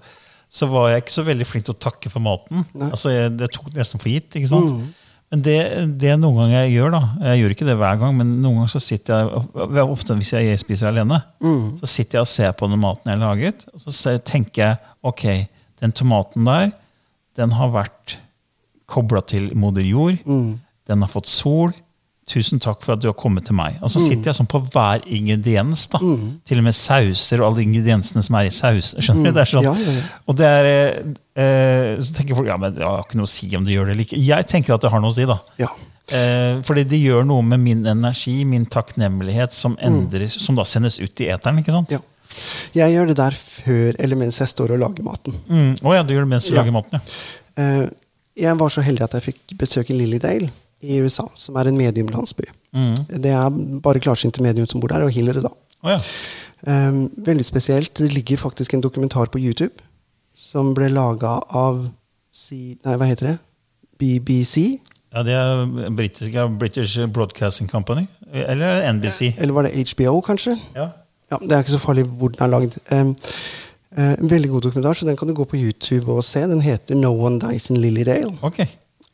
så 0.50 0.66
var 0.66 0.88
jeg 0.90 1.04
ikke 1.04 1.14
så 1.14 1.22
veldig 1.28 1.46
flink 1.46 1.64
til 1.68 1.76
å 1.76 1.78
takke 1.86 2.10
for 2.10 2.22
maten. 2.24 2.64
Nei. 2.74 2.88
Altså, 2.90 3.12
jeg, 3.14 3.36
Det 3.38 3.48
tok 3.54 3.68
nesten 3.76 4.00
for 4.02 4.10
gitt. 4.10 4.34
ikke 4.34 4.50
sant? 4.50 4.72
Mm. 4.80 4.88
Men 5.30 5.42
det, 5.46 5.56
det 6.02 6.16
noen 6.18 6.40
ganger 6.40 6.64
jeg 6.64 6.72
gjør, 6.74 6.90
da 6.96 7.00
Jeg 7.28 7.38
gjør 7.38 7.52
ikke 7.54 7.66
det 7.68 7.76
hver 7.78 7.98
gang, 8.00 8.16
men 8.18 8.32
noen 8.42 8.56
ganger 8.58 8.72
så 8.72 8.80
sitter 8.82 9.20
jeg 9.20 9.84
Ofte 9.86 10.16
hvis 10.18 10.32
jeg 10.34 10.58
spiser 10.58 10.88
alene, 10.90 11.20
Mm. 11.38 11.76
så 11.78 11.86
sitter 11.86 12.18
jeg 12.18 12.24
og 12.26 12.32
ser 12.32 12.50
på 12.58 12.66
den 12.72 12.80
maten 12.82 13.12
jeg 13.12 13.20
har 13.20 13.28
laget, 13.28 13.62
og 13.72 13.94
så 13.94 14.16
tenker 14.18 14.64
jeg 14.64 14.78
ok, 15.06 15.24
den 15.80 15.92
tomaten 15.94 16.44
der, 16.50 16.72
den 17.38 17.54
har 17.54 17.70
vært 17.70 18.16
kobla 18.90 19.22
til 19.22 19.52
moder 19.54 19.86
jord. 19.86 20.18
Mm. 20.26 20.58
Den 20.90 21.00
har 21.06 21.08
fått 21.12 21.30
sol. 21.30 21.70
Tusen 22.30 22.60
takk 22.62 22.84
for 22.84 22.94
at 22.94 23.00
du 23.02 23.08
har 23.10 23.16
kommet 23.18 23.48
til 23.48 23.56
meg. 23.58 23.80
Og 23.82 23.90
så 23.90 23.98
sitter 24.04 24.30
jeg 24.30 24.38
sånn 24.38 24.46
på 24.50 24.60
hver 24.70 25.02
ingrediens. 25.10 25.88
da. 25.90 25.98
Til 26.46 26.60
og 26.60 26.66
med 26.68 26.76
sauser 26.78 27.42
og 27.42 27.48
alle 27.50 27.64
ingrediensene 27.64 28.22
som 28.22 28.36
er 28.38 28.46
i 28.46 28.52
saus. 28.54 28.92
Skjønner 29.02 29.32
du? 29.32 29.34
Det 29.34 29.42
er 29.42 29.50
sånn. 29.50 29.66
Ja, 29.66 29.72
ja, 29.74 29.94
ja. 29.98 30.04
Og 30.30 30.36
det 30.38 30.46
er, 30.46 30.68
eh, 30.70 31.14
eh, 31.42 31.92
så 31.98 32.14
tenker 32.20 32.38
folk 32.38 32.46
ja, 32.52 32.56
men 32.62 32.76
det 32.76 32.84
har 32.86 33.02
ikke 33.02 33.18
noe 33.18 33.26
å 33.26 33.32
si 33.34 33.50
om 33.58 33.66
du 33.66 33.72
gjør 33.74 33.90
det 33.90 33.96
eller 33.96 34.06
ikke. 34.06 34.20
Jeg 34.30 34.46
tenker 34.52 34.76
at 34.76 34.84
det 34.86 34.92
har 34.94 35.02
noe 35.02 35.10
å 35.10 35.16
si. 35.18 35.26
da. 35.26 35.38
Ja. 35.58 35.72
Eh, 36.10 36.60
fordi 36.66 36.84
det 36.90 37.02
gjør 37.02 37.26
noe 37.26 37.42
med 37.46 37.60
min 37.66 37.82
energi, 37.86 38.36
min 38.44 38.64
takknemlighet, 38.66 39.52
som, 39.54 39.74
endres, 39.82 40.38
som 40.42 40.54
da 40.58 40.62
sendes 40.66 41.00
ut 41.02 41.20
i 41.26 41.28
eteren. 41.34 41.58
ikke 41.64 41.74
sant? 41.74 41.90
ja. 41.98 41.98
Jeg 42.78 42.92
gjør 42.94 43.08
det 43.10 43.16
der 43.18 43.34
før 43.34 43.96
eller 43.98 44.14
mens 44.20 44.36
jeg 44.38 44.46
står 44.52 44.76
og 44.76 44.78
lager 44.78 45.02
maten. 45.02 45.34
Mm. 45.50 45.72
Oh, 45.82 45.90
ja, 45.96 46.04
du 46.06 46.12
gjør 46.14 46.22
det 46.28 46.30
mens 46.30 46.46
du 46.46 46.54
Ja. 46.54 46.60
lager 46.62 46.76
maten, 46.76 47.00
ja. 47.00 47.00
Eh, 47.58 47.88
jeg 48.38 48.54
var 48.56 48.70
så 48.70 48.84
heldig 48.86 49.02
at 49.02 49.16
jeg 49.18 49.24
fikk 49.34 49.56
besøke 49.58 49.90
Lilydale 49.98 50.46
i 50.80 51.00
USA, 51.00 51.26
som 51.36 51.56
er 51.60 51.68
en 51.68 51.78
mediumlandsby. 51.78 52.46
Mm. 52.72 52.96
Det 53.24 53.32
er 53.34 53.58
bare 53.84 54.00
klarsynte 54.00 54.42
medium 54.42 54.66
som 54.66 54.80
bor 54.80 54.92
der, 54.92 55.04
og 55.04 55.12
healere, 55.14 55.42
da. 55.44 55.52
Oh, 55.82 55.90
ja. 55.90 55.98
Um, 56.66 57.10
veldig 57.16 57.44
spesielt. 57.44 57.98
Det 57.98 58.12
ligger 58.12 58.36
faktisk 58.36 58.74
en 58.74 58.82
dokumentar 58.84 59.30
på 59.32 59.40
YouTube 59.40 59.80
som 60.36 60.74
ble 60.74 60.88
laga 60.92 61.38
av 61.56 61.86
C 62.32 62.76
Nei, 62.84 62.96
hva 62.96 63.08
heter 63.08 63.26
det? 63.30 63.36
BBC? 64.00 64.80
ja, 65.10 65.22
det 65.26 65.32
er 65.34 65.90
British, 65.96 66.30
British 66.58 67.06
Broadcasting 67.12 67.70
Company. 67.70 68.06
Eller 68.32 68.92
NBC. 68.92 69.34
Eller 69.38 69.52
var 69.52 69.66
det 69.66 69.92
HBO, 69.92 70.20
kanskje? 70.20 70.56
Ja. 70.76 70.88
Ja, 71.30 71.36
Det 71.36 71.52
er 71.52 71.58
ikke 71.58 71.72
så 71.72 71.78
farlig 71.78 72.04
hvor 72.04 72.28
den 72.28 72.44
er 72.44 72.50
lagd. 72.50 72.76
Um, 72.92 73.16
eh, 73.96 74.14
en 74.18 74.30
veldig 74.30 74.50
god 74.50 74.60
dokumentar, 74.60 74.92
så 74.92 75.06
den 75.06 75.16
kan 75.16 75.28
du 75.28 75.34
gå 75.34 75.44
på 75.44 75.56
YouTube 75.56 76.12
og 76.12 76.24
se. 76.24 76.40
Den 76.40 76.60
heter 76.60 76.94
No 76.94 77.12
One 77.26 77.40
Dies 77.40 77.70
in 77.70 77.76
Lilydale. 77.76 78.32
Ok. 78.42 78.58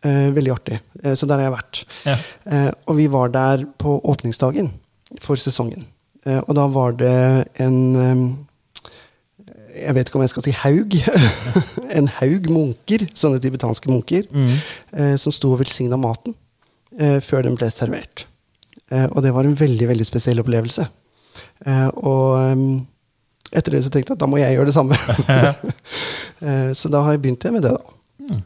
Eh, 0.07 0.31
veldig 0.37 0.53
artig. 0.55 0.81
Eh, 1.03 1.15
så 1.19 1.27
der 1.27 1.41
har 1.41 1.49
jeg 1.49 1.57
vært. 1.57 1.83
Ja. 2.07 2.17
Eh, 2.53 2.71
og 2.87 2.99
vi 3.01 3.07
var 3.11 3.33
der 3.35 3.65
på 3.81 3.99
åpningsdagen 4.07 4.71
for 5.23 5.41
sesongen. 5.41 5.87
Eh, 6.27 6.41
og 6.45 6.55
da 6.59 6.67
var 6.71 6.99
det 7.01 7.17
en 7.63 7.79
eh, 7.97 8.27
Jeg 9.77 9.93
vet 9.93 10.09
ikke 10.09 10.17
om 10.17 10.23
jeg 10.25 10.33
skal 10.33 10.45
si 10.47 10.55
haug. 10.57 10.95
en 11.99 12.07
haug 12.21 12.47
munker, 12.49 13.03
sånne 13.13 13.43
tibetanske 13.45 13.91
munker, 13.93 14.25
eh, 14.97 15.17
som 15.21 15.35
sto 15.35 15.53
og 15.53 15.61
velsigna 15.61 15.99
maten 16.01 16.37
før 16.97 17.43
den 17.45 17.59
ble 17.59 17.67
servert. 17.69 18.23
Eh, 18.89 19.05
og 19.11 19.21
det 19.25 19.35
var 19.35 19.45
en 19.45 19.59
veldig 19.59 19.89
veldig 19.91 20.07
spesiell 20.07 20.41
opplevelse. 20.41 20.87
Eh, 21.67 21.89
og 22.09 22.39
etter 23.53 23.77
det 23.77 23.83
så 23.85 23.93
tenkte 23.93 24.15
jeg 24.15 24.17
at 24.17 24.23
da 24.23 24.31
må 24.31 24.41
jeg 24.41 24.57
gjøre 24.57 24.71
det 24.71 24.77
samme. 24.79 24.97
så 26.81 26.93
da 26.93 27.03
har 27.05 27.17
jeg 27.17 27.25
begynt 27.27 27.45
med 27.53 27.67
det, 27.67 27.75
da. 27.77 27.97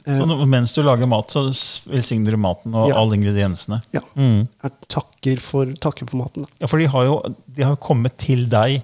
Så 0.05 0.27
nå- 0.29 0.47
mens 0.49 0.73
du 0.75 0.83
lager 0.83 1.07
mat, 1.09 1.29
så 1.33 1.47
velsigner 1.89 2.31
du 2.31 2.37
maten 2.37 2.75
og 2.75 2.89
Ja. 2.91 2.97
alle 3.01 3.17
ingrediensene. 3.17 3.83
Ja. 3.93 4.01
Mm. 4.17 4.49
Jeg 4.63 4.73
takker 4.89 5.41
for, 5.41 5.67
takker 5.81 6.09
for 6.09 6.17
maten. 6.19 6.43
Da. 6.45 6.49
Ja, 6.61 6.67
For 6.67 6.79
de 6.79 6.87
har 6.87 7.05
jo 7.05 7.35
de 7.55 7.63
har 7.63 7.77
kommet 7.77 8.17
til 8.19 8.47
deg 8.47 8.83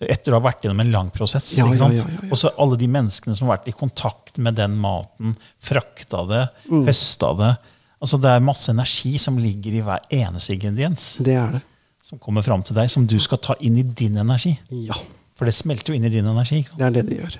etter 0.00 0.32
å 0.32 0.40
ha 0.40 0.50
vært 0.50 0.62
gjennom 0.62 0.80
en 0.80 0.92
lang 0.92 1.10
prosess. 1.10 1.58
Ja, 1.58 1.66
ikke 1.66 1.78
sant? 1.78 1.94
ja, 1.94 2.04
ja. 2.08 2.28
Og 2.30 2.38
så 2.38 2.50
alle 2.58 2.76
de 2.78 2.86
menneskene 2.88 3.36
som 3.36 3.48
har 3.48 3.58
vært 3.58 3.68
i 3.68 3.72
kontakt 3.76 4.38
med 4.38 4.54
den 4.56 4.78
maten, 4.80 5.36
frakta 5.60 6.26
det, 6.28 6.48
Mm. 6.70 6.86
høsta 6.86 7.36
det. 7.36 7.56
Altså 8.02 8.18
Det 8.20 8.30
er 8.30 8.40
masse 8.40 8.68
energi 8.70 9.18
som 9.18 9.36
ligger 9.36 9.72
i 9.74 9.82
hver 9.82 10.00
eneste 10.10 10.54
ingrediens 10.58 11.18
Det 11.22 11.34
er 11.36 11.52
det. 11.52 11.62
som 12.00 12.18
kommer 12.18 12.42
fram 12.42 12.62
til 12.64 12.74
deg, 12.76 12.88
som 12.88 13.04
du 13.04 13.18
skal 13.18 13.36
ta 13.38 13.54
inn 13.60 13.76
i 13.76 13.82
din 13.82 14.16
energi. 14.16 14.58
Ja, 14.70 14.94
For 15.36 15.44
det 15.44 15.52
smelter 15.54 15.88
jo 15.92 15.94
inn 15.94 16.04
i 16.04 16.08
din 16.08 16.24
energi. 16.24 16.60
ikke 16.62 16.68
sant? 16.68 16.78
det 16.78 16.86
er 16.86 17.02
det 17.02 17.06
det 17.08 17.18
gjør. 17.18 17.36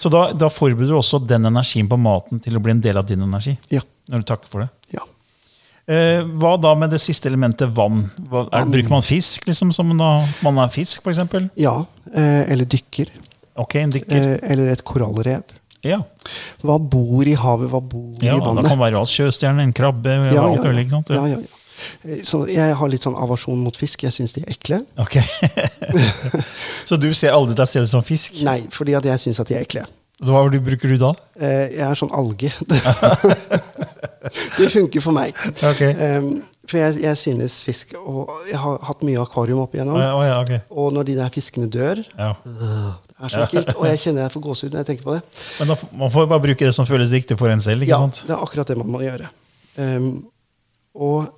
Så 0.00 0.08
da, 0.12 0.30
da 0.32 0.48
forbereder 0.48 0.94
du 0.94 0.98
også 1.00 1.20
den 1.28 1.48
energien 1.50 1.88
på 1.90 1.98
maten 2.00 2.40
til 2.40 2.56
å 2.56 2.62
bli 2.64 2.72
en 2.72 2.82
del 2.84 2.96
av 2.96 3.08
din 3.08 3.20
energi? 3.26 3.56
Ja. 3.72 3.82
Når 4.10 4.22
du 4.22 4.28
takker 4.30 4.52
for 4.52 4.64
det? 4.64 4.70
Ja. 4.96 5.04
Eh, 5.90 6.22
hva 6.40 6.54
da 6.60 6.72
med 6.78 6.92
det 6.94 7.00
siste 7.02 7.28
elementet, 7.28 7.68
vann? 7.76 8.06
Hva, 8.30 8.46
er, 8.48 8.68
bruker 8.70 8.92
man 8.92 9.04
fisk 9.04 9.48
liksom, 9.50 9.74
som 9.76 9.92
da 9.98 10.12
man 10.46 10.62
er 10.64 10.72
fisk, 10.72 11.04
f.eks.? 11.04 11.50
ja. 11.60 11.74
Eh, 12.14 12.42
eller 12.52 12.68
dykker. 12.70 13.12
Ok, 13.60 13.76
en 13.82 13.92
dykker. 13.92 14.16
Eh, 14.16 14.52
eller 14.54 14.72
et 14.72 14.84
korallrev. 14.86 15.56
ja. 15.86 16.00
Hva 16.64 16.76
bor 16.80 17.28
i 17.28 17.36
havet? 17.36 17.70
Hva 17.72 17.80
bor 17.80 18.24
ja, 18.24 18.36
i 18.36 18.40
det 18.40 18.68
kan 18.68 18.80
være 18.80 19.00
alt. 19.00 19.12
Sjøstjerne, 19.12 19.64
en 19.66 19.72
krabbe, 19.76 20.16
Ja, 20.30 20.32
ja, 20.32 20.48
ja, 20.56 20.72
ja, 20.72 21.02
ja, 21.16 21.26
ja. 21.36 21.59
Så 22.26 22.42
jeg 22.50 22.74
har 22.76 22.88
litt 22.92 23.02
sånn 23.06 23.16
avasjon 23.18 23.58
mot 23.62 23.76
fisk. 23.76 24.02
Jeg 24.06 24.12
syns 24.16 24.32
de 24.36 24.42
er 24.44 24.52
ekle. 24.54 24.82
Ok. 25.00 25.16
Så 26.88 26.96
du 27.00 27.08
ser 27.16 27.32
aldri 27.36 27.54
deg 27.58 27.68
selv 27.70 27.88
som 27.90 28.02
fisk? 28.04 28.40
Nei, 28.46 28.62
fordi 28.74 28.94
at 28.98 29.04
jeg 29.10 29.22
syns 29.28 29.40
at 29.42 29.48
de 29.50 29.58
er 29.58 29.66
ekle. 29.66 29.86
Hva 30.20 30.42
bruker 30.52 30.90
du 30.92 30.98
da? 31.00 31.14
Eh, 31.40 31.70
Jeg 31.78 31.84
er 31.86 31.96
sånn 31.96 32.10
alge. 32.12 32.50
det 34.58 34.68
funker 34.72 35.00
for 35.04 35.16
meg. 35.16 35.36
Ok. 35.64 35.80
Em, 35.96 36.30
For 36.70 36.78
jeg, 36.78 37.00
jeg 37.02 37.16
synes 37.18 37.54
fisk 37.66 37.96
Og 37.98 38.28
jeg 38.46 38.58
har 38.62 38.76
hatt 38.86 39.00
mye 39.02 39.18
akvarium 39.22 39.62
opp 39.64 39.72
igjennom. 39.74 39.96
Oh, 39.98 40.20
ja, 40.22 40.36
okay. 40.42 40.60
Og 40.70 40.92
når 40.94 41.08
de 41.08 41.16
der 41.18 41.32
fiskene 41.34 41.66
dør 41.72 42.02
Ja. 42.04 42.34
Det 42.44 43.26
er 43.26 43.32
så 43.32 43.42
ekkelt. 43.46 43.72
Og 43.76 43.88
jeg 43.88 43.98
kjenner 44.04 44.26
jeg 44.26 44.32
får 44.36 44.44
gåsehud 44.44 44.72
når 44.76 44.80
jeg 44.84 44.88
tenker 44.92 45.08
på 45.08 45.16
det. 45.16 45.22
Men 45.58 45.72
da, 45.72 45.78
man 46.04 46.12
får 46.14 46.28
bare 46.30 46.44
bruke 46.46 46.68
det 46.68 46.74
som 46.76 46.86
føles 46.88 47.10
riktig 47.16 47.36
for 47.40 47.52
en 47.52 47.60
selv. 47.64 47.82
ikke 47.84 47.92
Ja, 47.96 47.98
sant? 48.04 48.22
det 48.28 48.36
er 48.36 48.44
akkurat 48.44 48.70
det 48.70 48.76
man 48.80 48.92
må 48.92 49.02
gjøre. 49.04 49.28
Um, 49.80 50.06
og 50.94 51.28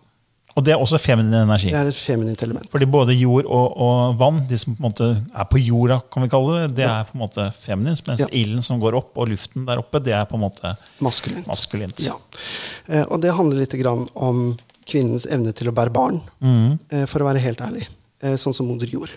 Og 0.56 0.64
det 0.66 0.72
er 0.74 0.80
også 0.82 0.98
feminin 1.00 1.32
energi. 1.34 1.70
det 1.72 1.78
er 1.80 1.88
et 1.88 1.96
feminint 1.96 2.42
element. 2.42 2.66
Fordi 2.70 2.84
både 2.84 3.14
jord 3.16 3.46
og, 3.46 3.76
og 3.80 4.18
vann, 4.20 4.42
de 4.48 4.56
som 4.60 4.74
på 4.76 4.82
en 4.84 4.90
måte 4.90 5.06
er 5.34 5.44
på 5.48 5.58
jorda, 5.62 6.00
kan 6.12 6.22
vi 6.22 6.28
kalle 6.28 6.58
det, 6.68 6.74
det 6.76 6.84
er 6.88 7.04
på 7.08 7.16
en 7.16 7.22
måte 7.22 7.46
feminint. 7.56 8.02
mens 8.06 8.20
Ja. 8.20 8.26
ilden 8.32 8.62
som 8.62 8.80
går 8.80 8.94
opp, 8.98 9.16
og 9.16 9.28
luften 9.28 9.64
der 9.66 9.78
oppe, 9.80 10.02
det 10.04 10.12
er 10.12 10.24
på 10.28 10.34
en 10.36 10.44
måte 10.44 10.74
Maskulint. 11.00 11.46
maskulint. 11.46 11.98
Ja. 12.04 12.14
Eh, 12.88 13.04
og 13.08 13.20
det 13.22 13.32
handler 13.32 13.58
litt 13.64 13.72
grann 13.80 14.06
om 14.14 14.58
kvinnens 14.84 15.24
evne 15.26 15.52
til 15.54 15.68
å 15.68 15.72
bære 15.72 15.92
barn, 15.92 16.20
Mhm. 16.42 16.78
eh, 16.90 17.06
for 17.06 17.20
å 17.20 17.32
være 17.32 17.40
helt 17.40 17.58
ærlig. 17.60 17.86
Eh, 18.22 18.34
sånn 18.36 18.54
som 18.54 18.66
moder 18.68 18.86
jord. 18.92 19.10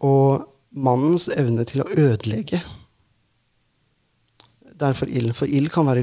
Og 0.00 0.46
mannens 0.74 1.28
evne 1.28 1.64
til 1.66 1.82
å 1.82 1.88
ødelegge. 1.94 2.60
Derfor 4.76 5.06
ild. 5.08 5.34
For 5.36 5.46
ild 5.46 5.70
kan 5.70 5.86
være 5.86 6.02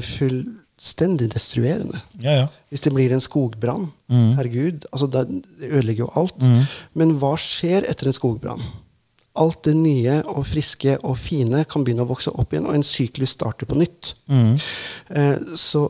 fullstendig 0.82 1.30
destruerende. 1.30 2.00
Ja, 2.20 2.32
ja. 2.32 2.46
Hvis 2.68 2.82
det 2.82 2.92
blir 2.92 3.12
en 3.12 3.20
skogbrann, 3.20 3.90
mm. 4.10 4.32
herregud, 4.36 4.86
altså 4.90 5.06
det, 5.06 5.42
ødelegger 5.60 6.04
jo 6.04 6.12
alt. 6.14 6.40
Mm. 6.42 6.64
Men 6.94 7.18
hva 7.20 7.36
skjer 7.38 7.86
etter 7.88 8.10
en 8.10 8.16
skogbrann? 8.16 8.62
Alt 9.38 9.62
det 9.64 9.76
nye 9.78 10.20
og 10.28 10.44
friske 10.46 10.98
og 11.02 11.16
fine 11.18 11.64
kan 11.64 11.84
begynne 11.84 12.04
å 12.04 12.10
vokse 12.10 12.32
opp 12.34 12.52
igjen, 12.52 12.66
og 12.66 12.74
en 12.74 12.84
syklus 12.84 13.36
starter 13.36 13.66
på 13.66 13.78
nytt. 13.78 14.14
Mm. 14.26 14.56
Eh, 15.14 15.54
så 15.56 15.86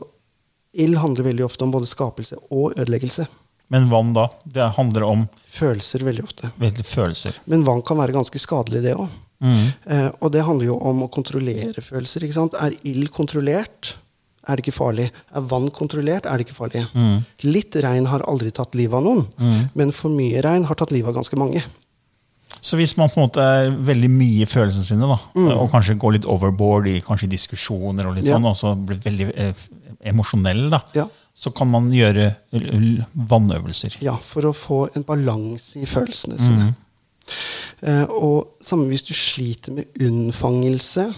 ild 0.73 0.97
handler 1.01 1.27
veldig 1.31 1.45
ofte 1.45 1.65
om 1.65 1.73
både 1.73 1.89
skapelse 1.89 2.37
og 2.51 2.77
ødeleggelse. 2.77 3.25
Men 3.73 3.89
vann, 3.89 4.13
da? 4.13 4.27
Det 4.45 4.69
handler 4.77 5.07
om 5.07 5.25
Følelser 5.53 6.03
veldig 6.05 6.23
ofte. 6.23 6.49
veldig 6.61 6.85
følelser. 6.85 7.35
Men 7.49 7.65
vann 7.65 7.81
kan 7.81 7.97
være 7.97 8.13
ganske 8.13 8.39
skadelig, 8.41 8.83
det 8.85 8.93
òg. 8.93 9.09
Mm. 9.43 9.65
Eh, 9.89 10.09
og 10.21 10.31
det 10.31 10.45
handler 10.45 10.69
jo 10.69 10.77
om 10.77 11.03
å 11.03 11.11
kontrollere 11.11 11.81
følelser. 11.81 12.23
ikke 12.23 12.37
sant? 12.37 12.55
Er 12.61 12.77
ild 12.87 13.09
kontrollert, 13.13 13.95
er 14.47 14.55
det 14.59 14.65
ikke 14.65 14.75
farlig. 14.75 15.05
Er 15.35 15.45
vann 15.47 15.69
kontrollert, 15.71 16.25
er 16.25 16.37
det 16.37 16.47
ikke 16.47 16.57
farlig. 16.57 16.83
Mm. 16.93 17.21
Litt 17.47 17.75
regn 17.83 18.09
har 18.11 18.25
aldri 18.27 18.51
tatt 18.51 18.75
livet 18.75 18.97
av 18.99 19.03
noen, 19.05 19.23
mm. 19.39 19.61
men 19.79 19.91
for 19.95 20.11
mye 20.11 20.41
regn 20.43 20.65
har 20.67 20.75
tatt 20.79 20.91
livet 20.91 21.09
av 21.13 21.15
ganske 21.21 21.39
mange. 21.39 21.63
Så 22.63 22.77
hvis 22.79 22.93
man 22.95 23.09
på 23.11 23.19
en 23.19 23.25
måte 23.25 23.43
er 23.43 23.71
veldig 23.87 24.09
mye 24.13 24.43
i 24.45 24.47
følelsene 24.47 24.85
sine, 24.87 25.07
da, 25.09 25.17
og 25.57 25.71
kanskje 25.71 25.97
går 25.99 26.13
litt 26.17 26.27
overboard 26.29 26.87
i 26.91 26.99
kanskje 27.03 27.27
diskusjoner, 27.31 28.07
og 28.07 28.15
litt 28.15 28.25
Mm. 28.25 28.29
Ja. 28.29 28.35
sånn, 28.37 28.45
og 28.51 28.55
så 28.59 28.71
blir 28.87 29.01
veldig 29.03 29.31
eh, 29.35 29.53
emosjonell, 30.11 30.69
da, 30.69 30.79
Ja. 30.95 31.07
så 31.35 31.51
kan 31.55 31.67
man 31.71 31.89
gjøre 31.91 32.35
vannøvelser. 33.15 33.97
Ja, 34.01 34.15
for 34.17 34.41
å 34.47 34.53
få 34.55 34.79
en 34.95 35.03
balanse 35.03 35.81
i 35.81 35.85
følelsene 35.89 36.39
sine. 36.39 36.73
Eh, 37.81 38.05
og 38.11 38.59
samme 38.63 38.87
hvis 38.91 39.03
du 39.07 39.13
sliter 39.13 39.71
med 39.75 39.85
unnfangelse, 39.99 41.13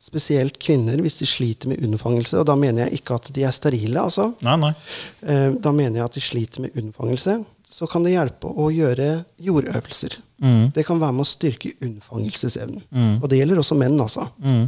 spesielt 0.00 0.56
kvinner 0.62 1.00
hvis 1.04 1.20
de 1.20 1.28
sliter 1.28 1.70
med 1.70 1.84
unnfangelse, 1.84 2.40
og 2.40 2.48
da 2.48 2.56
mener 2.58 2.86
jeg 2.86 3.00
ikke 3.00 3.18
at 3.20 3.30
de 3.36 3.44
er 3.44 3.54
sterile, 3.54 4.00
altså. 4.00 4.30
Nei, 4.46 4.56
nei. 4.62 4.74
Eh, 5.22 5.48
da 5.60 5.72
mener 5.76 6.00
jeg 6.00 6.08
at 6.08 6.16
de 6.16 6.24
sliter 6.24 6.64
med 6.64 6.76
unnfangelse. 6.80 7.36
Så 7.70 7.86
kan 7.86 8.02
det 8.02 8.16
hjelpe 8.16 8.50
å 8.50 8.66
gjøre 8.74 9.10
jordøvelser. 9.38 10.16
Mm. 10.42 10.70
Det 10.74 10.82
kan 10.88 10.98
være 10.98 11.14
med 11.14 11.22
å 11.22 11.30
styrke 11.30 11.74
unnfangelsesevnen. 11.84 12.82
Mm. 12.90 13.12
Og 13.20 13.28
det 13.30 13.38
gjelder 13.38 13.60
også 13.62 13.78
menn, 13.78 13.98
altså. 14.02 14.26
Mm. 14.42 14.64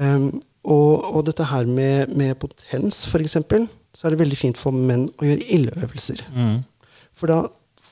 Um, 0.00 0.28
og, 0.64 1.10
og 1.10 1.26
dette 1.28 1.44
her 1.50 1.68
med, 1.68 2.14
med 2.16 2.38
potens, 2.40 3.02
for 3.10 3.20
eksempel, 3.20 3.66
så 3.94 4.06
er 4.06 4.14
det 4.14 4.22
veldig 4.22 4.38
fint 4.38 4.58
for 4.58 4.74
menn 4.74 5.10
å 5.20 5.28
gjøre 5.28 5.50
ildøvelser. 5.58 6.24
Mhm. 6.32 6.62
For 7.14 7.30
da 7.30 7.44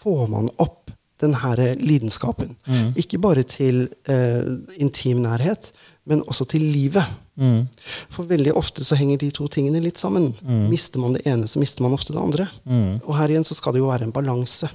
får 0.02 0.24
man 0.32 0.48
opp 0.62 0.81
den 1.22 1.36
her 1.40 1.62
lidenskapen. 1.80 2.56
Mm. 2.66 2.92
Ikke 2.98 3.20
bare 3.22 3.44
til 3.48 3.86
eh, 4.10 4.44
intim 4.82 5.22
nærhet, 5.24 5.70
men 6.04 6.24
også 6.26 6.44
til 6.50 6.64
livet. 6.74 7.06
Mm. 7.38 7.68
For 8.12 8.28
veldig 8.28 8.52
ofte 8.58 8.84
så 8.84 8.98
henger 8.98 9.22
de 9.22 9.30
to 9.32 9.46
tingene 9.48 9.80
litt 9.80 10.00
sammen. 10.00 10.32
Mister 10.68 11.00
man 11.00 11.16
det 11.16 11.22
ene, 11.30 11.48
så 11.48 11.62
mister 11.62 11.84
man 11.86 11.94
ofte 11.96 12.12
det 12.12 12.20
andre. 12.20 12.48
Mhm. 12.66 12.98
Og 13.06 13.16
her 13.16 13.32
igjen 13.32 13.46
så 13.46 13.56
skal 13.56 13.72
det 13.72 13.80
jo 13.80 13.88
være 13.88 14.08
en 14.08 14.12
balanse. 14.14 14.68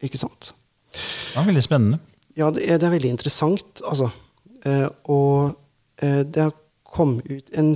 Ikke 0.00 0.20
sant? 0.20 0.52
Det 0.94 1.42
er 1.42 1.50
veldig 1.50 1.66
spennende. 1.66 1.98
Ja, 2.38 2.52
det 2.54 2.64
er, 2.64 2.78
det 2.78 2.86
er 2.86 2.94
veldig 2.94 3.10
interessant, 3.10 3.82
altså. 3.82 4.08
Eh, 4.64 4.86
og 5.10 5.58
eh, 6.02 6.22
det 6.22 6.42
har 6.46 6.54
kommet 6.88 7.26
ut 7.28 7.50
en 7.60 7.74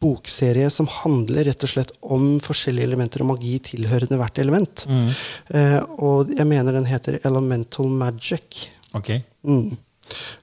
bokserie 0.00 0.70
som 0.72 0.88
handler 0.88 1.44
rett 1.50 1.64
og 1.66 1.70
slett 1.70 1.92
om 2.02 2.38
forskjellige 2.44 2.88
elementer 2.88 3.22
og 3.24 3.34
magi 3.34 3.58
tilhørende 3.70 4.16
hvert 4.20 4.40
element. 4.40 4.86
Eh, 5.52 5.80
og 6.00 6.32
jeg 6.32 6.46
mener 6.48 6.72
den 6.78 6.88
heter 6.88 7.18
Elemental 7.28 7.90
Magic. 7.92 8.68
Ok. 8.96 9.10
Mm. 9.44 9.76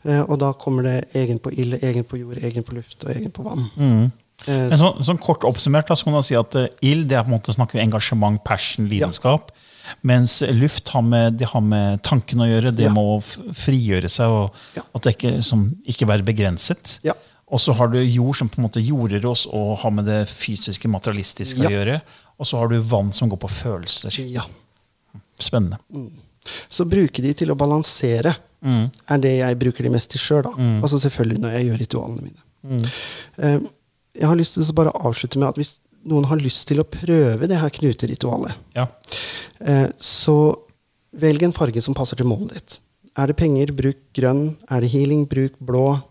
Eh, 0.05 0.21
og 0.21 0.37
da 0.41 0.51
kommer 0.57 0.85
det 0.85 0.95
egen 1.17 1.39
på 1.41 1.53
ild, 1.53 1.79
egen 1.81 2.05
på 2.07 2.19
jord, 2.21 2.37
egen 2.41 2.65
på 2.65 2.77
luft 2.77 3.05
og 3.05 3.13
egen 3.15 3.33
på 3.33 3.45
vann. 3.45 3.65
Mm. 3.75 4.11
Eh, 4.47 4.67
Men 4.69 4.77
sånn, 4.79 5.01
sånn 5.05 5.21
kort 5.21 5.43
oppsummert 5.45 5.89
da, 5.89 5.97
så 5.97 6.07
kan 6.07 6.15
man 6.17 6.25
si 6.25 6.37
at 6.37 6.55
uh, 6.57 6.67
ild 6.81 7.09
det 7.09 7.17
er 7.17 7.25
på 7.25 7.29
en 7.33 7.37
måte 7.39 7.53
snakker 7.57 7.81
engasjement, 7.81 8.41
passion, 8.45 8.87
lidenskap. 8.89 9.51
Mens 10.07 10.39
luft 10.55 10.89
har 10.93 11.01
med, 11.05 11.37
det 11.41 11.49
har 11.51 11.61
med 11.65 12.01
tanken 12.05 12.41
å 12.45 12.47
gjøre. 12.49 12.71
Det 12.77 12.85
Ja. 12.85 12.93
må 12.93 13.19
frigjøre 13.21 14.09
seg, 14.09 14.29
og 14.29 14.53
Ja. 14.77 14.83
at 14.95 15.01
det 15.03 15.17
ikke, 15.17 15.43
som, 15.43 15.65
ikke 15.85 16.07
være 16.07 16.23
begrenset. 16.25 16.99
Ja. 17.03 17.13
Og 17.51 17.59
så 17.59 17.73
har 17.75 17.87
du 17.91 17.97
jord 17.99 18.35
som 18.39 18.47
på 18.49 18.61
en 18.61 18.67
måte 18.69 18.79
jorder 18.83 19.25
oss 19.27 19.45
og 19.51 19.77
har 19.81 19.91
med 19.91 20.05
det 20.07 20.21
fysiske, 20.31 20.87
materialistiske 20.87 21.59
Ja. 21.59 21.67
å 21.67 21.71
gjøre. 21.75 22.01
Og 22.39 22.45
så 22.47 22.57
har 22.57 22.67
du 22.71 22.79
vann 22.79 23.11
som 23.13 23.29
går 23.29 23.37
på 23.43 23.49
følelser. 23.51 24.09
ja. 24.31 24.41
Spennende. 25.39 25.77
Så 26.69 26.85
bruke 26.89 27.21
de 27.21 27.33
til 27.33 27.51
å 27.51 27.55
balansere 27.57 28.35
Mm. 28.63 28.91
er 29.09 29.17
det 29.17 29.37
jeg 29.39 29.57
bruker 29.59 29.83
de 29.83 29.89
mest 29.89 30.09
til 30.11 30.19
sjøl. 30.21 30.45
Altså 30.83 30.99
selvfølgelig 31.01 31.39
når 31.41 31.51
jeg 31.57 31.65
gjør 31.67 31.79
ritualene 31.81 32.21
mine. 32.21 32.41
Mm. 32.63 32.83
Eh, 33.39 33.59
jeg 34.19 34.27
har 34.27 34.35
lyst 34.35 34.53
til 34.53 34.63
å 34.63 34.75
bare 34.75 34.91
avslutte 34.93 35.37
med 35.37 35.49
at 35.49 35.55
hvis 35.55 35.79
noen 36.05 36.25
har 36.25 36.37
lyst 36.37 36.67
til 36.67 36.77
å 36.79 36.83
prøve 36.85 37.47
det 37.47 37.57
her 37.57 37.69
knuteritualet, 37.69 38.53
Ja. 38.75 38.87
eh, 39.59 39.87
så 39.99 40.55
velg 41.17 41.41
en 41.43 41.51
farge 41.53 41.81
som 41.81 41.93
passer 41.93 42.15
til 42.15 42.25
målet 42.27 42.53
ditt. 42.53 42.79
Er 43.17 43.27
det 43.27 43.35
penger, 43.37 43.67
bruk 43.75 43.97
grønn. 44.13 44.55
Er 44.69 44.81
det 44.81 44.91
healing, 44.91 45.25
bruk 45.27 45.53
blå. 45.59 46.01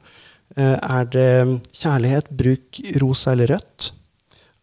Eh, 0.59 0.77
er 0.77 1.07
det 1.13 1.31
kjærlighet, 1.79 2.31
bruk 2.35 2.81
rosa 3.03 3.35
eller 3.35 3.55
rødt. 3.55 3.93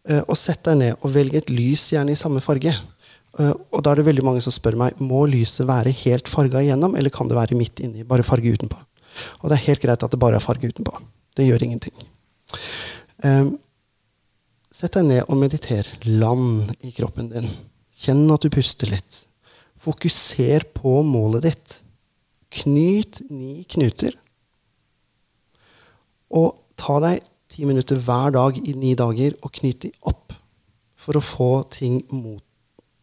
Eh, 0.08 0.20
og 0.20 0.36
sett 0.36 0.64
deg 0.68 0.80
ned 0.82 1.04
og 1.04 1.12
velg 1.14 1.38
et 1.38 1.52
lys, 1.52 1.90
gjerne 1.94 2.12
i 2.12 2.18
samme 2.18 2.42
farge. 2.44 2.74
Eh, 3.38 3.54
og 3.72 3.84
da 3.84 3.92
er 3.92 4.00
det 4.00 4.08
veldig 4.10 4.26
mange 4.26 4.42
som 4.44 4.52
spør 4.52 4.76
meg 4.80 5.00
må 5.00 5.24
lyset 5.30 5.68
være 5.68 5.94
helt 6.04 6.28
farga 6.28 6.60
igjennom, 6.64 6.96
eller 6.98 7.12
kan 7.14 7.30
det 7.30 7.38
være 7.38 7.56
midt 7.58 7.80
inni, 7.84 8.04
bare 8.08 8.26
farge 8.26 8.52
utenpå. 8.52 8.76
Og 9.40 9.48
det 9.48 9.56
er 9.56 9.66
helt 9.70 9.82
greit 9.82 10.04
at 10.04 10.12
det 10.12 10.20
bare 10.20 10.38
er 10.38 10.44
farge 10.44 10.68
utenpå. 10.68 10.92
Det 11.38 11.46
gjør 11.46 11.64
ingenting. 11.64 11.96
Sett 14.78 14.94
deg 14.94 15.08
ned 15.08 15.24
og 15.26 15.38
mediter. 15.40 15.88
Land 16.06 16.70
i 16.86 16.92
kroppen 16.94 17.32
din. 17.32 17.48
Kjenn 17.98 18.28
at 18.30 18.44
du 18.44 18.50
puster 18.54 18.90
litt. 18.92 19.24
Fokuser 19.82 20.68
på 20.76 21.00
målet 21.06 21.48
ditt. 21.48 21.74
Knyt 22.60 23.24
ni 23.30 23.64
knuter. 23.74 24.14
Og 26.36 26.54
ta 26.78 26.98
deg 27.04 27.24
ti 27.48 27.64
minutter 27.68 28.00
hver 28.04 28.34
dag 28.34 28.58
i 28.60 28.74
ni 28.76 28.94
dager 28.98 29.36
og 29.42 29.52
knyt 29.56 29.82
de 29.86 29.92
opp 30.08 30.34
for 30.98 31.16
å 31.16 31.24
få 31.24 31.50
ting 31.72 32.02
mot 32.12 32.44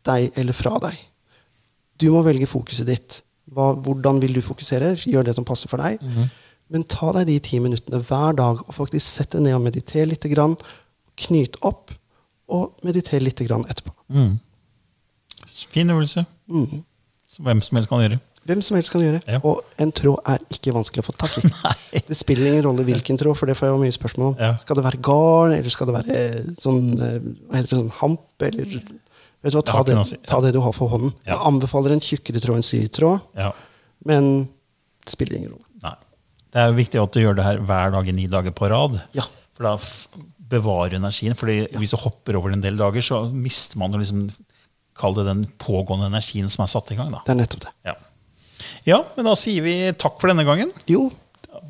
deg 0.06 0.36
eller 0.38 0.56
fra 0.56 0.78
deg. 0.84 0.98
Du 1.98 2.10
må 2.14 2.22
velge 2.26 2.50
fokuset 2.50 2.88
ditt. 2.90 3.22
Hva, 3.56 3.74
hvordan 3.74 4.20
vil 4.22 4.36
du 4.36 4.42
fokusere? 4.44 4.94
Gjør 5.10 5.28
det 5.28 5.36
som 5.38 5.48
passer 5.48 5.72
for 5.72 5.82
deg. 5.82 6.02
Men 6.74 6.86
ta 6.90 7.12
deg 7.16 7.30
de 7.30 7.38
ti 7.46 7.60
minuttene 7.62 8.02
hver 8.06 8.38
dag 8.38 8.62
og 8.66 8.74
faktisk 8.76 9.06
sett 9.06 9.36
deg 9.36 9.46
ned 9.46 9.58
og 9.58 9.64
mediter 9.68 10.08
litt. 10.10 10.26
Grann, 10.32 10.58
knyt 11.26 11.58
opp, 11.66 11.94
og 12.52 12.86
mediter 12.86 13.24
litt 13.24 13.42
grann 13.48 13.66
etterpå. 13.70 13.94
Mm. 14.14 14.36
Fin 15.74 15.90
øvelse. 15.90 16.26
Mm. 16.52 16.84
Som 17.32 17.48
hvem 17.48 17.62
som 17.66 17.80
helst 17.80 17.90
kan 17.90 18.04
gjøre. 18.04 18.20
Hvem 18.46 18.62
som 18.62 18.76
helst 18.78 18.92
kan 18.94 19.02
gjøre. 19.02 19.20
Ja. 19.26 19.40
Og 19.48 19.64
en 19.82 19.92
tråd 19.96 20.20
er 20.30 20.44
ikke 20.54 20.74
vanskelig 20.76 21.02
å 21.02 21.08
få 21.08 21.16
tak 21.18 21.38
i. 21.42 21.50
det 22.10 22.18
spiller 22.18 22.52
ingen 22.52 22.68
rolle 22.68 22.84
hvilken 22.86 23.18
tråd, 23.18 23.38
for 23.40 23.50
det 23.50 23.56
får 23.58 23.68
jeg 23.70 23.74
jo 23.74 23.80
mye 23.82 23.96
spørsmål 23.96 24.28
om. 24.28 24.36
Ja. 24.38 24.52
Skal 24.62 24.78
det 24.78 24.84
være 24.86 25.00
garn, 25.08 25.56
eller 25.58 25.74
skal 25.74 25.90
det 25.90 25.96
være 25.96 26.20
eh, 26.20 26.52
sånn 26.62 26.84
eh, 27.00 27.16
hva 27.26 27.58
heter 27.58 27.72
det, 27.72 27.80
sånn 27.80 27.96
hamp, 28.02 28.28
eller 28.50 28.78
Vet 29.46 29.54
du 29.54 29.58
hva, 29.60 29.66
ta 29.66 29.82
det, 29.86 29.96
si. 30.10 30.18
ta 30.26 30.40
det 30.42 30.52
du 30.56 30.60
har 30.66 30.74
for 30.74 30.90
hånden. 30.90 31.12
Ja. 31.26 31.36
Jeg 31.36 31.42
anbefaler 31.52 31.94
en 31.94 32.02
tjukkere 32.02 32.42
tråd 32.42 32.58
enn 32.62 32.66
sytråd, 32.66 33.26
Ja. 33.38 33.52
men 34.10 34.30
det 35.06 35.14
spiller 35.14 35.38
ingen 35.38 35.52
rolle. 35.54 35.68
Nei. 35.84 35.92
Det 36.50 36.62
er 36.64 36.72
jo 36.72 36.78
viktig 36.80 37.02
at 37.02 37.14
du 37.14 37.20
gjør 37.22 37.38
det 37.38 37.46
her 37.46 37.60
hver 37.66 37.94
dag 37.94 38.10
i 38.10 38.16
ni 38.18 38.26
dager 38.32 38.54
på 38.58 38.70
rad. 38.74 38.98
Ja. 39.14 39.26
For 39.58 39.68
da 39.68 39.76
bevarer 40.50 40.98
energien. 40.98 41.38
fordi 41.38 41.60
hvis 41.78 41.94
du 41.94 41.98
hopper 42.02 42.38
over 42.40 42.54
en 42.54 42.62
del 42.64 42.78
dager, 42.78 43.02
så 43.06 43.24
mister 43.34 43.82
man 43.82 43.94
jo 43.94 44.02
liksom 44.02 44.28
Kall 44.96 45.12
det 45.18 45.26
den 45.28 45.42
pågående 45.60 46.08
energien 46.08 46.48
som 46.48 46.62
er 46.64 46.70
satt 46.72 46.94
i 46.94 46.96
gang. 46.96 47.10
da. 47.12 47.20
Det 47.28 47.34
er 47.34 47.40
nettopp 47.42 47.66
det. 47.66 47.72
Ja. 47.84 47.96
Ja, 48.88 49.00
men 49.18 49.30
da 49.30 49.36
sier 49.40 49.66
vi 49.66 49.76
takk 50.00 50.20
for 50.22 50.32
denne 50.32 50.46
gangen. 50.48 50.72
Jo, 50.90 51.08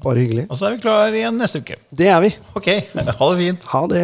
bare 0.04 0.24
hyggelig. 0.24 0.48
Og 0.50 0.60
så 0.60 0.70
er 0.70 0.76
vi 0.76 0.84
klar 0.86 1.16
igjen 1.16 1.38
neste 1.39 1.62
uke. 1.64 1.78
Det 1.89 2.10
er 2.12 2.20
vi. 2.26 2.34
Ok, 2.58 2.70
ha 3.20 3.30
det 3.32 3.39
fint. 3.41 3.70
Ha 3.74 3.84
det. 3.91 4.04